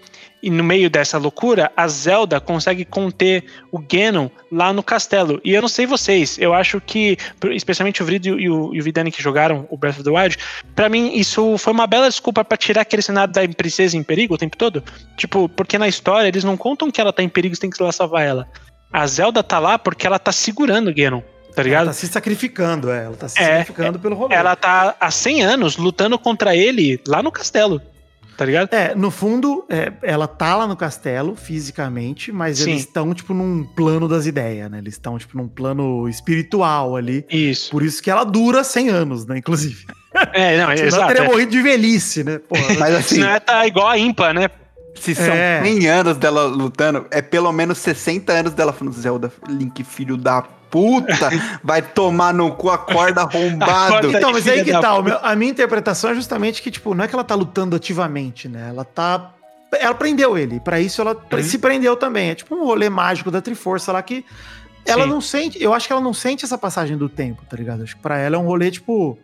[0.41, 5.41] E no meio dessa loucura, a Zelda consegue conter o Ganon lá no castelo.
[5.43, 7.17] E eu não sei vocês, eu acho que,
[7.51, 10.37] especialmente o Vrido e o, e o Vidani que jogaram o Breath of the Wild,
[10.75, 14.35] para mim isso foi uma bela desculpa para tirar aquele cenário da princesa em perigo
[14.35, 14.83] o tempo todo.
[15.15, 17.81] Tipo, porque na história eles não contam que ela tá em perigo, você tem que
[17.81, 18.47] ir lá salvar ela.
[18.93, 21.21] A Zelda tá lá porque ela tá segurando o Ganon.
[21.55, 21.85] Tá ligado?
[21.85, 23.05] Ela tá se sacrificando, é.
[23.05, 24.35] Ela tá se é, sacrificando pelo rolê.
[24.35, 27.81] Ela tá há 100 anos lutando contra ele lá no castelo
[28.37, 28.71] tá ligado?
[28.71, 32.71] É, no fundo, é, ela tá lá no castelo, fisicamente, mas Sim.
[32.71, 34.77] eles estão, tipo, num plano das ideias, né?
[34.77, 37.25] Eles estão, tipo, num plano espiritual ali.
[37.29, 37.71] Isso.
[37.71, 39.39] Por isso que ela dura 100 anos, né?
[39.39, 39.85] Inclusive.
[40.33, 41.07] É, não, Senão exato.
[41.07, 41.27] teria é.
[41.27, 42.37] morrido de velhice, né?
[42.37, 43.15] Porra, mas assim.
[43.15, 44.49] Senão ela tá igual a ímpar, né?
[44.95, 45.61] Se são é.
[45.63, 50.43] 100 anos dela lutando, é pelo menos 60 anos dela falando Zelda, Link, filho da
[50.69, 51.29] puta,
[51.63, 54.09] vai tomar no cu a corda arrombado.
[54.09, 54.91] então, mas aí que tá,
[55.21, 58.69] a minha interpretação é justamente que, tipo, não é que ela tá lutando ativamente, né?
[58.69, 59.33] Ela tá.
[59.79, 60.59] Ela prendeu ele.
[60.59, 61.43] para isso ela uhum.
[61.43, 62.29] se prendeu também.
[62.29, 64.25] É tipo um rolê mágico da Triforça lá que.
[64.85, 65.09] Ela Sim.
[65.09, 65.61] não sente.
[65.61, 67.83] Eu acho que ela não sente essa passagem do tempo, tá ligado?
[67.83, 69.19] Acho que pra ela é um rolê, tipo.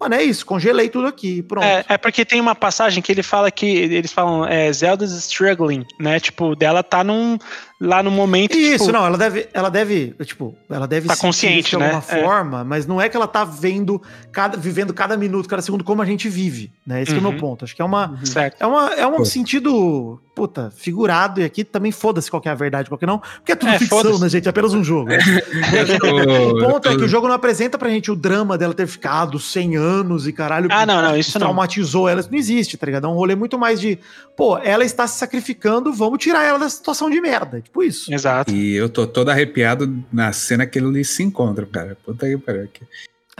[0.00, 1.64] Mano, é isso, congelei tudo aqui, pronto.
[1.64, 5.84] É, é, porque tem uma passagem que ele fala que eles falam é, Zelda's struggling,
[5.98, 6.20] né?
[6.20, 7.36] Tipo, dela tá num,
[7.80, 8.56] lá no momento.
[8.56, 11.86] Isso, tipo, não, ela deve, ela deve, tipo, ela deve tá consciente, de né?
[11.86, 12.22] alguma é.
[12.22, 14.00] forma, mas não é que ela tá vendo
[14.30, 17.02] cada, vivendo cada minuto, cada segundo como a gente vive, né?
[17.02, 17.16] Esse uhum.
[17.16, 17.38] é o meu uhum.
[17.38, 17.64] ponto.
[17.64, 18.50] Acho que é uma, uhum.
[18.60, 22.88] é uma, é um sentido puta, figurado, e aqui também foda-se qual é a verdade,
[22.88, 24.46] qual que não, porque é tudo é, ficção, né, gente?
[24.46, 25.10] É apenas um jogo.
[26.54, 29.40] o ponto é que o jogo não apresenta pra gente o drama dela ter ficado
[29.40, 29.87] 100 anos
[30.26, 30.68] e caralho.
[30.70, 32.08] Ah, não, não, isso traumatizou não.
[32.08, 32.20] ela.
[32.20, 33.06] Isso não existe, tá ligado?
[33.06, 33.98] É um rolê muito mais de,
[34.36, 37.60] pô, ela está se sacrificando, vamos tirar ela dessa situação de merda.
[37.60, 38.12] Tipo isso.
[38.12, 38.52] Exato.
[38.52, 41.96] E eu tô todo arrepiado na cena que eles se encontram, cara.
[42.04, 42.68] Puta que pariu.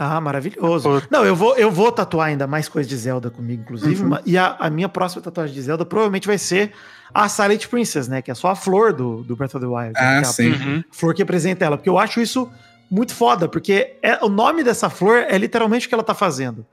[0.01, 1.03] Ah, maravilhoso.
[1.11, 4.01] Não, eu vou, eu vou tatuar ainda mais coisas de Zelda comigo, inclusive.
[4.01, 4.17] Uhum.
[4.25, 6.71] E a, a, minha próxima tatuagem de Zelda provavelmente vai ser
[7.13, 8.21] a Silent Princess, né?
[8.21, 9.93] Que é só a flor do, do Breath of the Wild.
[9.97, 10.51] Ah, é sim.
[10.51, 10.83] Uhum.
[10.89, 11.75] flor que apresenta ela.
[11.75, 12.49] Porque eu acho isso
[12.89, 16.65] muito foda, porque é, o nome dessa flor é literalmente o que ela tá fazendo.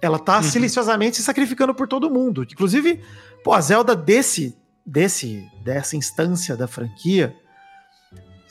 [0.00, 0.42] Ela tá uhum.
[0.42, 2.44] silenciosamente se sacrificando por todo mundo.
[2.44, 3.00] Inclusive,
[3.42, 7.34] pô, a Zelda desse, desse, dessa instância da franquia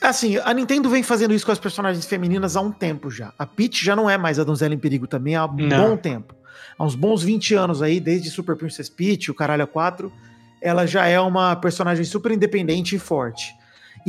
[0.00, 3.32] Assim, a Nintendo vem fazendo isso com as personagens femininas há um tempo já.
[3.36, 5.90] A Peach já não é mais a donzela em perigo também há um não.
[5.90, 6.34] bom tempo.
[6.78, 10.12] Há uns bons 20 anos aí, desde Super Princess Peach, o Caralho 4,
[10.62, 13.52] ela já é uma personagem super independente e forte.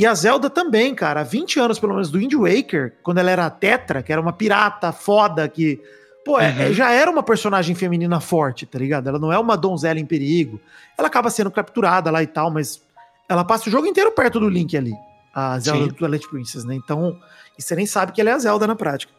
[0.00, 3.30] E a Zelda também, cara, há 20 anos pelo menos do Wind Waker, quando ela
[3.30, 5.78] era a Tetra, que era uma pirata foda que
[6.24, 6.60] Pô, é, uhum.
[6.60, 9.10] é, já era uma personagem feminina forte, tá ligado?
[9.10, 10.58] Ela não é uma donzela em perigo.
[10.96, 12.80] Ela acaba sendo capturada lá e tal, mas
[13.28, 14.94] ela passa o jogo inteiro perto do Link ali
[15.34, 15.88] a Zelda Sim.
[15.88, 16.74] do Twilight Princess, né?
[16.74, 17.18] Então,
[17.58, 19.12] e você nem sabe que ela é a Zelda na prática.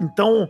[0.00, 0.48] Então,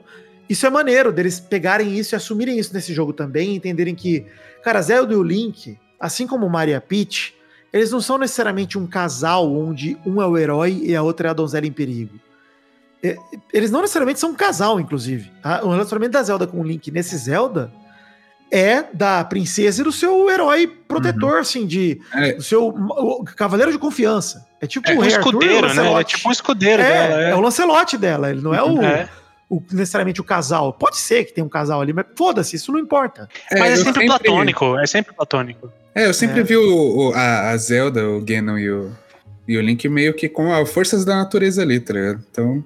[0.49, 4.25] isso é maneiro deles pegarem isso e assumirem isso nesse jogo também, entenderem que,
[4.63, 7.35] cara, a Zelda e o Link, assim como o Mario e a Peach,
[7.75, 11.31] eles não são necessariamente um casal onde um é o herói e a outra é
[11.33, 12.21] a donzela em perigo.
[13.53, 15.31] Eles não necessariamente são um casal, inclusive.
[15.43, 15.61] Tá?
[15.65, 17.73] O relacionamento da Zelda com o Link nesse Zelda
[18.49, 21.39] é da princesa e do seu herói protetor, uhum.
[21.41, 22.35] assim, de é.
[22.35, 24.47] do seu o, cavaleiro de confiança.
[24.61, 26.01] É tipo é o um escudeiro, né?
[26.01, 27.23] É tipo um escudeiro é, dela.
[27.23, 27.31] É.
[27.31, 29.09] é o Lancelote dela, ele não é o, é.
[29.57, 30.73] O, necessariamente o casal.
[30.73, 33.29] Pode ser que tenha um casal ali, mas foda-se, isso não importa.
[33.51, 35.73] É, mas é sempre, sempre, platônico, é sempre platônico.
[35.95, 38.91] É, eu sempre vi o, o, a, a, Zelda, o Ganon e o,
[39.47, 42.25] e o Link meio que com as forças da natureza ali, tá ligado?
[42.31, 42.65] Então...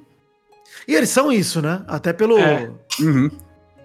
[0.86, 1.82] E eles são isso, né?
[1.86, 2.38] Até pelo.
[2.38, 2.70] É.
[3.00, 3.30] Uhum.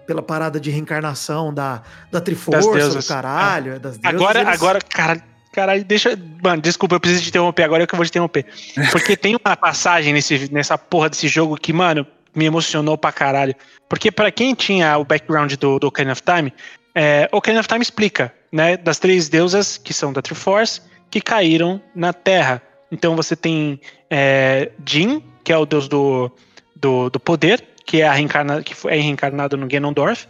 [0.06, 3.08] Pela parada de reencarnação da, da Triforça, do deusas.
[3.08, 3.78] caralho, é.
[3.78, 4.20] das deusas.
[4.20, 5.22] Agora, eles- agora, cara,
[5.52, 6.18] cara, deixa.
[6.42, 8.46] Mano, desculpa, eu preciso te interromper agora, é que eu vou te interromper.
[8.90, 13.54] Porque tem uma passagem nesse, nessa porra desse jogo que, mano, me emocionou pra caralho.
[13.88, 16.52] Porque pra quem tinha o background do, do Ocarina of Time,
[16.94, 20.80] é, Ocarina of Time explica, né, das três deusas que são da Triforce,
[21.10, 22.62] que caíram na Terra.
[22.90, 23.80] Então você tem
[24.10, 26.30] é, Jin, que é o deus do,
[26.76, 30.26] do, do poder, que é, reencarna, que é reencarnado no Ganondorf.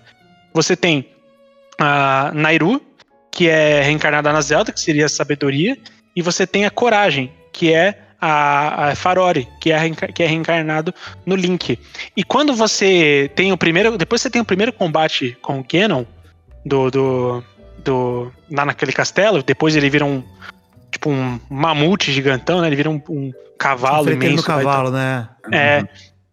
[0.53, 1.09] Você tem
[1.79, 2.81] a Nairu,
[3.31, 5.77] que é reencarnada na Zelda, que seria a sabedoria,
[6.15, 10.95] e você tem a Coragem, que é a, a Farore, que é, que é reencarnado
[11.25, 11.79] no Link.
[12.17, 13.97] E quando você tem o primeiro.
[13.97, 16.05] Depois você tem o primeiro combate com o Ganon,
[16.65, 17.45] do, do,
[17.85, 20.23] do, lá naquele castelo, depois ele vira um.
[20.91, 22.69] Tipo um mamute gigantão, né?
[22.69, 24.43] Ele vira um, um cavalo Enfrentando imenso.
[24.43, 25.29] no cavalo, né?
[25.53, 25.85] É.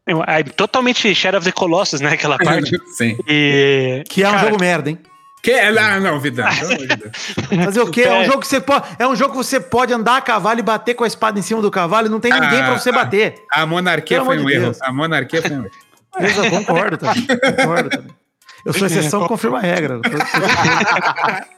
[0.05, 2.13] é totalmente Shadow of the Colossus, né?
[2.13, 2.77] Aquela parte.
[2.95, 3.17] Sim.
[3.27, 4.03] E.
[4.07, 4.99] Que é um cara, jogo merda, hein?
[5.41, 5.71] Que é.
[5.71, 6.49] Não, não, Vidal.
[6.53, 7.33] Deus.
[7.65, 8.01] Fazer o quê?
[8.03, 8.85] É um jogo que você pode.
[8.99, 11.41] É um jogo que você pode andar a cavalo e bater com a espada em
[11.41, 13.35] cima do cavalo e não tem ninguém Ah, pra você bater.
[13.51, 14.75] A monarquia Pelo foi um de erro.
[14.81, 15.71] A monarquia foi um erro.
[16.19, 17.25] Eu concordo também.
[17.25, 18.11] Concordo também.
[18.65, 19.99] Eu sou exceção que confirma a regra.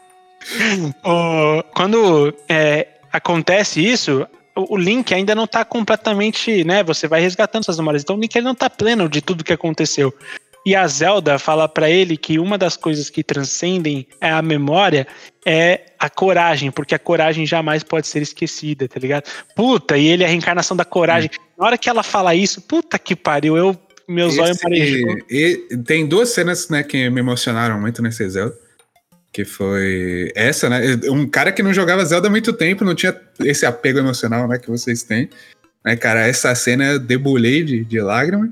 [1.03, 6.83] O- quando é, acontece isso, o, o Link ainda não tá completamente, né?
[6.83, 8.03] Você vai resgatando suas memórias.
[8.03, 10.13] Então o Link ele não tá pleno de tudo que aconteceu.
[10.65, 15.05] E a Zelda fala pra ele que uma das coisas que transcendem a memória
[15.45, 19.29] é a coragem, porque a coragem jamais pode ser esquecida, tá ligado?
[19.55, 21.29] Puta, e ele é a reencarnação da coragem.
[21.57, 23.77] Na hora que ela fala isso, puta que pariu, eu
[24.07, 25.15] meus olhos marejou.
[25.85, 28.55] tem duas cenas, né, que me emocionaram muito nesse Zelda.
[29.31, 30.79] Que foi essa, né?
[31.09, 34.59] Um cara que não jogava Zelda há muito tempo, não tinha esse apego emocional, né,
[34.59, 35.29] que vocês têm.
[35.83, 38.51] Né, cara, essa cena eu debulhei de, de lágrimas.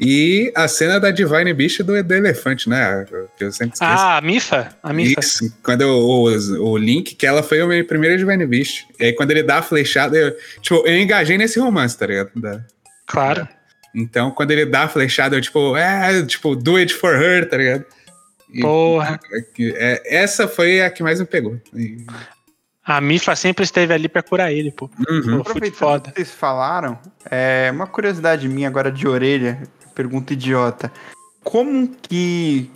[0.00, 3.06] E a cena da Divine Beast do, do elefante, né?
[3.38, 3.92] Que eu sempre esqueço.
[3.92, 4.68] Ah, a Mifa?
[4.82, 5.20] A Mifa.
[5.20, 6.24] Isso, quando eu- o,
[6.72, 8.86] o Link, que ela foi a minha primeira Divine Beast.
[8.98, 12.30] E aí quando ele dá a flechada, eu, tipo, eu engajei nesse romance, tá ligado?
[12.34, 12.60] Da-
[13.06, 13.46] Claro.
[13.94, 17.56] então, quando ele dá a flechada, eu, tipo, é, tipo, do it for her, tá
[17.56, 17.84] ligado?
[18.52, 19.20] E- Porra.
[19.58, 21.60] é, essa foi a que mais me pegou.
[21.72, 22.04] E-
[22.84, 24.90] A Mifa sempre esteve ali pra curar ele, pô.
[25.08, 25.40] Uhum.
[25.40, 26.10] Aproveitando foda.
[26.10, 26.98] que vocês falaram,
[27.30, 29.62] é uma curiosidade minha agora de orelha,
[29.94, 30.92] pergunta idiota.
[31.42, 32.70] Como que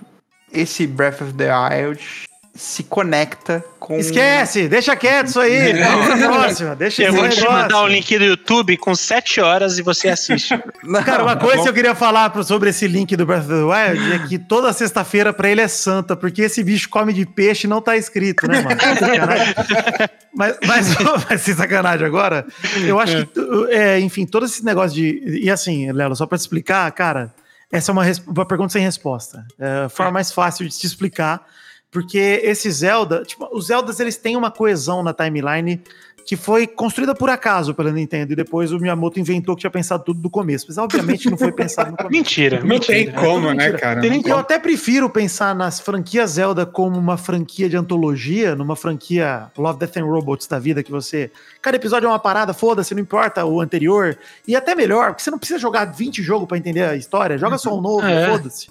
[0.52, 2.27] esse Breath of the Wild
[2.58, 3.96] se conecta com.
[3.96, 5.74] Esquece, deixa quieto isso aí.
[6.26, 6.74] Próxima.
[6.74, 7.52] Deixa Eu vou te negócio.
[7.52, 10.60] mandar o link do YouTube com 7 horas e você assiste.
[10.82, 11.62] Não, Cara, uma tá coisa bom.
[11.62, 14.72] que eu queria falar sobre esse link do Breath of the Wild é que toda
[14.72, 18.48] sexta-feira pra ele é santa, porque esse bicho come de peixe e não tá escrito,
[18.48, 18.80] né, mano?
[18.80, 19.54] Sacanagem.
[20.34, 20.96] mas, mas,
[21.30, 22.44] mas sem sacanagem agora,
[22.84, 23.40] eu acho que,
[23.70, 25.40] é, enfim, todo esse negócio de.
[25.42, 27.32] E assim, Lelo, só pra te explicar, cara,
[27.70, 29.46] essa é uma, uma pergunta sem resposta.
[29.58, 31.46] É a forma mais fácil de te explicar,
[31.90, 35.80] porque esse Zelda, tipo, os Zeldas eles têm uma coesão na timeline
[36.26, 40.04] que foi construída por acaso pela Nintendo e depois o Miyamoto inventou que tinha pensado
[40.04, 40.66] tudo do começo.
[40.68, 42.12] Mas obviamente não foi pensado no começo.
[42.12, 43.12] Mentira, Não tem mentira.
[43.18, 43.98] como, né, cara?
[44.02, 49.50] Tem Eu até prefiro pensar nas franquias Zelda como uma franquia de antologia, numa franquia
[49.56, 51.30] Love, Death and Robots da vida, que você.
[51.62, 54.18] Cada episódio é uma parada, foda-se, não importa o anterior.
[54.46, 57.56] E até melhor, porque você não precisa jogar 20 jogos pra entender a história, joga
[57.56, 58.28] só um novo, É.
[58.28, 58.66] foda-se.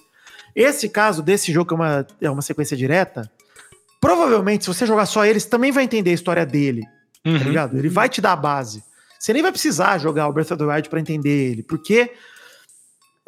[0.60, 3.30] Esse caso desse jogo, que é uma, é uma sequência direta,
[4.02, 6.82] provavelmente, se você jogar só eles, também vai entender a história dele
[7.24, 7.38] tá Uhum.
[7.40, 7.78] ligado?
[7.78, 8.82] Ele vai te dar a base.
[9.20, 12.12] Você nem vai precisar jogar o Breath of the Wild pra entender ele, porque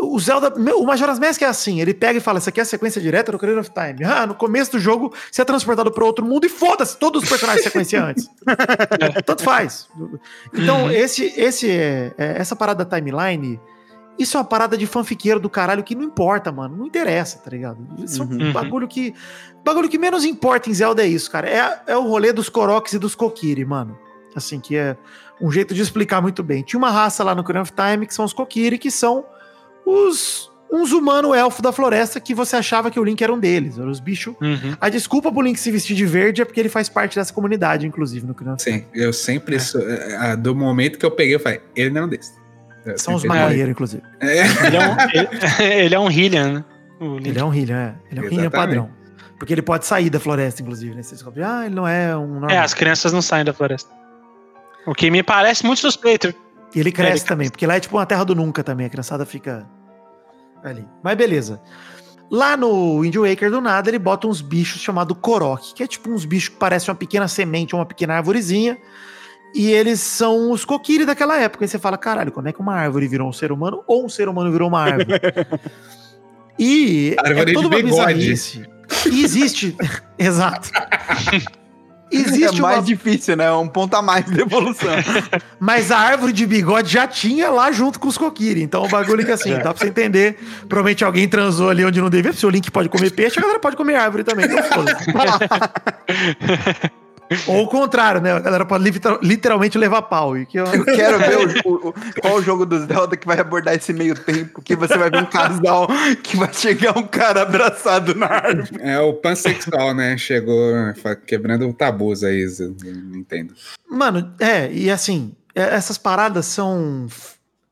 [0.01, 2.65] o Zelda, o Majora's Mask é assim, ele pega e fala, isso aqui é a
[2.65, 4.05] sequência direta do Ocarina of Time.
[4.05, 7.29] Ah, no começo do jogo você é transportado para outro mundo e foda-se, todos os
[7.29, 8.29] personagens sequência antes.
[9.25, 9.89] Tanto faz.
[10.53, 10.91] Então, Uhum.
[10.91, 13.59] esse, esse, é, é, essa parada da timeline,
[14.19, 16.75] isso é uma parada de fanfiqueiro do caralho que não importa, mano.
[16.77, 17.79] Não interessa, tá ligado?
[17.97, 18.51] Isso é um Uhum.
[18.53, 19.13] bagulho que.
[19.65, 21.49] bagulho que menos importa em Zelda é isso, cara.
[21.49, 23.97] É, é o rolê dos Koroks e dos Kokiri, mano.
[24.35, 24.95] Assim, que é
[25.41, 26.61] um jeito de explicar muito bem.
[26.61, 29.25] Tinha uma raça lá no Ocarina of Time que são os Kokiri, que são
[29.85, 30.49] os.
[30.71, 33.79] uns humanos elfo da floresta que você achava que o Link era um deles.
[33.79, 34.35] Eram os bichos.
[34.39, 34.75] Uhum.
[34.79, 37.87] A desculpa pro Link se vestir de verde é porque ele faz parte dessa comunidade,
[37.87, 38.79] inclusive, no Ocarina of Time.
[38.81, 39.59] Sim, eu sempre.
[39.59, 42.38] sou- é, do momento que eu peguei, eu falei, ele não é um desses.
[42.91, 44.03] Eu São os sempre- maconheiros, inclusive.
[44.19, 46.65] É, Ele, é um, ele, ele é um Hylian, né?
[47.23, 47.95] Ele é um healer, é.
[48.11, 48.51] Ele é um Exatamente.
[48.51, 48.89] padrão.
[49.37, 51.01] Porque ele pode sair da floresta, inclusive, né?
[51.01, 52.49] Você descobre, ah, ele não é um normal.
[52.49, 53.89] É, as crianças não saem da floresta.
[54.85, 56.33] O que me parece muito suspeito.
[56.75, 58.85] E ele cresce É, ele também, porque lá é tipo uma terra do nunca também,
[58.85, 59.65] a criançada fica
[60.63, 60.85] ali.
[61.01, 61.61] Mas beleza.
[62.29, 66.11] Lá no Wind Waker, do nada, ele bota uns bichos chamados Korok, que é tipo
[66.11, 68.77] uns bichos que parecem uma pequena semente, uma pequena arvorezinha.
[69.53, 71.65] E eles são os Kokiri daquela época.
[71.65, 74.09] E você fala, caralho, como é que uma árvore virou um ser humano ou um
[74.09, 75.07] ser humano virou uma árvore?
[76.57, 78.13] e árvore é toda de uma bigode.
[78.13, 78.69] bizarrice.
[79.11, 79.75] E existe.
[80.17, 80.69] Exato.
[82.11, 83.45] Existe é mais uma difícil, né?
[83.45, 84.89] É um ponto a mais de evolução.
[85.59, 88.63] Mas a árvore de bigode já tinha lá junto com os Kokiri.
[88.63, 90.39] Então o bagulho que assim, dá pra você entender.
[90.67, 92.33] Provavelmente alguém transou ali onde não devia.
[92.33, 94.45] Se o Link pode comer peixe, a galera pode comer árvore também.
[94.45, 94.85] Então.
[97.47, 98.31] Ou o contrário, né?
[98.33, 100.37] A galera pode literal- literalmente levar pau.
[100.37, 100.65] E que eu...
[100.65, 104.15] Eu quero ver o, o- qual o jogo do Zelda que vai abordar esse meio
[104.15, 105.87] tempo, que você vai ver um casal
[106.23, 108.69] que vai chegar um cara abraçado na árvore.
[108.81, 110.17] É o pansexual, né?
[110.17, 112.45] Chegou fa- quebrando tabus aí,
[113.13, 113.53] entendo.
[113.89, 117.07] Mano, é, e assim, é, essas paradas são.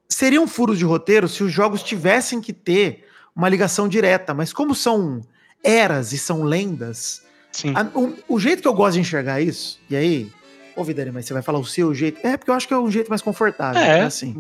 [0.09, 3.05] Seriam furos de roteiro se os jogos tivessem que ter
[3.35, 5.21] uma ligação direta, mas como são
[5.63, 7.21] eras e são lendas,
[7.51, 7.73] Sim.
[7.75, 10.31] a- o, o jeito que eu gosto de enxergar isso, e aí,
[10.75, 12.19] ô Vidani, mas você vai falar o seu jeito.
[12.25, 13.81] É, porque eu acho que é um jeito mais confortável.
[13.81, 13.99] É.
[13.99, 14.35] né, assim.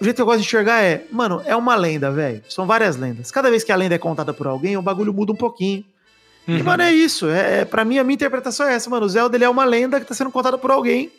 [0.00, 2.42] O jeito que eu gosto de enxergar é, mano, é uma lenda, velho.
[2.48, 3.30] São várias lendas.
[3.30, 5.84] Cada vez que a lenda é contada por alguém, o bagulho muda um pouquinho.
[6.46, 6.64] E, Uhum.
[6.64, 7.28] mano, é isso.
[7.30, 9.06] É, é, pra mim, a minha interpretação é essa, mano.
[9.06, 11.10] O Zelda ele é uma lenda que tá sendo contada por alguém.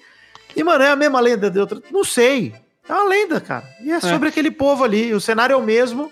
[0.55, 1.81] E, mano, é a mesma lenda de outra.
[1.89, 2.53] Não sei.
[2.87, 3.65] É uma lenda, cara.
[3.81, 5.11] E é sobre aquele povo ali.
[5.13, 6.11] O cenário é o mesmo.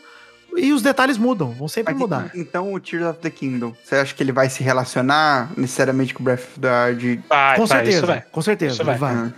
[0.57, 1.51] E os detalhes mudam.
[1.51, 2.31] Vão sempre Mas, mudar.
[2.35, 6.21] Então o Tears of the Kingdom, você acha que ele vai se relacionar necessariamente com
[6.21, 7.23] o Breath of the Wild?
[7.27, 7.97] Vai, com vai, certeza.
[7.97, 8.21] isso vai.
[8.21, 8.73] Com certeza.
[8.73, 8.97] Isso vai.
[8.97, 9.13] vai.
[9.13, 9.33] Ah.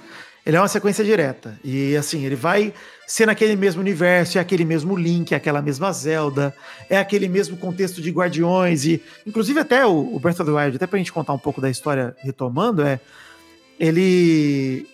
[0.45, 1.57] Ele é uma sequência direta.
[1.63, 2.71] E assim, ele vai
[3.07, 6.55] ser naquele mesmo universo, é aquele mesmo Link, é aquela mesma Zelda,
[6.87, 8.85] é aquele mesmo contexto de Guardiões.
[8.85, 11.59] E, inclusive, até o, o Breath of the Wild, até pra gente contar um pouco
[11.59, 12.99] da história retomando, é.
[13.77, 14.87] Ele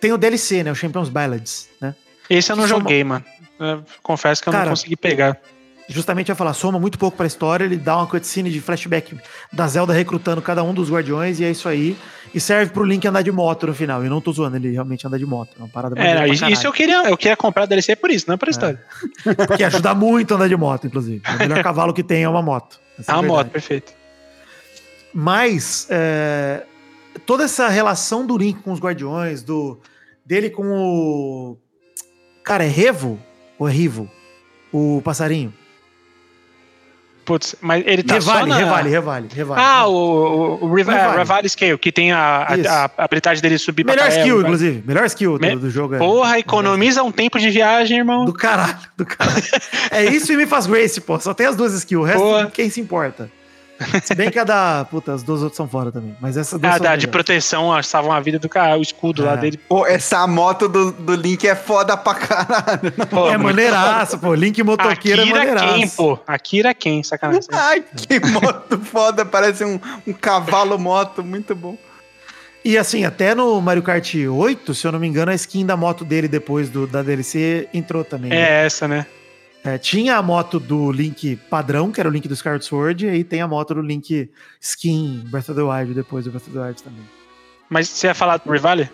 [0.00, 0.70] tem o DLC, né?
[0.70, 1.94] O Champions Ballads, né?
[2.28, 3.24] Esse eu não soma- joguei, mano.
[3.58, 5.38] Eu confesso que eu Cara, não consegui pegar.
[5.88, 9.16] Justamente vai falar, soma muito pouco pra história, ele dá uma cutscene de flashback
[9.52, 11.96] da Zelda recrutando cada um dos guardiões, e é isso aí.
[12.34, 14.04] E serve pro Link andar de moto no final.
[14.04, 15.50] E não tô zoando, ele realmente anda de moto.
[15.56, 18.36] É uma parada É, pra isso eu queria, eu queria comprar DLC por isso, não
[18.36, 18.82] por história.
[19.56, 21.22] Que ajuda muito a andar de moto, inclusive.
[21.34, 22.80] O melhor cavalo que tem é uma moto.
[22.98, 23.44] Essa É é uma verdade.
[23.44, 23.92] moto, perfeito.
[25.14, 26.64] Mas é,
[27.24, 29.80] toda essa relação do Link com os guardiões, do
[30.24, 31.58] dele com o.
[32.46, 33.18] Cara, é Revo?
[33.58, 34.08] Ou é Rivo?
[34.72, 35.52] O passarinho?
[37.24, 38.56] Putz, mas ele tá só revale, na...
[38.56, 39.60] revale, revale, revale.
[39.60, 39.92] Ah, o,
[40.62, 41.18] o, o Riva- Revale.
[41.18, 44.84] Revale Scale, que tem a, a, a habilidade dele subir Melhor pra skill, inclusive.
[44.86, 45.96] Melhor skill Me- do, do jogo.
[45.96, 48.26] é- Porra, economiza um tempo de viagem, irmão.
[48.26, 49.42] Do caralho, do caralho.
[49.90, 51.18] é isso e me faz Grace, pô.
[51.18, 52.04] Só tem as duas skills.
[52.04, 52.46] O resto, Porra.
[52.48, 53.28] quem se importa?
[54.02, 54.86] Se bem que a da.
[54.90, 56.16] Puta, as duas outras são fora também.
[56.20, 59.24] Mas essas duas Ah, são da, de proteção, salvam a vida do cara, o escudo
[59.24, 59.36] lá É.
[59.36, 59.56] dele.
[59.68, 62.92] Pô, essa moto do, do Link é foda pra caralho.
[63.10, 64.34] Pô, É muito maneiraço, pô.
[64.34, 65.74] Link motoqueiro é Akira maneiraço.
[65.74, 66.18] quem, pô?
[66.26, 67.48] Akira quem, sacanagem.
[67.52, 71.76] Ai, que moto foda, parece um, um cavalo moto, muito bom.
[72.64, 75.76] E assim, até no Mario Kart 8, se eu não me engano, a skin da
[75.76, 78.30] moto dele depois do, da DLC entrou também.
[78.30, 78.36] né?
[78.36, 79.06] É essa, né?
[79.66, 83.08] É, tinha a moto do Link padrão, que era o Link do Skyward Sword, e
[83.08, 84.30] aí tem a moto do Link
[84.60, 87.02] skin Breath of the Wild depois do Breath of the Wild também.
[87.68, 88.88] Mas você ia falar do Rivale?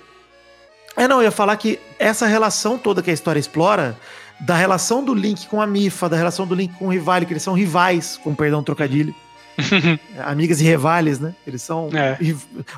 [0.97, 3.99] É, não, eu ia falar que essa relação toda que a história explora,
[4.40, 7.35] da relação do Link com a Mifa, da relação do Link com o Rivale, que
[7.35, 9.15] eles são rivais, com perdão trocadilho.
[10.24, 11.35] Amigas e rivales, né?
[11.47, 11.90] Eles são.
[11.93, 12.16] É.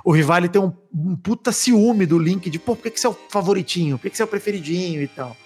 [0.05, 3.07] O Rivale tem um, um puta ciúme do Link, de pô, por que, que você
[3.07, 3.97] é o favoritinho?
[3.99, 5.37] Por que, que você é o preferidinho e tal?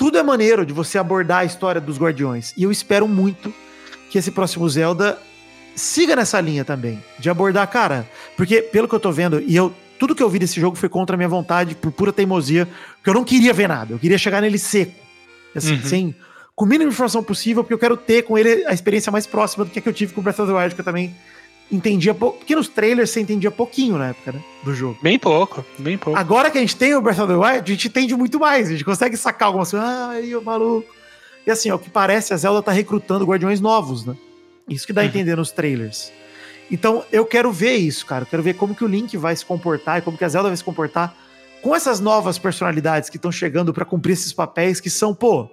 [0.00, 2.54] Tudo é maneiro de você abordar a história dos Guardiões.
[2.56, 3.52] E eu espero muito
[4.08, 5.18] que esse próximo Zelda
[5.76, 7.04] siga nessa linha também.
[7.18, 9.70] De abordar, cara, porque pelo que eu tô vendo, e eu.
[9.98, 12.66] Tudo que eu vi desse jogo foi contra a minha vontade, por pura teimosia,
[12.96, 14.94] porque eu não queria ver nada, eu queria chegar nele seco.
[15.54, 15.82] Assim, Uhum.
[15.82, 16.14] sem.
[16.56, 19.66] Com a mínima informação possível, porque eu quero ter com ele a experiência mais próxima
[19.66, 21.14] do que a que eu tive com o Breath of the Wild, que eu também
[21.70, 22.38] entendia pouco.
[22.38, 24.40] Porque nos trailers você entendia pouquinho na época, né?
[24.64, 24.98] Do jogo.
[25.02, 26.18] Bem pouco, bem pouco.
[26.18, 28.68] Agora que a gente tem o Breath of the Wild, a gente entende muito mais.
[28.68, 29.88] A gente consegue sacar algumas coisas.
[29.88, 30.88] Ah, aí, o maluco.
[31.46, 34.14] E assim, ao que parece, a Zelda tá recrutando guardiões novos, né?
[34.68, 35.08] Isso que dá a Uhum.
[35.10, 36.12] entender nos trailers.
[36.70, 38.22] Então, eu quero ver isso, cara.
[38.22, 40.48] Eu quero ver como que o Link vai se comportar e como que a Zelda
[40.48, 41.16] vai se comportar
[41.62, 45.48] com essas novas personalidades que estão chegando pra cumprir esses papéis que são, pô,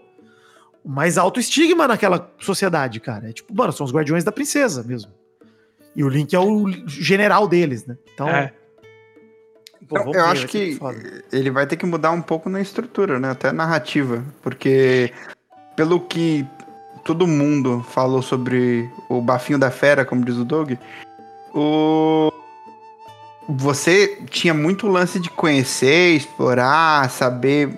[0.84, 3.30] o mais alto estigma naquela sociedade, cara.
[3.30, 5.12] É tipo, mano, são os guardiões da princesa mesmo.
[5.98, 7.98] E o Link é o general deles, né?
[8.14, 8.54] Então, É.
[9.90, 11.24] pô, Então, eu ver, acho que foda.
[11.32, 13.32] ele vai ter que mudar um pouco na estrutura, né?
[13.32, 14.24] Até narrativa.
[14.44, 15.12] Porque,
[15.76, 16.46] pelo que
[17.04, 20.74] todo mundo falou sobre o bafinho da fera, como diz o Doug,
[21.56, 22.32] o...
[23.50, 27.70] você tinha muito lance de conhecer, explorar, saber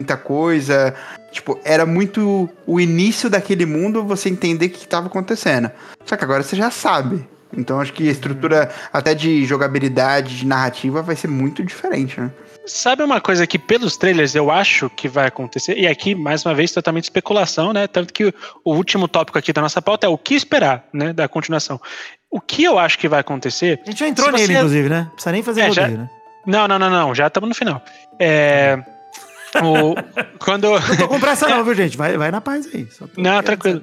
[0.00, 0.94] muita coisa.
[1.32, 5.70] Tipo, era muito o início daquele mundo você entender o que estava acontecendo.
[6.06, 7.28] Só que agora você já sabe.
[7.56, 12.30] Então acho que a estrutura até de jogabilidade, de narrativa vai ser muito diferente, né?
[12.66, 15.78] Sabe uma coisa que pelos trailers eu acho que vai acontecer?
[15.78, 17.86] E aqui, mais uma vez, totalmente especulação, né?
[17.86, 21.14] Tanto que o último tópico aqui da nossa pauta é o que esperar, né?
[21.14, 21.80] Da continuação.
[22.30, 23.80] O que eu acho que vai acontecer.
[23.82, 24.52] A gente já entrou nele, você...
[24.52, 25.00] inclusive, né?
[25.00, 25.96] Não precisa nem fazer é, rodeio, já...
[25.96, 26.10] né?
[26.46, 27.14] Não, não, não, não.
[27.14, 27.82] Já estamos no final.
[28.20, 28.78] É.
[29.62, 29.94] o...
[30.38, 30.68] Quando...
[30.68, 31.96] Não tô com pressa, não, viu, gente?
[31.96, 32.86] Vai, vai na paz aí.
[33.16, 33.82] não, tranquilo.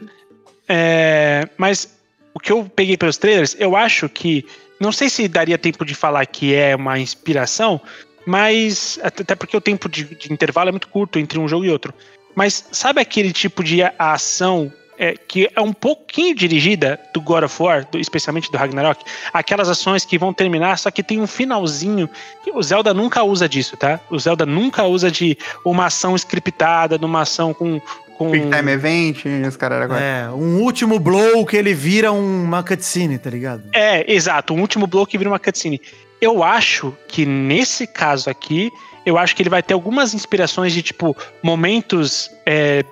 [0.69, 1.47] É...
[1.57, 1.94] Mas
[2.35, 4.45] o que eu peguei pelos trailers, eu acho que.
[4.77, 7.79] Não sei se daria tempo de falar que é uma inspiração,
[8.27, 8.99] mas.
[9.01, 11.93] Até porque o tempo de, de intervalo é muito curto entre um jogo e outro.
[12.35, 17.61] Mas sabe aquele tipo de ação é, que é um pouquinho dirigida do God of
[17.61, 19.03] War, do, especialmente do Ragnarok,
[19.33, 22.09] aquelas ações que vão terminar, só que tem um finalzinho.
[22.53, 23.99] o Zelda nunca usa disso, tá?
[24.09, 27.81] O Zelda nunca usa de uma ação scriptada, de uma ação com.
[28.17, 28.31] Com...
[28.31, 30.01] Quick Time Event, os caras agora.
[30.01, 33.63] É, um último blow que ele vira uma cutscene, tá ligado?
[33.73, 35.81] É, exato, um último blow que vira uma cutscene.
[36.19, 38.71] Eu acho que nesse caso aqui,
[39.05, 42.83] eu acho que ele vai ter algumas inspirações de, tipo, momentos é,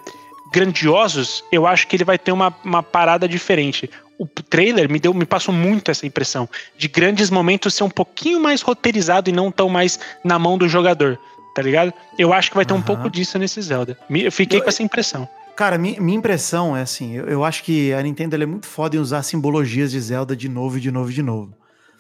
[0.51, 1.43] grandiosos.
[1.51, 3.89] Eu acho que ele vai ter uma, uma parada diferente.
[4.19, 6.47] O trailer me deu, me passou muito essa impressão
[6.77, 10.69] de grandes momentos ser um pouquinho mais roteirizado e não tão mais na mão do
[10.69, 11.17] jogador,
[11.53, 11.93] tá ligado?
[12.17, 12.80] Eu acho que vai ter uhum.
[12.80, 13.97] um pouco disso nesse Zelda.
[14.09, 15.27] Eu fiquei eu, com essa impressão.
[15.55, 18.95] Cara, minha, minha impressão é assim, eu, eu acho que a Nintendo é muito foda
[18.95, 21.53] em usar simbologias de Zelda de novo, de novo, de novo.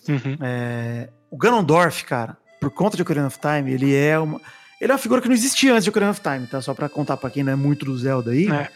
[0.07, 0.37] Uhum.
[0.41, 4.41] É, o Ganondorf, cara, por conta de Ocarina of Time, ele é uma.
[4.81, 6.61] Ele é uma figura que não existia antes de Ocarina of Time, tá?
[6.61, 8.51] Só pra contar pra quem não é muito do Zelda aí.
[8.51, 8.69] É.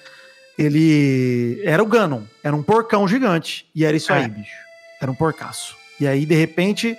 [0.58, 3.68] Ele era o Ganon, era um porcão gigante.
[3.76, 4.18] E era isso é.
[4.18, 4.56] aí, bicho.
[5.02, 5.76] Era um porcaço.
[5.99, 6.98] E aí, de repente,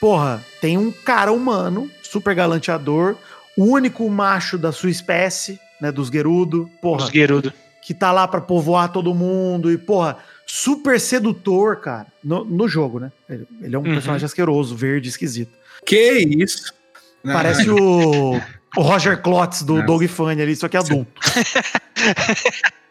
[0.00, 3.14] porra, tem um cara humano, super galanteador,
[3.56, 5.92] o único macho da sua espécie, né?
[5.92, 6.70] Dos Gerudo.
[6.80, 7.02] Porra.
[7.02, 7.52] Dos Gerudo.
[7.82, 9.70] Que tá lá pra povoar todo mundo.
[9.70, 10.16] E, porra,
[10.46, 13.12] super sedutor, cara, no, no jogo, né?
[13.28, 13.92] Ele, ele é um uhum.
[13.92, 15.52] personagem asqueroso, verde, esquisito.
[15.84, 16.72] Que isso?
[17.22, 18.40] Parece o,
[18.76, 19.86] o Roger Klotz do Nossa.
[19.86, 21.10] Dog Funny ali, só que adulto.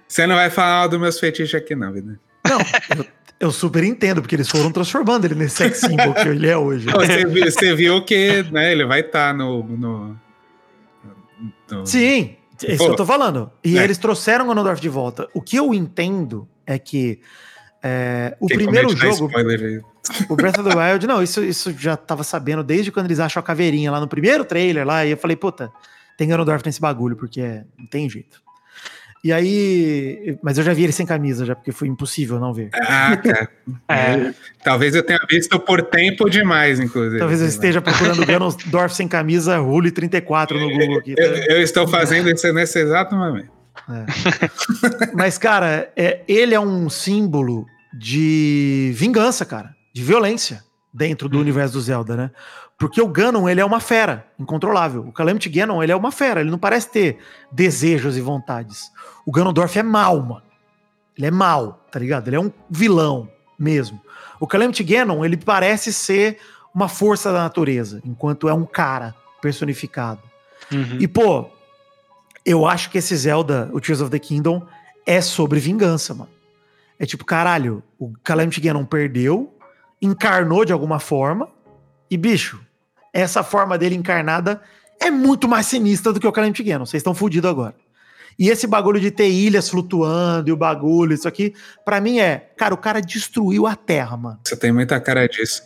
[0.07, 2.19] Você não vai falar dos meus fetiches aqui, não, vida.
[2.47, 2.59] Não,
[2.97, 3.05] eu,
[3.39, 6.87] eu, super entendo, porque eles foram transformando ele nesse sex symbol que ele é hoje.
[6.87, 10.19] Você, viu, você viu que né, ele vai estar tá no, no,
[11.69, 13.51] no, Sim, é isso que eu tô falando.
[13.63, 13.83] E é.
[13.83, 15.27] eles trouxeram o Ganondorf de volta.
[15.33, 17.19] O que eu entendo é que
[17.83, 19.29] é, o primeiro jogo.
[20.29, 23.39] O Breath of the Wild, não, isso, isso já tava sabendo desde quando eles acham
[23.39, 25.05] a caveirinha lá no primeiro trailer lá.
[25.05, 25.71] E eu falei, puta,
[26.15, 28.44] tem Ganondorf nesse bagulho, porque é, não tem jeito.
[29.25, 30.37] E aí.
[30.43, 32.69] Mas eu já vi ele sem camisa, já, porque foi impossível não ver.
[32.75, 33.49] Ah, cara.
[33.89, 34.33] é.
[34.63, 37.17] Talvez eu tenha visto por tempo demais, inclusive.
[37.17, 41.15] Talvez eu esteja procurando Ganondorf sem camisa, Rule 34 no Google aqui.
[41.15, 41.23] Tá?
[41.23, 43.49] Eu, eu, estou fazendo isso nesse exato momento.
[43.89, 45.09] É.
[45.17, 47.65] Mas, cara, é, ele é um símbolo
[47.97, 51.41] de vingança, cara, de violência dentro do hum.
[51.41, 52.31] universo do Zelda, né?
[52.77, 55.07] Porque o Ganon, ele é uma fera incontrolável.
[55.07, 57.19] O Calamity Ganon, ele é uma fera, ele não parece ter
[57.51, 58.91] desejos e vontades.
[59.25, 60.43] O Ganondorf é mal, mano.
[61.17, 62.27] Ele é mal, tá ligado?
[62.27, 64.01] Ele é um vilão mesmo.
[64.39, 66.37] O Calamity Ganon, ele parece ser
[66.73, 70.21] uma força da natureza, enquanto é um cara personificado.
[70.69, 70.97] Uhum.
[70.99, 71.49] E, pô,
[72.45, 74.61] eu acho que esse Zelda, o Tears of the Kingdom,
[75.05, 76.29] é sobre vingança, mano.
[76.99, 79.53] É tipo, caralho, o Calamity Ganon perdeu,
[80.01, 81.47] encarnou de alguma forma,
[82.09, 82.59] e bicho,
[83.21, 84.61] essa forma dele encarnada
[84.99, 86.85] é muito mais sinistra do que o Calamity Ganon.
[86.85, 87.73] Vocês estão fodidos agora.
[88.37, 91.53] E esse bagulho de ter ilhas flutuando e o bagulho, isso aqui,
[91.85, 94.39] para mim é, cara, o cara destruiu a Terra, mano.
[94.43, 95.63] Você tem muita cara disso.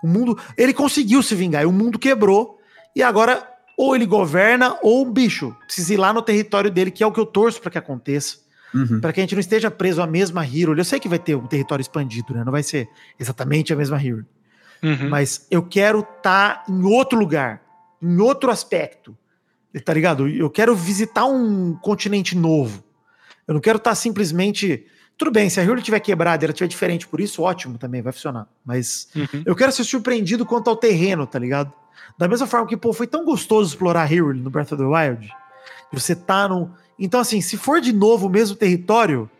[0.00, 2.60] O mundo, ele conseguiu se vingar, e o mundo quebrou,
[2.94, 3.44] e agora
[3.76, 7.10] ou ele governa ou o bicho precisa ir lá no território dele, que é o
[7.10, 8.36] que eu torço para que aconteça.
[8.72, 9.00] Uhum.
[9.00, 10.78] Para que a gente não esteja preso à mesma Hero.
[10.78, 12.44] Eu sei que vai ter um território expandido, né?
[12.44, 14.24] Não vai ser exatamente a mesma Hero.
[14.84, 15.08] Uhum.
[15.08, 17.62] Mas eu quero estar tá em outro lugar,
[18.02, 19.16] em outro aspecto.
[19.84, 20.28] Tá ligado?
[20.28, 22.84] Eu quero visitar um continente novo.
[23.48, 24.86] Eu não quero estar tá simplesmente.
[25.16, 28.02] Tudo bem, se a Hero estiver quebrada e ela estiver diferente por isso, ótimo também,
[28.02, 28.46] vai funcionar.
[28.64, 29.42] Mas uhum.
[29.46, 31.72] eu quero ser surpreendido quanto ao terreno, tá ligado?
[32.18, 35.32] Da mesma forma que, pô, foi tão gostoso explorar Hyrule no Breath of the Wild.
[35.92, 36.72] Você tá no.
[36.98, 39.30] Então, assim, se for de novo o mesmo território,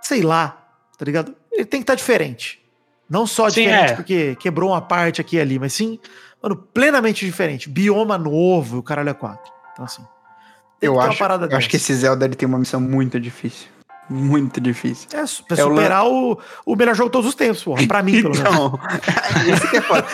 [0.00, 1.34] sei lá, tá ligado?
[1.50, 2.62] Ele tem que estar tá diferente.
[3.08, 3.96] Não só sim, diferente é.
[3.96, 5.98] porque quebrou uma parte aqui e ali, mas sim,
[6.42, 7.68] mano, plenamente diferente.
[7.68, 9.50] Bioma novo, o caralho é quatro.
[9.72, 10.02] Então, assim.
[10.80, 13.66] Eu acho, eu acho que esse Zelda ele tem uma missão muito difícil.
[14.08, 15.08] Muito difícil.
[15.12, 17.86] É, pra é superar o, o, o, melhor jogo de todos os tempos, porra.
[17.86, 18.40] Pra mim, pelo menos.
[18.40, 18.80] Então,
[19.52, 20.06] esse que é foda.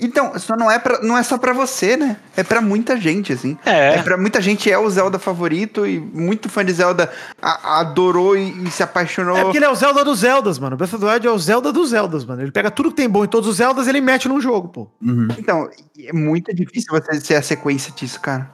[0.00, 2.16] Então, só não é, pra, não é só pra você, né?
[2.36, 3.56] É pra muita gente, assim.
[3.64, 3.96] É.
[3.96, 7.10] é pra muita gente é o Zelda favorito e muito fã de Zelda
[7.40, 9.36] a, adorou e, e, se apaixonou.
[9.36, 10.76] É porque ele é o Zelda dos Zeldas, mano.
[10.76, 12.42] Breath of the Wild é o Zelda dos Zeldas, mano.
[12.42, 14.68] Ele pega tudo que tem bom em todos os Zeldas e ele mete num jogo,
[14.68, 14.88] pô.
[15.02, 15.28] Uhum.
[15.38, 15.68] Então,
[15.98, 18.50] é muito difícil você ser a sequência disso, cara.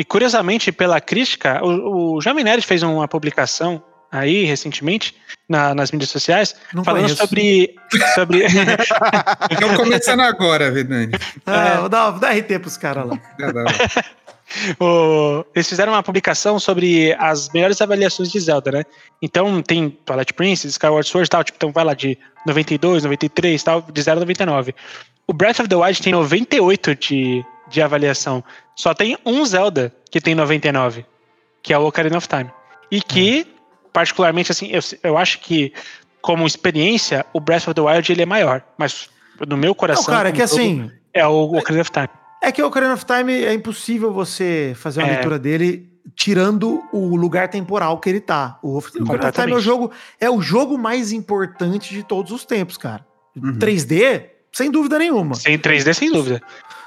[0.00, 5.14] E curiosamente, pela crítica, o, o Jovem Nerd fez uma publicação aí recentemente
[5.46, 7.20] na, nas mídias sociais Não falando conheço.
[7.20, 7.74] sobre.
[8.14, 8.46] sobre...
[9.50, 11.12] Estamos começando agora, Vidani.
[11.44, 13.18] É, vou, dar, vou dar RT pros caras lá.
[14.80, 18.84] o, eles fizeram uma publicação sobre as melhores avaliações de Zelda, né?
[19.20, 22.16] Então tem Twilight Princess, Skyward Sword e tal, tipo, então vai lá de
[22.46, 24.74] 92, 93 tal, de 0 a 99.
[25.26, 28.42] O Breath of the Wild tem 98 de, de avaliação.
[28.80, 31.04] Só tem um Zelda que tem 99,
[31.62, 32.50] que é o Ocarina of Time.
[32.90, 33.46] E que,
[33.92, 35.70] particularmente, assim, eu, eu acho que,
[36.22, 38.62] como experiência, o Breath of the Wild ele é maior.
[38.78, 39.10] Mas
[39.46, 40.04] no meu coração.
[40.04, 40.90] Não, cara, é que assim.
[41.12, 42.08] É o Ocarina of Time.
[42.42, 45.12] É que o Ocarina of Time é impossível você fazer uma é.
[45.12, 45.86] leitura dele
[46.16, 48.58] tirando o lugar temporal que ele tá.
[48.62, 52.46] O Ocarina of Time é o jogo, é o jogo mais importante de todos os
[52.46, 53.04] tempos, cara.
[53.36, 53.58] Uhum.
[53.58, 55.34] 3D, sem dúvida nenhuma.
[55.34, 56.40] Sem 3D, sem dúvida.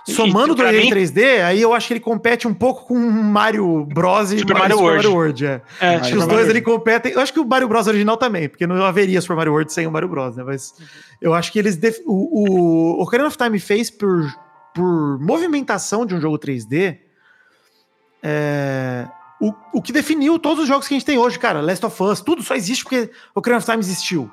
[0.05, 3.85] Somando o 2D em 3D, aí eu acho que ele compete um pouco com Mario
[3.85, 4.33] Bros.
[4.33, 4.95] e Super Mario, World.
[4.95, 5.45] Mario World.
[5.45, 5.61] É.
[5.79, 7.13] É, acho que os dois ali competem.
[7.13, 7.87] Eu acho que o Mario Bros.
[7.87, 10.43] original também, porque não haveria Super Mario World sem o Mario Bros, né?
[10.43, 10.73] Mas
[11.21, 11.77] eu acho que eles.
[11.77, 11.99] Def...
[12.05, 14.29] O, o Ocarina of Time fez por,
[14.75, 16.97] por movimentação de um jogo 3D.
[18.21, 19.07] É,
[19.39, 21.61] o, o que definiu todos os jogos que a gente tem hoje, cara.
[21.61, 24.29] Last of Us, tudo só existe porque o Ocarina of Time existiu.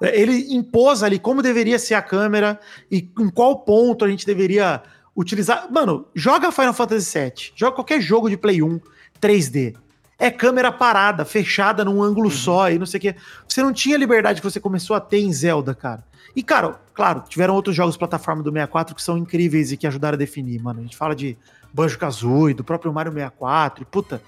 [0.00, 2.60] Ele impôs ali como deveria ser a câmera
[2.90, 4.82] e em qual ponto a gente deveria
[5.18, 5.66] utilizar.
[5.70, 8.80] Mano, joga Final Fantasy VII, joga qualquer jogo de Play 1
[9.20, 9.74] 3D.
[10.16, 12.34] É câmera parada, fechada num ângulo uhum.
[12.34, 13.16] só e não sei o quê.
[13.46, 16.04] Você não tinha a liberdade que você começou a ter em Zelda, cara.
[16.34, 20.14] E, cara, claro, tiveram outros jogos plataforma do 64 que são incríveis e que ajudaram
[20.14, 20.80] a definir, mano.
[20.80, 21.36] A gente fala de
[21.72, 24.22] Banjo-Kazooie, do próprio Mario 64, e, puta,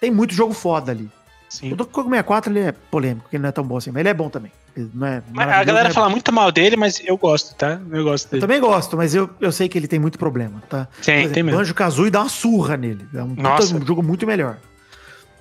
[0.00, 1.10] tem muito jogo foda ali.
[1.48, 1.72] Sim.
[1.72, 4.14] O Kong 64 ele é polêmico, ele não é tão bom assim, mas ele é
[4.14, 4.52] bom também.
[4.92, 7.80] Não é a galera é fala muito mal dele, mas eu gosto, tá?
[7.90, 8.38] Eu gosto dele.
[8.38, 10.86] Eu também gosto, mas eu, eu sei que ele tem muito problema, tá?
[11.00, 11.58] Sim, exemplo, tem mesmo.
[11.58, 13.06] Banjo Kazooie dá uma surra nele.
[13.14, 14.58] É um, puta, um jogo muito melhor.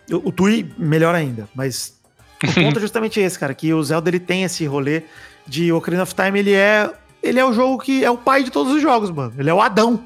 [0.10, 1.96] O, o Tui, melhor ainda, mas
[2.44, 5.04] o ponto é justamente esse, cara, que o Zelda ele tem esse rolê
[5.46, 6.90] de Ocarina of Time, ele é
[7.22, 9.34] ele é o jogo que é o pai de todos os jogos, mano.
[9.38, 10.04] Ele é o Adão.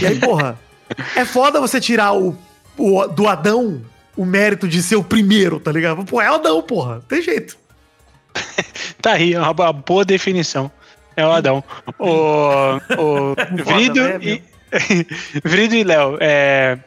[0.00, 0.58] E aí, porra,
[1.16, 2.36] é foda você tirar o,
[2.76, 3.80] o do Adão
[4.16, 6.04] o mérito de ser o primeiro, tá ligado?
[6.04, 7.00] Pô, é o Adão, porra.
[7.08, 7.56] Tem jeito.
[9.00, 10.70] tá aí, é uma boa definição.
[11.16, 11.62] É o Adão.
[11.98, 13.34] O, o
[13.64, 14.42] Vrido né, e.
[15.44, 16.78] Vrido e Léo, é,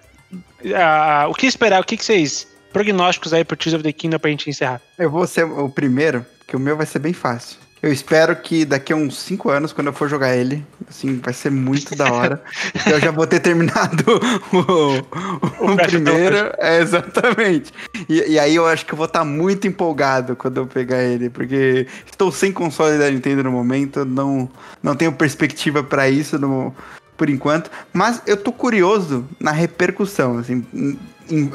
[1.29, 1.81] o que esperar?
[1.81, 2.47] O que, que vocês.
[2.73, 4.81] Prognósticos aí pro Tears of the Kingdom pra gente encerrar.
[4.97, 7.57] Eu vou ser o primeiro, que o meu vai ser bem fácil.
[7.85, 11.31] Eu espero que daqui a uns 5 anos, quando eu for jogar ele, assim, vai
[11.35, 12.43] ser muito da hora.
[12.91, 14.03] eu já vou ter terminado
[14.51, 16.51] o, o, o primeiro.
[16.57, 17.71] É, exatamente.
[18.09, 21.03] E, e, aí eu acho que eu vou estar tá muito empolgado quando eu pegar
[21.03, 24.49] ele, porque estou sem console da Nintendo no momento, não,
[24.81, 26.73] não tenho perspectiva para isso no,
[27.15, 27.69] por enquanto.
[27.93, 30.99] Mas eu tô curioso na repercussão, assim, em,
[31.29, 31.51] em,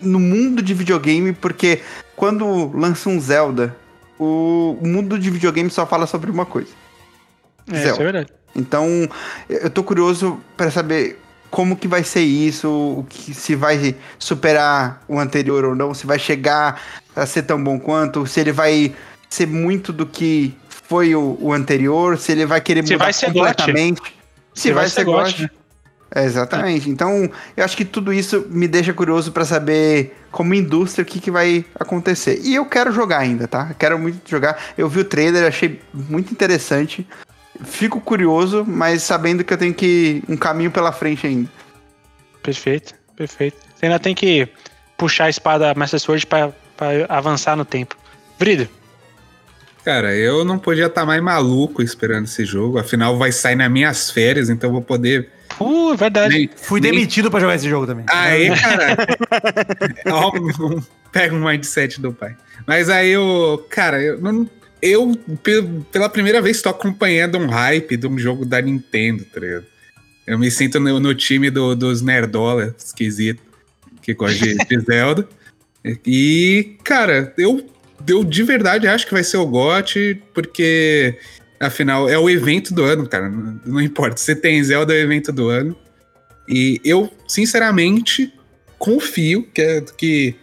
[0.00, 1.82] no mundo de videogame, porque
[2.16, 3.76] quando lança um Zelda
[4.20, 6.68] o mundo de videogame só fala sobre uma coisa.
[7.66, 7.90] É, Zelda.
[7.90, 8.32] isso é verdade.
[8.54, 9.08] Então,
[9.48, 11.18] eu tô curioso para saber
[11.50, 16.06] como que vai ser isso, o que se vai superar o anterior ou não, se
[16.06, 16.80] vai chegar
[17.16, 18.94] a ser tão bom quanto, se ele vai
[19.28, 23.14] ser muito do que foi o, o anterior, se ele vai querer se mudar vai
[23.14, 24.02] completamente.
[24.52, 25.50] Se, se vai, vai, ser gote.
[26.12, 26.90] É, exatamente.
[26.90, 31.20] Então, eu acho que tudo isso me deixa curioso para saber, como indústria, o que,
[31.20, 32.40] que vai acontecer.
[32.42, 33.74] E eu quero jogar ainda, tá?
[33.78, 34.60] Quero muito jogar.
[34.76, 37.06] Eu vi o trailer, achei muito interessante.
[37.62, 41.48] Fico curioso, mas sabendo que eu tenho que um caminho pela frente ainda.
[42.42, 43.58] Perfeito, perfeito.
[43.76, 44.48] Você ainda tem que
[44.96, 46.52] puxar a espada Master Sword para
[47.08, 47.96] avançar no tempo.
[48.38, 48.68] Vrido.
[49.84, 52.78] Cara, eu não podia estar tá mais maluco esperando esse jogo.
[52.78, 55.30] Afinal, vai sair nas minhas férias, então eu vou poder
[55.60, 56.34] Uh, verdade.
[56.34, 56.90] Nem, Fui nem...
[56.90, 58.04] demitido pra jogar esse jogo também.
[58.08, 58.96] Aí, cara.
[61.12, 62.34] pega um mindset do pai.
[62.66, 63.64] Mas aí eu.
[63.68, 64.48] Cara, eu não.
[64.82, 65.14] Eu,
[65.92, 69.66] pela primeira vez, estou acompanhando um hype de um jogo da Nintendo, tá ligado?
[70.26, 73.42] Eu me sinto no, no time do, dos nerdola esquisito,
[74.00, 75.28] que gosta de, de Zelda.
[76.06, 77.68] E, cara, eu,
[78.08, 81.18] eu de verdade acho que vai ser o GOT, porque
[81.60, 83.28] Afinal, é o evento do ano, cara.
[83.64, 84.16] Não importa.
[84.16, 85.76] Você tem Zelda, é o evento do ano.
[86.48, 88.32] E eu, sinceramente,
[88.78, 90.34] confio que, que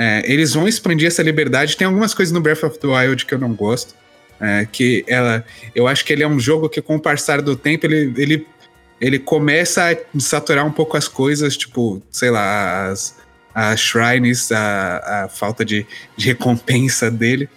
[0.00, 1.76] É, eles vão expandir essa liberdade.
[1.76, 3.96] Tem algumas coisas no Breath of the Wild que eu não gosto.
[4.40, 7.56] É, que ela, eu acho que ele é um jogo que, com o passar do
[7.56, 8.46] tempo, ele, ele,
[9.00, 13.16] ele começa a saturar um pouco as coisas, tipo, sei lá, as,
[13.52, 15.84] as shrines, a, a falta de,
[16.16, 17.48] de recompensa dele.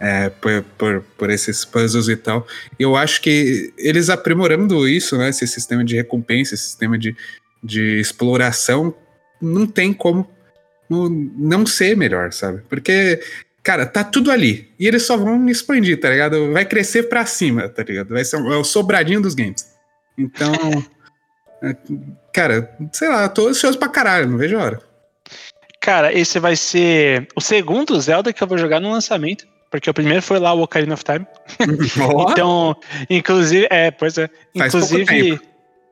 [0.00, 2.46] É, por, por, por, esses puzzles e tal.
[2.78, 5.28] Eu acho que eles aprimorando isso, né?
[5.28, 7.16] Esse sistema de recompensa, esse sistema de,
[7.62, 8.94] de exploração,
[9.40, 10.28] não tem como
[10.90, 12.62] não ser melhor, sabe?
[12.68, 13.20] Porque,
[13.62, 14.70] cara, tá tudo ali.
[14.78, 16.52] E eles só vão expandir, tá ligado?
[16.52, 18.08] Vai crescer pra cima, tá ligado?
[18.08, 19.68] Vai ser um, é o sobradinho dos games.
[20.16, 20.52] Então.
[21.60, 21.74] É,
[22.32, 24.80] cara, sei lá, tô ansioso pra caralho, não vejo a hora.
[25.80, 29.46] Cara, esse vai ser o segundo Zelda que eu vou jogar no lançamento.
[29.70, 31.26] Porque o primeiro foi lá o Ocarina of Time.
[32.30, 32.76] então,
[33.08, 34.28] inclusive, é, pois é.
[34.56, 35.40] Faz inclusive.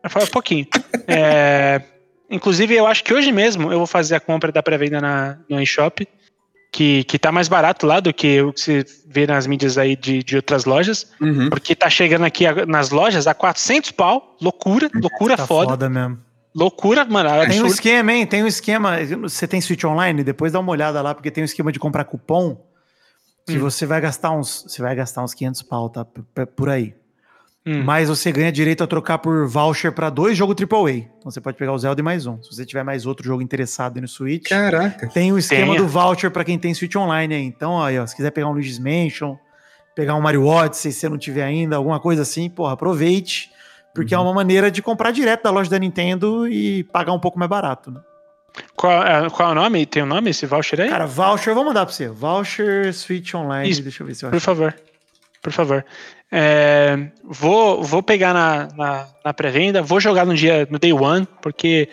[0.08, 0.66] Foi um pouquinho.
[1.08, 1.82] é,
[2.30, 5.60] Inclusive, eu acho que hoje mesmo eu vou fazer a compra da pré-venda na, no
[5.60, 6.06] eShop,
[6.72, 9.96] que, que tá mais barato lá do que o que você vê nas mídias aí
[9.96, 11.48] de, de outras lojas, uhum.
[11.48, 15.70] porque tá chegando aqui nas lojas a 400 pau, loucura, loucura tá foda.
[15.70, 16.18] foda mesmo.
[16.54, 17.46] Loucura, mano.
[17.46, 18.26] Tem um esquema, hein?
[18.26, 18.96] Tem um esquema.
[19.22, 20.24] Você tem Switch Online?
[20.24, 22.65] Depois dá uma olhada lá, porque tem um esquema de comprar cupom
[23.46, 23.60] que hum.
[23.60, 26.04] você vai gastar uns, você vai gastar uns 500 pau, tá?
[26.04, 26.94] Por aí.
[27.64, 27.82] Hum.
[27.82, 30.90] Mas você ganha direito a trocar por voucher para dois jogos AAA.
[31.18, 32.40] Então você pode pegar o Zelda e mais um.
[32.42, 35.08] Se você tiver mais outro jogo interessado no Switch, Caraca.
[35.08, 35.82] tem o esquema tem.
[35.82, 37.42] do voucher para quem tem Switch Online aí.
[37.42, 39.36] Então, aí, ó, se quiser pegar um Luigi's Mansion,
[39.96, 43.50] pegar um Mario Odyssey, se você não tiver ainda, alguma coisa assim, porra, aproveite,
[43.92, 44.24] porque é uhum.
[44.24, 47.48] é uma maneira de comprar direto da loja da Nintendo e pagar um pouco mais
[47.48, 48.00] barato, né?
[48.74, 49.86] Qual, é, qual é o nome?
[49.86, 50.88] Tem o um nome esse voucher aí?
[50.88, 52.08] Cara, voucher, eu vou mandar pra você.
[52.08, 53.68] Voucher Switch Online.
[53.68, 54.74] Isso, Deixa eu ver se eu Por favor.
[55.42, 55.84] Por favor.
[56.30, 61.26] É, vou, vou pegar na, na, na pré-venda, vou jogar no dia no day one,
[61.40, 61.88] porque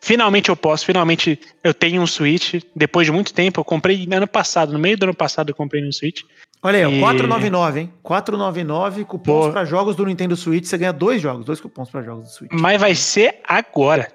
[0.00, 2.54] finalmente eu posso, finalmente eu tenho um Switch.
[2.74, 5.86] Depois de muito tempo, eu comprei ano passado, no meio do ano passado eu comprei
[5.86, 6.22] um Switch.
[6.62, 7.00] Olha aí, e...
[7.00, 7.92] 499, hein?
[8.02, 12.24] 499 cupons para jogos do Nintendo Switch, você ganha dois jogos, dois cupons para jogos
[12.24, 12.50] do Switch.
[12.52, 14.08] Mas vai ser agora.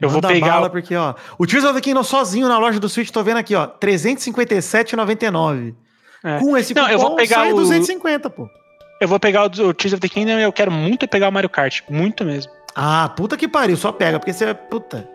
[0.00, 2.80] Eu Manda vou pegar bala porque ó, o Tears of the Kingdom sozinho na loja
[2.80, 5.74] do Switch, tô vendo aqui, ó, 357,99.
[6.24, 6.38] É.
[6.38, 7.56] Com esse cupom, Não, eu vou pegar sai o...
[7.56, 8.48] 250, pô.
[9.00, 11.32] Eu vou pegar o, o Tears of the Kingdom e eu quero muito pegar o
[11.32, 11.82] Mario Kart.
[11.88, 12.50] Muito mesmo.
[12.74, 14.54] Ah, puta que pariu, só pega, porque você é.
[14.54, 15.08] Puta.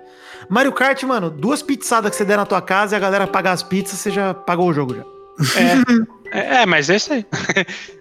[0.48, 3.52] Mario Kart, mano, duas pizzadas que você der na tua casa e a galera pagar
[3.52, 5.04] as pizzas, você já pagou o jogo já.
[6.32, 7.26] É, é, é mas é isso aí.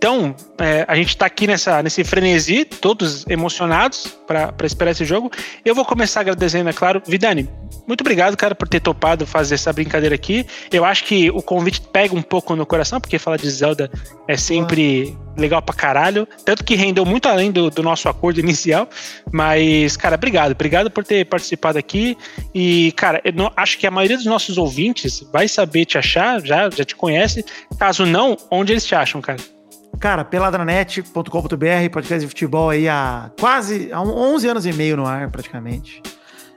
[0.00, 5.30] Então, é, a gente está aqui nessa, nesse frenesi, todos emocionados para esperar esse jogo.
[5.62, 7.02] Eu vou começar agradecendo, é claro.
[7.06, 7.46] Vidani,
[7.86, 10.46] muito obrigado, cara, por ter topado fazer essa brincadeira aqui.
[10.72, 13.90] Eu acho que o convite pega um pouco no coração, porque falar de Zelda
[14.26, 16.26] é sempre legal pra caralho.
[16.46, 18.88] Tanto que rendeu muito além do, do nosso acordo inicial.
[19.30, 20.52] Mas, cara, obrigado.
[20.52, 22.16] Obrigado por ter participado aqui.
[22.54, 26.40] E, cara, eu não, acho que a maioria dos nossos ouvintes vai saber te achar,
[26.40, 27.44] já, já te conhece.
[27.78, 29.59] Caso não, onde eles te acham, cara?
[29.98, 35.30] Cara, peladranet.com.br, podcast de futebol aí há quase há 11 anos e meio no ar,
[35.30, 36.02] praticamente.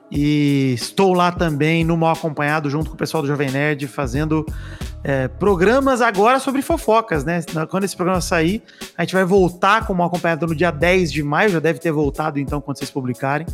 [0.09, 4.45] E estou lá também no Mal Acompanhado, junto com o pessoal do Jovem Nerd, fazendo
[5.03, 7.41] é, programas agora sobre fofocas, né?
[7.69, 8.61] Quando esse programa sair,
[8.95, 11.79] a gente vai voltar com o Mal Acompanhado no dia 10 de maio, já deve
[11.79, 13.47] ter voltado então quando vocês publicarem.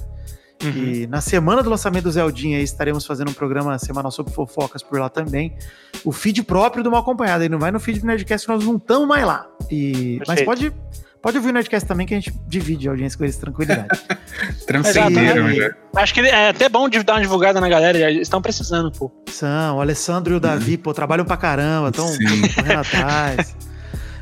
[0.64, 0.70] Uhum.
[0.72, 4.84] E na semana do lançamento do Zeldinha aí, estaremos fazendo um programa semanal sobre fofocas
[4.84, 5.56] por lá também.
[6.04, 8.76] O feed próprio do Mal Acompanhado, aí não vai no feed do Nerdcast, nós não
[8.76, 9.48] estamos mais lá.
[9.72, 10.74] E, mas pode,
[11.22, 13.88] pode ouvir o Nerdcast também, que a gente divide a audiência com eles tranquilidade.
[14.68, 15.70] Transcenderam já.
[15.70, 15.76] Né?
[15.96, 19.10] Acho que é até bom dar uma divulgada na galera, eles estão precisando, pô.
[19.28, 23.56] São, o Alessandro e o Davi, pô, trabalham pra caramba, estão correndo atrás.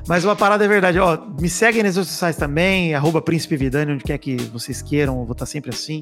[0.07, 3.91] Mas uma parada é verdade, ó, me seguem nas redes sociais também, arroba Príncipe Vidani,
[3.91, 6.01] onde quer que vocês queiram, vou estar sempre assim.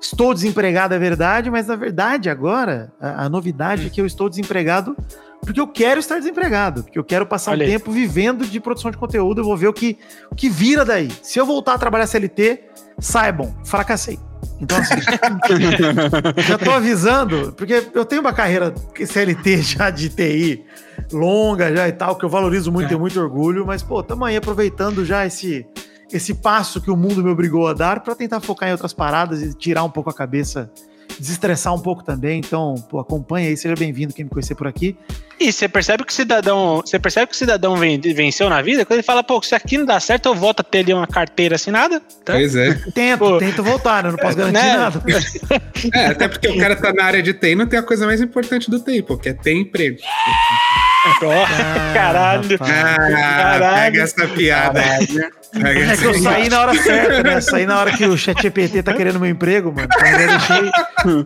[0.00, 4.28] Estou desempregado, é verdade, mas na verdade agora, a, a novidade é que eu estou
[4.28, 4.94] desempregado
[5.40, 7.72] porque eu quero estar desempregado, porque eu quero passar Olha um aí.
[7.72, 9.96] tempo vivendo de produção de conteúdo, eu vou ver o que,
[10.30, 11.10] o que vira daí.
[11.22, 12.64] Se eu voltar a trabalhar CLT,
[12.98, 14.18] saibam, fracassei.
[14.60, 15.00] Então, assim,
[16.46, 20.64] já tô avisando, porque eu tenho uma carreira CLT já de TI
[21.12, 22.88] longa já e tal, que eu valorizo muito, é.
[22.88, 25.64] tenho muito orgulho, mas, pô, tamo aí aproveitando já esse,
[26.12, 29.42] esse passo que o mundo me obrigou a dar para tentar focar em outras paradas
[29.42, 30.70] e tirar um pouco a cabeça
[31.18, 32.38] desestressar um pouco também.
[32.38, 34.96] Então, pô, acompanha aí, seja bem-vindo quem me conhecer por aqui.
[35.40, 38.98] E você percebe que o cidadão, você percebe que o cidadão venceu na vida quando
[38.98, 41.54] ele fala, pô, se aqui não dá certo, eu volto a ter ali uma carteira
[41.54, 42.00] assinada.
[42.24, 42.32] Tá?
[42.32, 42.74] Pois é.
[42.92, 44.10] Tento, pô, tento voltar, né?
[44.10, 44.76] Não posso garantir né?
[44.76, 45.02] nada.
[45.94, 48.20] É, até porque o cara tá na área de TI, não tem a coisa mais
[48.20, 49.98] importante do TI, porque é ter emprego.
[51.22, 52.58] Ah, caralho.
[52.60, 53.74] Ah, caralho.
[53.74, 54.82] Pega essa piada.
[55.52, 57.40] Pega é que eu saí na hora certa, né?
[57.40, 59.88] Saí na hora que o chat GPT tá querendo meu emprego, mano.
[59.90, 60.70] Então, eu já deixei,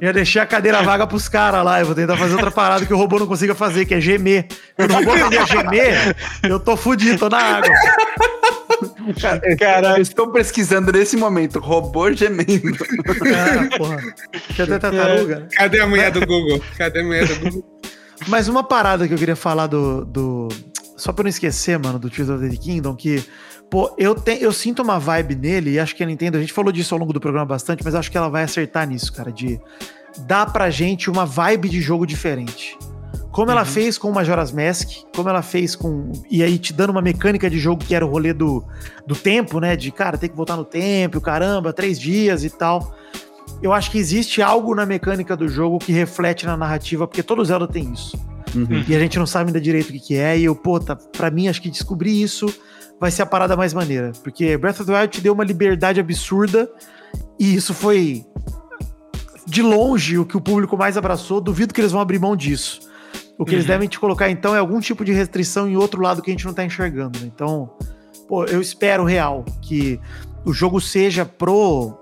[0.00, 1.80] já deixei a cadeira vaga pros caras lá.
[1.80, 4.46] Eu vou tentar fazer outra parada que o robô não consiga fazer, que é gemer.
[4.76, 7.74] Quando o robô aprender a gemer, eu tô fudido, tô na água.
[9.58, 12.76] Cara, estou pesquisando nesse momento, robô gemendo.
[12.78, 13.96] Cara, porra.
[14.56, 15.48] Cadê a tartaruga?
[15.52, 16.62] Cadê a mulher do Google?
[16.78, 17.71] Cadê a mulher do Google?
[18.28, 20.04] Mas uma parada que eu queria falar do.
[20.04, 20.48] do
[20.96, 23.24] só pra não esquecer, mano, do Tears of the Kingdom, que,
[23.68, 26.52] pô, eu, te, eu sinto uma vibe nele, e acho que a Nintendo, a gente
[26.52, 29.32] falou disso ao longo do programa bastante, mas acho que ela vai acertar nisso, cara,
[29.32, 29.60] de
[30.20, 32.78] dar pra gente uma vibe de jogo diferente.
[33.32, 33.52] Como uhum.
[33.52, 36.12] ela fez com o Majora's Mask, como ela fez com.
[36.30, 38.62] E aí te dando uma mecânica de jogo que era o rolê do,
[39.06, 39.74] do tempo, né?
[39.74, 42.94] De, cara, tem que voltar no tempo, caramba, três dias e tal
[43.62, 47.44] eu acho que existe algo na mecânica do jogo que reflete na narrativa, porque todo
[47.44, 48.18] Zelda tem isso.
[48.54, 48.84] Uhum.
[48.86, 50.38] E a gente não sabe ainda direito o que, que é.
[50.38, 52.52] E eu, pô, tá, pra mim, acho que descobrir isso
[53.00, 54.12] vai ser a parada mais maneira.
[54.22, 56.70] Porque Breath of the Wild te deu uma liberdade absurda.
[57.38, 58.24] E isso foi
[59.46, 61.40] de longe o que o público mais abraçou.
[61.40, 62.80] Duvido que eles vão abrir mão disso.
[63.38, 63.56] O que uhum.
[63.56, 66.34] eles devem te colocar, então, é algum tipo de restrição em outro lado que a
[66.34, 67.18] gente não tá enxergando.
[67.18, 67.30] Né?
[67.34, 67.70] Então,
[68.28, 69.98] pô, eu espero real que
[70.44, 71.98] o jogo seja pro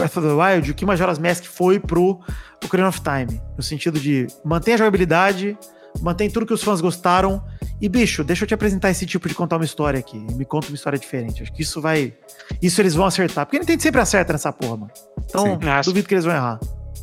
[0.00, 2.18] Breath of the Wild, o que Majora's Mask foi pro
[2.64, 3.40] Ocarina of Time.
[3.56, 5.58] No sentido de mantém a jogabilidade,
[6.00, 7.42] mantém tudo que os fãs gostaram.
[7.80, 10.18] E, bicho, deixa eu te apresentar esse tipo de contar uma história aqui.
[10.34, 11.42] Me conta uma história diferente.
[11.42, 12.14] Acho que isso vai.
[12.62, 13.44] Isso eles vão acertar.
[13.44, 14.90] Porque Nintendo sempre acerta nessa porra, mano.
[15.24, 16.58] Então, duvido que eles vão errar.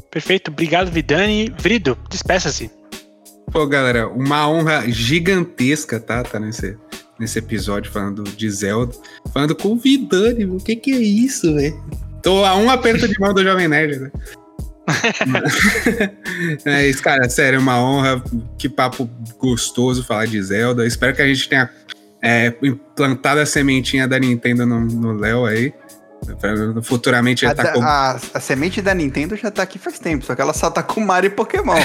[0.09, 0.49] Perfeito.
[0.49, 1.53] Obrigado, Vidani.
[1.59, 2.71] Vrido, despeça-se.
[3.51, 6.23] Pô, galera, uma honra gigantesca, tá?
[6.23, 6.77] Tá nesse,
[7.19, 8.95] nesse episódio falando de Zelda.
[9.31, 10.45] Falando com o Vidani.
[10.45, 12.06] O que que é isso, velho?
[12.27, 14.11] Tô a um aperto de mão do Jovem Nerd, né?
[16.65, 18.21] é isso, cara, sério, é uma honra.
[18.57, 19.09] Que papo
[19.39, 20.85] gostoso falar de Zelda.
[20.85, 21.69] Espero que a gente tenha
[22.21, 25.73] é, implantado a sementinha da Nintendo no Léo aí.
[26.83, 27.81] Futuramente já a, tá com...
[27.81, 30.81] a, a, semente da Nintendo já tá aqui faz tempo, só que ela só tá
[30.83, 31.75] com Mario e Pokémon.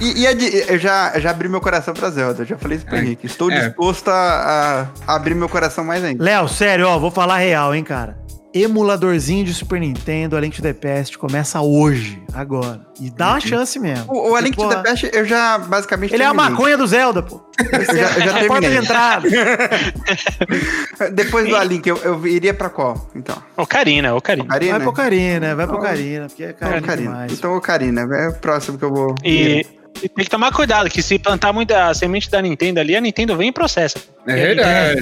[0.00, 2.96] e, e a, eu já, já abri meu coração pra Zelda, já falei isso pro
[2.96, 3.26] é, Henrique.
[3.26, 3.68] Estou é.
[3.68, 6.22] disposto a, a, abrir meu coração mais ainda.
[6.22, 8.19] Léo, sério, ó, vou falar real, hein, cara
[8.52, 12.80] emuladorzinho de Super Nintendo, A Link to the Past, começa hoje, agora.
[13.00, 14.12] E dá uma chance mesmo.
[14.12, 16.44] O, o A Link to the Past eu já basicamente Ele terminei.
[16.44, 17.40] é a maconha do Zelda, pô.
[17.60, 18.48] eu já, eu já terminei.
[18.48, 19.28] porta de entrada.
[21.12, 23.36] Depois do A Link, eu, eu iria pra qual, então?
[23.56, 24.44] Ocarina, Ocarina.
[24.44, 24.72] Ocarina?
[24.72, 27.32] Vai pro Ocarina, vai pro Ocarina, porque é Ocarina demais.
[27.32, 29.14] Então Ocarina, é o próximo que eu vou...
[29.24, 29.66] E...
[29.94, 33.48] Tem que tomar cuidado, que se plantar muita semente da Nintendo ali, a Nintendo vem
[33.48, 33.98] e processa.
[34.26, 35.00] É verdade.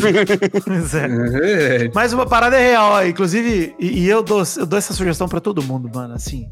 [0.97, 1.85] É.
[1.87, 1.91] é.
[1.95, 3.05] Mas uma parada é real, ó.
[3.05, 6.49] inclusive, e, e, eu, dou, eu dou essa sugestão para todo mundo, mano, assim.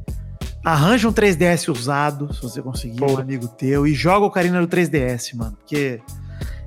[0.65, 3.13] Arranja um 3DS usado, se você conseguir, Pô.
[3.13, 5.57] um amigo teu, e joga o Karina no 3DS, mano.
[5.57, 6.01] Porque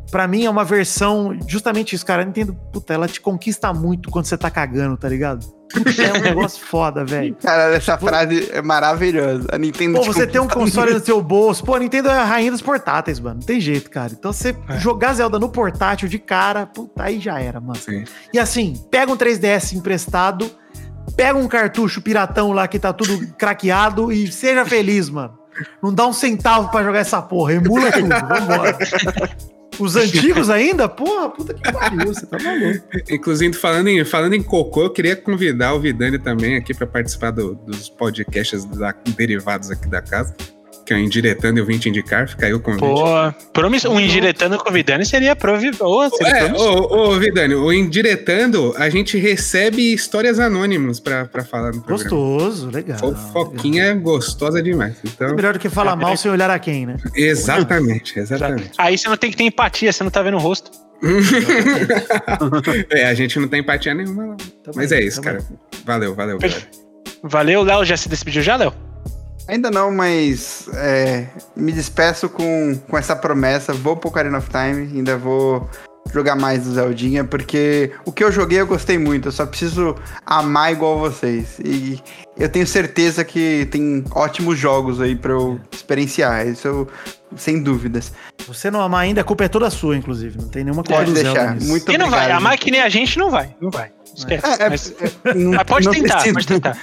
[0.09, 2.23] para mim é uma versão justamente isso, cara.
[2.23, 5.58] A Nintendo, puta, ela te conquista muito quando você tá cagando, tá ligado?
[5.75, 7.35] É um negócio foda, velho.
[7.41, 9.47] Cara, essa Pô, frase é maravilhosa.
[9.51, 9.99] A Nintendo.
[9.99, 11.63] Pô, você tem um console no seu bolso.
[11.63, 13.39] Pô, a Nintendo é a rainha dos portáteis, mano.
[13.39, 14.11] Não tem jeito, cara.
[14.11, 14.79] Então você é.
[14.79, 17.79] jogar Zelda no portátil de cara, puta, aí já era, mano.
[17.79, 18.03] Sim.
[18.33, 20.49] E assim, pega um 3DS emprestado,
[21.15, 25.37] pega um cartucho piratão lá que tá tudo craqueado e seja feliz, mano.
[25.83, 27.53] Não dá um centavo para jogar essa porra.
[27.53, 28.07] Emula tudo.
[28.07, 28.77] Vambora.
[29.79, 30.89] Os antigos ainda?
[30.89, 32.85] Porra, puta que pariu, você tá maluco.
[33.09, 37.31] Inclusive, falando em, falando em cocô, eu queria convidar o Vidani também aqui para participar
[37.31, 40.35] do, dos podcasts da, derivados aqui da casa
[40.89, 42.81] que é o Indiretando eu vim te indicar, fica aí o convite.
[42.81, 43.05] Pô,
[43.53, 43.85] promiss...
[43.85, 45.71] um Indiretando com o Vidani seria provável.
[46.25, 51.81] é, ô, ô, Vidani, o Indiretando, a gente recebe histórias anônimas pra, pra falar no
[51.83, 52.09] programa.
[52.09, 52.97] Gostoso, legal.
[52.97, 54.01] Fofoquinha legal.
[54.01, 54.95] gostosa demais.
[55.05, 55.27] Então...
[55.27, 56.97] É melhor do que falar mal sem olhar a quem, né?
[57.15, 58.71] Exatamente, exatamente.
[58.75, 60.71] Aí você não tem que ter empatia, você não tá vendo o rosto.
[62.89, 64.35] é, a gente não tem empatia nenhuma.
[64.63, 65.45] Tá Mas bem, é isso, tá cara.
[65.47, 65.59] Bem.
[65.85, 66.39] Valeu, valeu.
[67.21, 67.85] Valeu, Léo.
[67.85, 68.88] Já se despediu já, Léo?
[69.49, 73.73] Ainda não, mas é, me despeço com, com essa promessa.
[73.73, 75.67] Vou pro Ocarina of Time, ainda vou
[76.13, 79.27] jogar mais do Zeldinha, porque o que eu joguei eu gostei muito.
[79.27, 81.57] Eu só preciso amar igual vocês.
[81.65, 81.99] E
[82.37, 86.47] eu tenho certeza que tem ótimos jogos aí pra eu experienciar.
[86.47, 86.87] Isso eu,
[87.35, 88.13] sem dúvidas.
[88.47, 90.37] Você não amar ainda, a culpa é toda sua, inclusive.
[90.39, 91.55] Não tem nenhuma culpa Pode Zelda deixar.
[91.55, 91.67] nisso.
[91.67, 92.31] Muito E não vai.
[92.31, 93.55] Amar que nem a gente não vai.
[93.59, 93.91] Não vai.
[94.15, 94.45] Esquece.
[94.45, 94.93] É, é, mas,
[95.25, 96.77] é, não- mas pode tentar, pode tentar.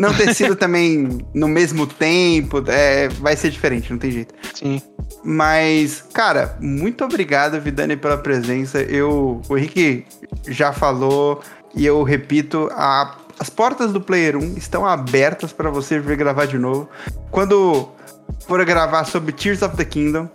[0.00, 4.34] Não ter sido também no mesmo tempo, é, vai ser diferente, não tem jeito.
[4.54, 4.80] Sim.
[5.22, 8.78] Mas, cara, muito obrigado, Vidani, pela presença.
[8.80, 10.06] Eu, o Henrique
[10.48, 11.40] já falou
[11.74, 16.46] e eu repito, a- as portas do Player 1 estão abertas para você vir gravar
[16.46, 16.88] de novo.
[17.30, 17.88] Quando
[18.46, 20.28] for gravar sobre Tears of the Kingdom,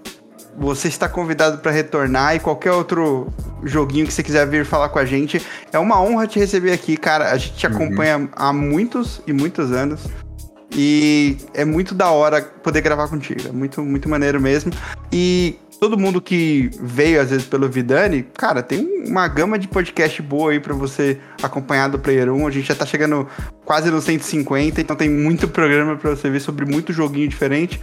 [0.57, 3.27] você está convidado para retornar e qualquer outro
[3.63, 5.41] joguinho que você quiser vir falar com a gente.
[5.71, 7.31] É uma honra te receber aqui, cara.
[7.31, 7.73] A gente te Uhum.
[7.75, 10.01] acompanha há muitos e muitos anos.
[10.77, 13.47] E é muito da hora poder gravar contigo.
[13.47, 14.71] É muito, muito maneiro mesmo.
[15.11, 20.21] E todo mundo que veio, às vezes, pelo Vidani, cara, tem uma gama de podcast
[20.21, 22.47] boa aí pra você acompanhar do Player 1.
[22.47, 23.27] A gente já tá chegando
[23.63, 27.79] quase nos 150, então tem muito programa pra você ver sobre muito joguinho diferente.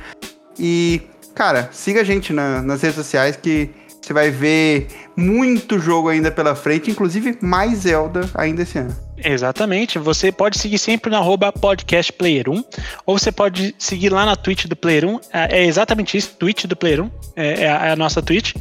[0.59, 1.01] E,
[1.35, 6.31] cara, siga a gente na- nas redes sociais que você vai ver muito jogo ainda
[6.31, 8.95] pela frente, inclusive mais Zelda ainda esse ano.
[9.25, 10.01] Exatamente.
[10.01, 12.65] Você pode seguir sempre no arroba podcastplayer1,
[13.07, 15.21] ou você pode seguir lá na Twitch do Player 1.
[15.33, 17.11] É é exatamente isso, Twitch do Player 1.
[17.37, 18.55] É, é a, é a nossa Twitch.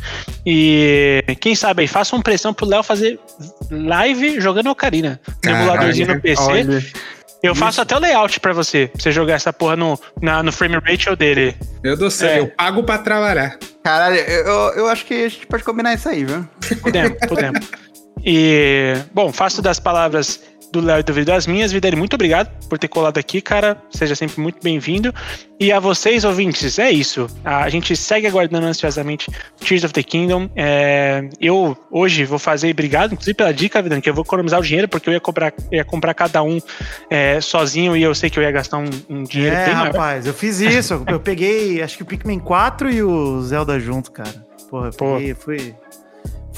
[0.45, 3.19] E quem sabe aí, faça uma pressão pro Léo fazer
[3.72, 5.19] live jogando Ocarina.
[5.41, 6.41] Caralho, emuladorzinho no PC.
[6.43, 6.84] Olha,
[7.44, 10.52] Eu faço até o layout pra você, pra você jogar essa porra no, na- no
[10.52, 11.56] frame ratio dele.
[11.84, 12.40] Eu dou certo, É.
[12.42, 13.58] eu pago pra trabalhar.
[13.84, 16.48] caralho, eu, eu- eu acho que a gente pode combinar isso aí, viu?
[16.82, 17.66] Podemos, podemos.
[18.24, 20.40] E, bom, faço das palavras
[20.72, 21.72] do Léo e do Vitor as minhas.
[21.72, 23.77] Vidani, muito obrigado por ter colado aqui, cara.
[23.89, 25.14] Seja sempre muito bem-vindo.
[25.60, 27.27] E a vocês, ouvintes, é isso.
[27.43, 29.30] A gente segue aguardando ansiosamente
[29.60, 30.49] Tears of the Kingdom.
[30.56, 34.64] É, eu hoje vou fazer, obrigado, inclusive pela dica, Vidani, que eu vou economizar o
[34.64, 36.60] dinheiro, porque eu ia comprar, ia comprar cada um
[37.10, 39.91] é, sozinho e eu sei que eu ia gastar um, um dinheiro É, bem maior.
[39.93, 41.03] rapaz, eu fiz isso.
[41.07, 44.49] Eu peguei, acho que o Pikmin 4 e o Zelda junto, cara.
[44.69, 45.15] Porra, eu Pô.
[45.18, 45.76] peguei, fui.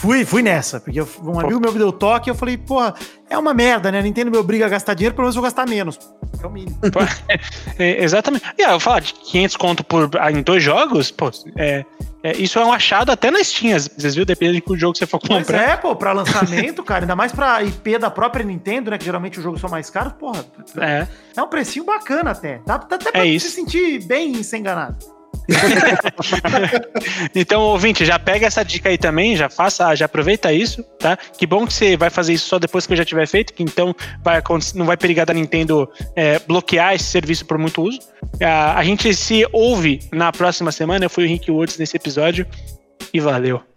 [0.04, 2.94] Fui, fui nessa, porque eu- um amigo meu me deu toque e eu falei, porra,
[3.30, 4.02] é uma merda, né?
[4.02, 5.98] Nintendo me obriga a gastar dinheiro, pelo menos eu vou gastar menos.
[6.42, 6.78] É o mínimo.
[7.80, 8.44] É, exatamente.
[8.58, 11.86] E ah, eu falar de 500 conto por, ah, em dois jogos, pô, é,
[12.22, 14.26] é, isso é um achado até nas Steam, às vezes, viu?
[14.26, 15.70] Depende de que jogo você for Mas comprar.
[15.70, 18.98] é, pô, pra lançamento, cara, ainda mais pra IP da própria Nintendo, né?
[18.98, 20.44] Que geralmente os jogos são mais caros, porra.
[20.82, 21.08] É.
[21.36, 22.60] É um precinho bacana até.
[22.66, 24.98] Dá, dá até pra É se sentir bem ser enganado.
[27.36, 31.18] Então, ouvinte, já pega essa dica aí também, já faça, já aproveita isso, tá?
[31.18, 33.64] Que bom que você vai fazer isso só depois que eu já tiver feito, que
[33.64, 34.42] então vai,
[34.76, 38.00] não vai perigar da Nintendo é, bloquear esse serviço por muito uso.
[38.42, 41.06] Ah, a gente se ouve na próxima semana.
[41.06, 42.46] Eu fui o Henrique Woods nesse episódio
[43.14, 43.73] e valeu.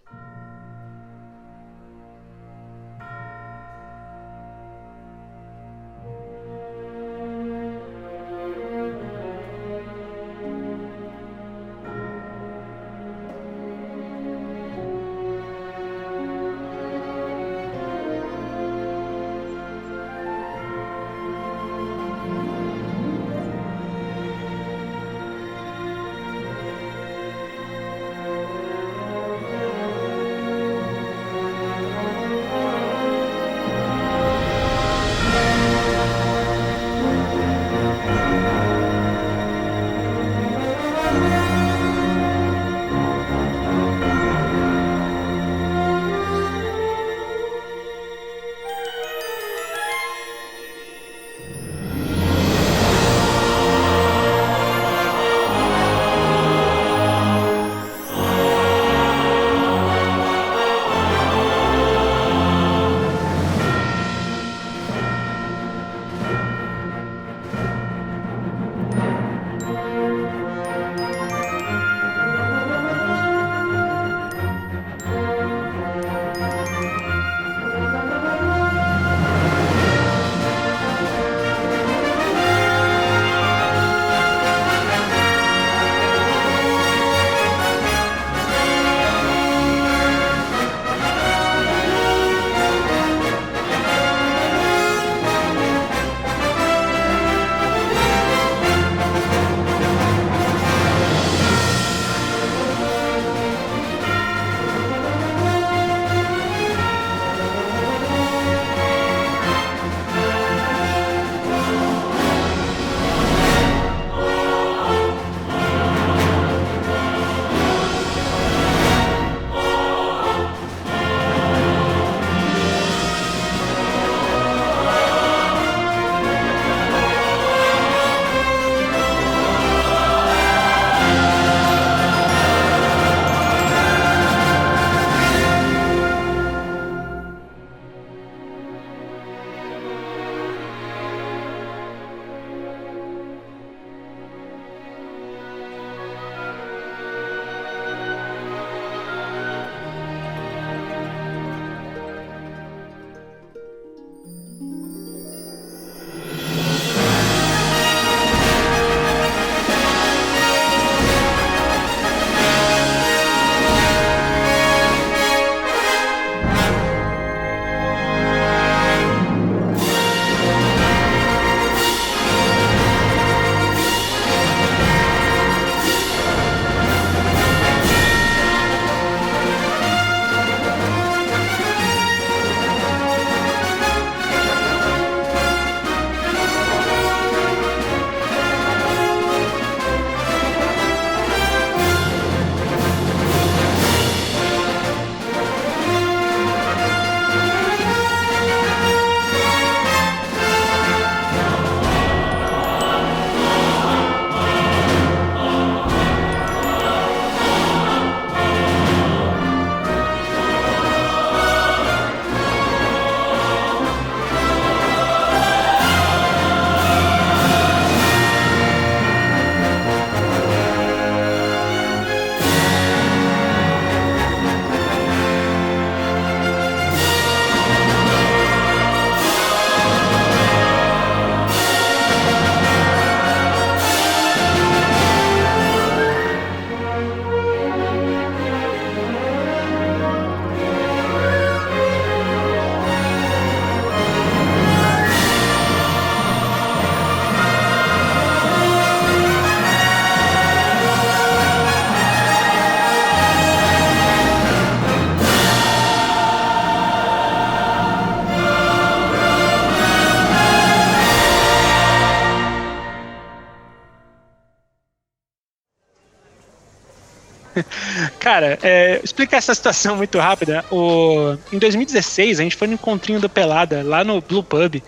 [268.19, 270.65] Cara, é, explicar essa situação muito rápida.
[270.71, 274.83] O, em 2016, a gente foi no encontrinho do Pelada, lá no Blue Pub.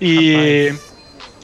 [0.00, 0.74] E.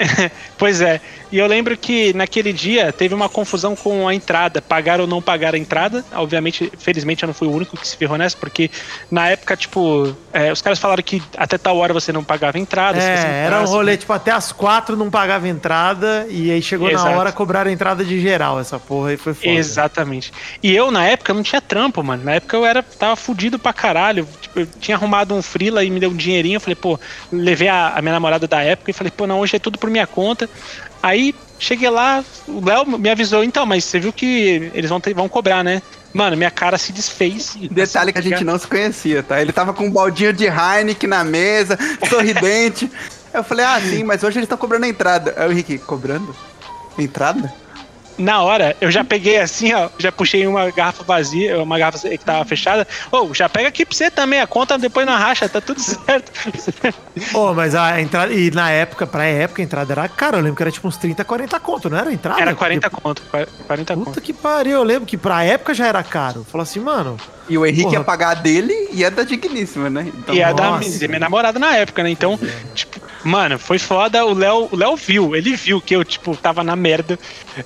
[0.58, 1.00] pois é.
[1.30, 5.22] E eu lembro que naquele dia teve uma confusão com a entrada, pagar ou não
[5.22, 6.04] pagar a entrada.
[6.12, 8.70] Obviamente, felizmente eu não fui o único que se ferrou nessa, porque
[9.10, 12.98] na época, tipo, é, os caras falaram que até tal hora você não pagava entrada.
[12.98, 17.10] É, era um rolê, tipo, até as quatro não pagava entrada, e aí chegou Exato.
[17.10, 19.48] na hora cobrar a entrada de geral, essa porra aí foi foda.
[19.48, 20.32] Exatamente.
[20.62, 22.24] E eu, na época, não tinha trampo, mano.
[22.24, 24.28] Na época eu era, tava fudido pra caralho.
[24.54, 26.56] Eu tinha arrumado um freela e me deu um dinheirinho.
[26.56, 26.98] Eu falei, pô,
[27.32, 29.90] levei a, a minha namorada da época e falei, pô, não, hoje é tudo por
[29.90, 30.48] minha conta.
[31.02, 35.14] Aí cheguei lá, o Léo me avisou, então, mas você viu que eles vão, ter,
[35.14, 35.80] vão cobrar, né?
[36.12, 37.56] Mano, minha cara se desfez.
[37.70, 39.40] Detalhe que a gente não se conhecia, tá?
[39.40, 42.90] Ele tava com um baldinho de Heineken na mesa, sorridente.
[43.32, 45.34] eu falei, ah, sim, mas hoje eles estão cobrando a entrada.
[45.36, 46.34] Aí o Henrique, cobrando?
[46.98, 47.52] Entrada?
[48.18, 52.18] Na hora, eu já peguei assim, ó, já puxei uma garrafa vazia, uma garrafa que
[52.18, 52.86] tava fechada.
[53.10, 55.80] Ô, oh, já pega aqui pra você também, a conta depois na racha, tá tudo
[55.82, 56.32] certo.
[57.34, 60.42] Ô, oh, mas a entrada, e na época, pra época, a entrada era cara, eu
[60.42, 62.40] lembro que era tipo uns 30, 40 conto, não era a entrada?
[62.40, 63.02] Era 40 Porque...
[63.02, 63.22] conto,
[63.66, 64.20] 40 Puta conto.
[64.20, 66.46] que pariu, eu lembro que pra época já era caro.
[66.50, 67.16] Falou assim, mano...
[67.52, 67.96] E o Henrique Porra.
[67.96, 70.10] ia pagar dele e é da Digníssima, né?
[70.16, 72.08] Então, e é da minha namorada na época, né?
[72.08, 72.74] Então, é.
[72.74, 74.24] tipo, Mano, foi foda.
[74.24, 77.18] O Léo, o Léo viu, ele viu que eu, tipo, tava na merda.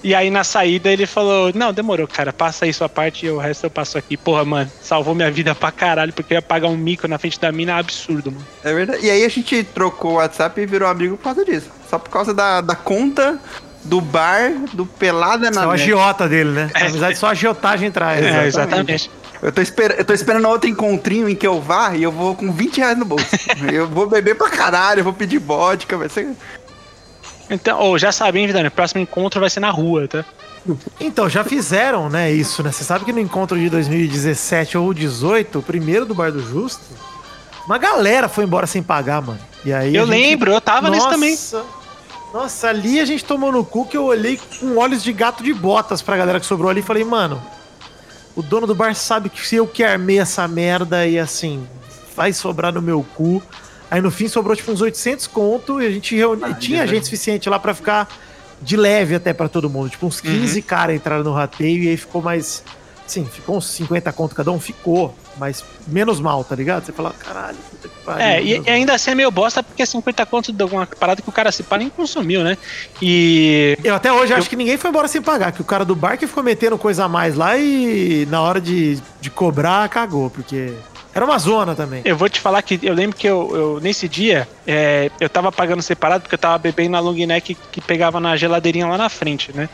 [0.03, 3.39] E aí na saída ele falou: Não, demorou, cara, passa aí sua parte e o
[3.39, 4.17] resto eu passo aqui.
[4.17, 7.41] Porra, mano, salvou minha vida pra caralho, porque eu ia pagar um mico na frente
[7.41, 8.47] da mina é absurdo, mano.
[8.63, 9.07] É verdade.
[9.07, 11.71] E aí a gente trocou o WhatsApp e virou amigo por causa disso.
[11.89, 13.39] Só por causa da, da conta
[13.85, 16.71] do bar do Pelada na Só a agiota dele, né?
[16.75, 18.25] Na amizade só a agiotagem traz.
[18.25, 19.11] É, exatamente.
[19.43, 22.35] Eu tô, esper eu tô esperando outro encontrinho em que eu vá e eu vou
[22.35, 23.27] com 20 reais no bolso.
[23.73, 26.35] eu vou beber pra caralho, eu vou pedir vodka, vai ser.
[27.49, 28.69] Então, oh, já sabem, hein, Vidani?
[28.69, 30.25] O próximo encontro vai ser na rua, tá?
[30.99, 32.73] Então, já fizeram, né, isso, né?
[32.73, 36.83] Você sabe que no encontro de 2017 ou 18, o primeiro do Bar do Justo,
[37.67, 39.39] uma galera foi embora sem pagar, mano.
[39.65, 40.11] E aí eu gente...
[40.11, 41.67] lembro, eu tava Nossa, nesse também.
[42.33, 45.55] Nossa, ali a gente tomou no cu que eu olhei com olhos de gato de
[45.55, 47.41] botas pra galera que sobrou ali e falei, mano,
[48.37, 51.67] o dono do bar sabe que se eu que armei essa merda e assim,
[52.15, 53.43] vai sobrar no meu cu.
[53.91, 56.45] Aí no fim sobrou tipo uns 800 conto e a gente reuni...
[56.45, 58.09] ah, tinha gente suficiente lá para ficar
[58.61, 59.89] de leve até para todo mundo.
[59.89, 60.67] Tipo, uns 15 uhum.
[60.67, 62.63] caras entraram no rateio e aí ficou mais
[63.07, 66.85] Sim, ficou uns 50 conto cada um, ficou, mas menos mal, tá ligado?
[66.85, 68.25] Você fala, caralho, puta que pariu.
[68.25, 71.23] É, e, e, ainda assim é meio bosta porque é 50 conto de alguma parada
[71.23, 72.57] que o cara se para nem consumiu, né?
[73.01, 73.79] E.
[73.85, 74.39] Eu até hoje eu...
[74.39, 76.79] acho que ninguém foi embora sem pagar, que o cara do bar que ficou metendo
[76.79, 80.73] coisa a mais lá e na hora de, de cobrar, cagou, porque.
[81.15, 82.03] Era uma zona também.
[82.05, 85.51] Eu vou te falar que eu lembro que eu, eu nesse dia, é, eu tava
[85.51, 89.09] pagando separado porque eu tava bebendo na long neck que pegava na geladeirinha lá na
[89.09, 89.67] frente, né?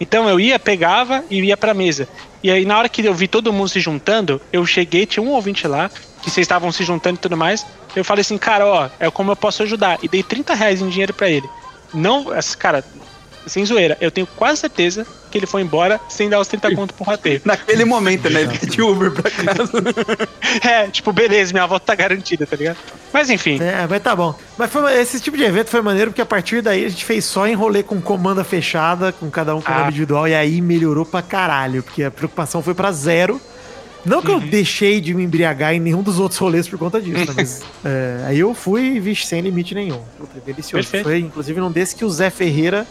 [0.00, 2.08] Então eu ia, pegava e ia pra mesa.
[2.42, 5.30] E aí, na hora que eu vi todo mundo se juntando, eu cheguei, tinha um
[5.30, 5.90] ouvinte lá,
[6.22, 7.66] que vocês estavam se juntando e tudo mais.
[7.94, 9.98] Eu falei assim, cara, ó, é como eu posso ajudar.
[10.02, 11.48] E dei 30 reais em dinheiro para ele.
[11.92, 12.26] Não,
[12.58, 12.84] cara,
[13.46, 15.06] sem zoeira, eu tenho quase certeza
[15.36, 17.42] que ele foi embora sem dar os 30 conto pro rateio.
[17.44, 18.42] Naquele momento, né?
[18.42, 19.70] Ele de Uber pra casa.
[20.66, 22.78] é, tipo, beleza, minha volta tá garantida, tá ligado?
[23.12, 23.58] Mas enfim.
[23.60, 24.34] É, mas tá bom.
[24.56, 27.24] Mas foi, esse tipo de evento foi maneiro porque a partir daí a gente fez
[27.24, 29.86] só enrolê com comanda fechada, com cada um com ah.
[29.86, 33.40] individual, e aí melhorou pra caralho, porque a preocupação foi pra zero.
[34.04, 34.40] Não que uhum.
[34.40, 38.24] eu deixei de me embriagar em nenhum dos outros rolês por conta disso, mas é,
[38.26, 40.00] aí eu fui, vixe, sem limite nenhum.
[40.16, 40.88] Puta, delicioso.
[40.88, 41.04] Perfeito.
[41.04, 42.86] Foi, inclusive, num desse que o Zé Ferreira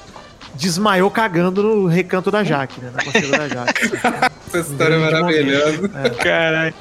[0.56, 2.92] desmaiou cagando no recanto da Jaque, né?
[2.94, 3.92] Na costeira da Jaque.
[4.48, 5.92] Essa história é maravilhosa.
[6.04, 6.10] É.
[6.10, 6.74] Caralho.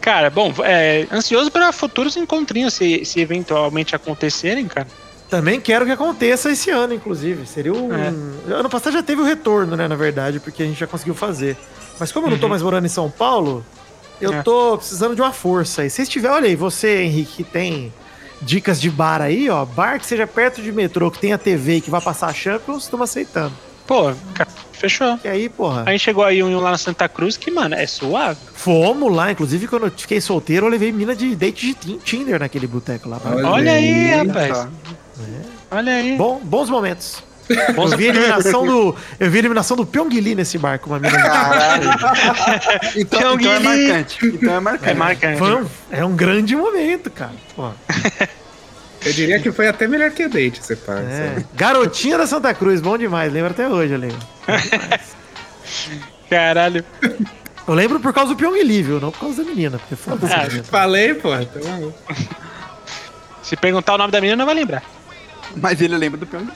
[0.00, 4.86] Cara, bom, é, ansioso para futuros encontrinhos, se, se eventualmente acontecerem, cara.
[5.28, 7.46] Também quero que aconteça esse ano, inclusive.
[7.46, 7.90] Seria um.
[7.92, 8.08] É.
[8.54, 9.88] Ano passado já teve o retorno, né?
[9.88, 11.56] Na verdade, porque a gente já conseguiu fazer.
[11.98, 12.50] Mas como eu não tô uhum.
[12.50, 13.64] mais morando em São Paulo,
[14.20, 14.42] eu é.
[14.42, 15.84] tô precisando de uma força.
[15.84, 17.92] E se estiver, olha aí, você, Henrique, que tem
[18.42, 19.64] dicas de bar aí, ó.
[19.64, 22.84] Bar que seja perto de metrô, que tenha TV e que vai passar a Champions,
[22.84, 23.52] estamos aceitando.
[23.86, 24.12] Pô,
[24.72, 25.18] fechou.
[25.24, 25.84] E aí, porra?
[25.86, 28.38] A gente chegou aí um lá na Santa Cruz que, mano, é suave.
[28.54, 32.66] Fomos lá, inclusive quando eu fiquei solteiro, eu levei mina de date de Tinder naquele
[32.66, 33.20] boteco lá.
[33.24, 34.58] Olha, Olha aí, rapaz.
[34.58, 35.76] É.
[35.76, 36.16] Olha aí.
[36.16, 37.22] Bom, bons momentos.
[37.48, 38.96] Eu vi a eliminação do.
[39.18, 41.16] Eu vi a eliminação do Pyongyi nesse barco, uma mina.
[41.16, 41.90] Caralho.
[42.96, 44.26] então, então, é marcante.
[44.26, 44.90] Então é marcante.
[44.90, 45.38] É, marcante.
[45.38, 47.32] Foi um, é um grande momento, cara.
[47.54, 47.70] Pô.
[49.04, 50.94] Eu diria que foi até melhor que a date, você pá.
[50.94, 51.42] É.
[51.54, 53.32] Garotinha da Santa Cruz, bom demais.
[53.32, 54.18] Lembro até hoje, eu lembro.
[56.30, 56.84] Caralho.
[57.66, 59.00] Eu lembro por causa do Pyongyi, viu?
[59.00, 59.78] Não por causa da menina.
[59.78, 61.34] Porque foda ah, falei, pô.
[61.34, 61.92] Então...
[63.42, 64.84] Se perguntar o nome da menina, não vai lembrar.
[65.56, 66.52] Mas ele lembra do Pyongyi.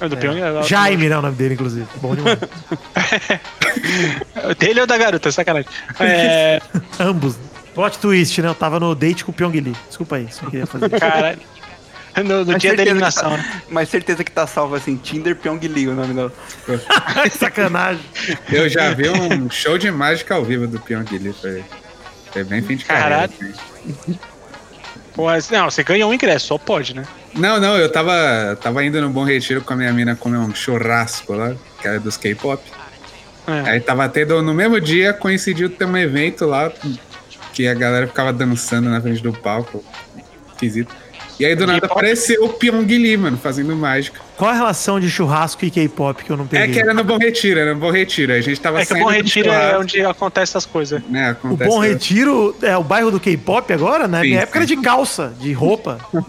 [0.00, 0.38] É do Pyong.
[0.38, 1.18] é- Jaime, né?
[1.18, 1.86] O nome dele, inclusive.
[1.96, 2.38] Bom demais.
[4.58, 5.68] Dele ou da garota, sacanagem.
[6.00, 6.60] É,
[6.98, 7.36] Ambos.
[7.74, 8.48] Plot twist, né?
[8.48, 9.76] Eu tava no date com o Pyong Lee.
[9.88, 10.88] Desculpa aí, só queria fazer.
[10.90, 11.38] caralho.
[12.16, 13.62] No, no dia da certeza que eliminação, tá- né?
[13.70, 16.32] Mas certeza que tá salvo assim, Tinder Pyong Lee o nome dela.
[17.30, 18.02] Sacanagem.
[18.50, 21.32] Eu já vi um show de mágica ao vivo do Pyong Lee.
[21.32, 21.62] Foi,
[22.32, 23.28] foi bem fim de carreira.
[23.28, 23.54] Caralho.
[23.94, 24.18] assim.
[25.16, 27.04] Mas, não, você ganhou um ingresso, só pode, né?
[27.34, 30.54] Não, não, eu tava, tava indo no Bom Retiro com a minha mina comer um
[30.54, 32.62] churrasco lá, que era dos K-pop.
[33.46, 33.70] É.
[33.70, 36.72] Aí tava tendo, no mesmo dia, coincidiu ter um evento lá,
[37.52, 39.84] que a galera ficava dançando na frente do palco.
[40.52, 40.94] Esquisito.
[41.40, 44.20] E aí do nada apareceu o Pyong Lee, mano, fazendo mágica.
[44.36, 46.74] Qual a relação de churrasco e K-pop que eu não É peguei?
[46.74, 48.34] que era no Bom Retiro, era no Bom Retiro.
[48.34, 51.02] A gente tava É que o Bom Retiro é onde acontece essas coisas.
[51.08, 54.20] Né, O acontece- Bom Retiro é o bairro do K-pop agora, né?
[54.20, 54.76] Sim, Minha época era sim.
[54.76, 55.98] de calça, de roupa.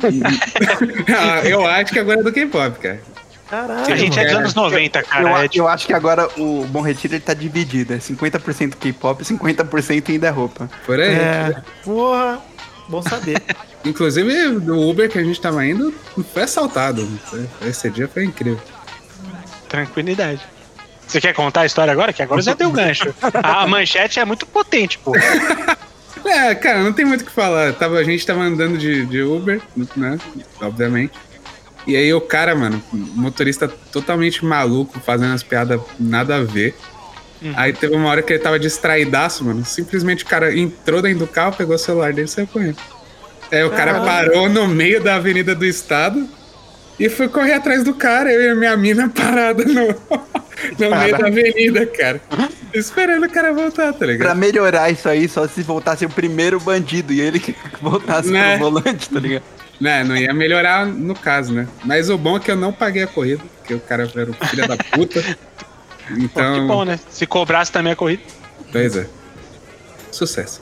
[1.14, 3.00] Ah, eu acho que agora é do K-pop, cara.
[3.50, 3.94] Caralho.
[3.94, 5.44] A gente é dos anos 90, eu, cara.
[5.44, 7.94] É, tipo, eu acho que agora o Bom Retiro ele tá dividido.
[7.94, 10.70] É 50% K-pop e 50% ainda é roupa.
[10.86, 11.10] Por aí.
[11.16, 12.40] É, porra,
[12.88, 13.42] bom saber.
[13.84, 15.94] Inclusive, o Uber que a gente tava indo
[16.34, 17.08] foi assaltado.
[17.66, 18.62] Esse dia foi incrível.
[19.68, 20.42] tranquilidade.
[21.08, 22.14] Você quer contar a história agora?
[22.14, 23.14] Que agora já deu gancho.
[23.44, 25.14] A manchete é muito potente, pô.
[26.24, 27.74] É, cara, não tem muito o que falar.
[27.74, 29.60] Tava, a gente tava andando de, de Uber,
[29.96, 30.20] né?
[30.62, 31.14] Obviamente.
[31.88, 36.76] E aí o cara, mano, motorista totalmente maluco, fazendo as piadas nada a ver.
[37.56, 39.66] Aí teve uma hora que ele tava distraidaço, mano.
[39.66, 42.78] Simplesmente o cara entrou dentro do carro, pegou o celular dele e saiu correndo.
[43.52, 46.28] Aí o cara parou no meio da Avenida do Estado
[47.00, 48.32] e foi correr atrás do cara.
[48.32, 52.22] Eu e a minha mina parada no, no meio da avenida, cara.
[52.74, 54.38] Esperando o cara voltar, tá Pra ligado?
[54.38, 58.58] melhorar isso aí, só se voltasse o primeiro bandido e ele que voltasse Né?
[58.58, 59.44] pro volante, tá ligado?
[59.80, 61.68] Né, não ia melhorar no caso, né?
[61.84, 64.34] Mas o bom é que eu não paguei a corrida, porque o cara era um
[64.48, 65.22] filho da puta.
[65.24, 67.00] Pô, que Então, bom, né?
[67.10, 68.22] Se cobrasse também a corrida.
[68.72, 69.08] pois é.
[70.12, 70.62] Sucesso.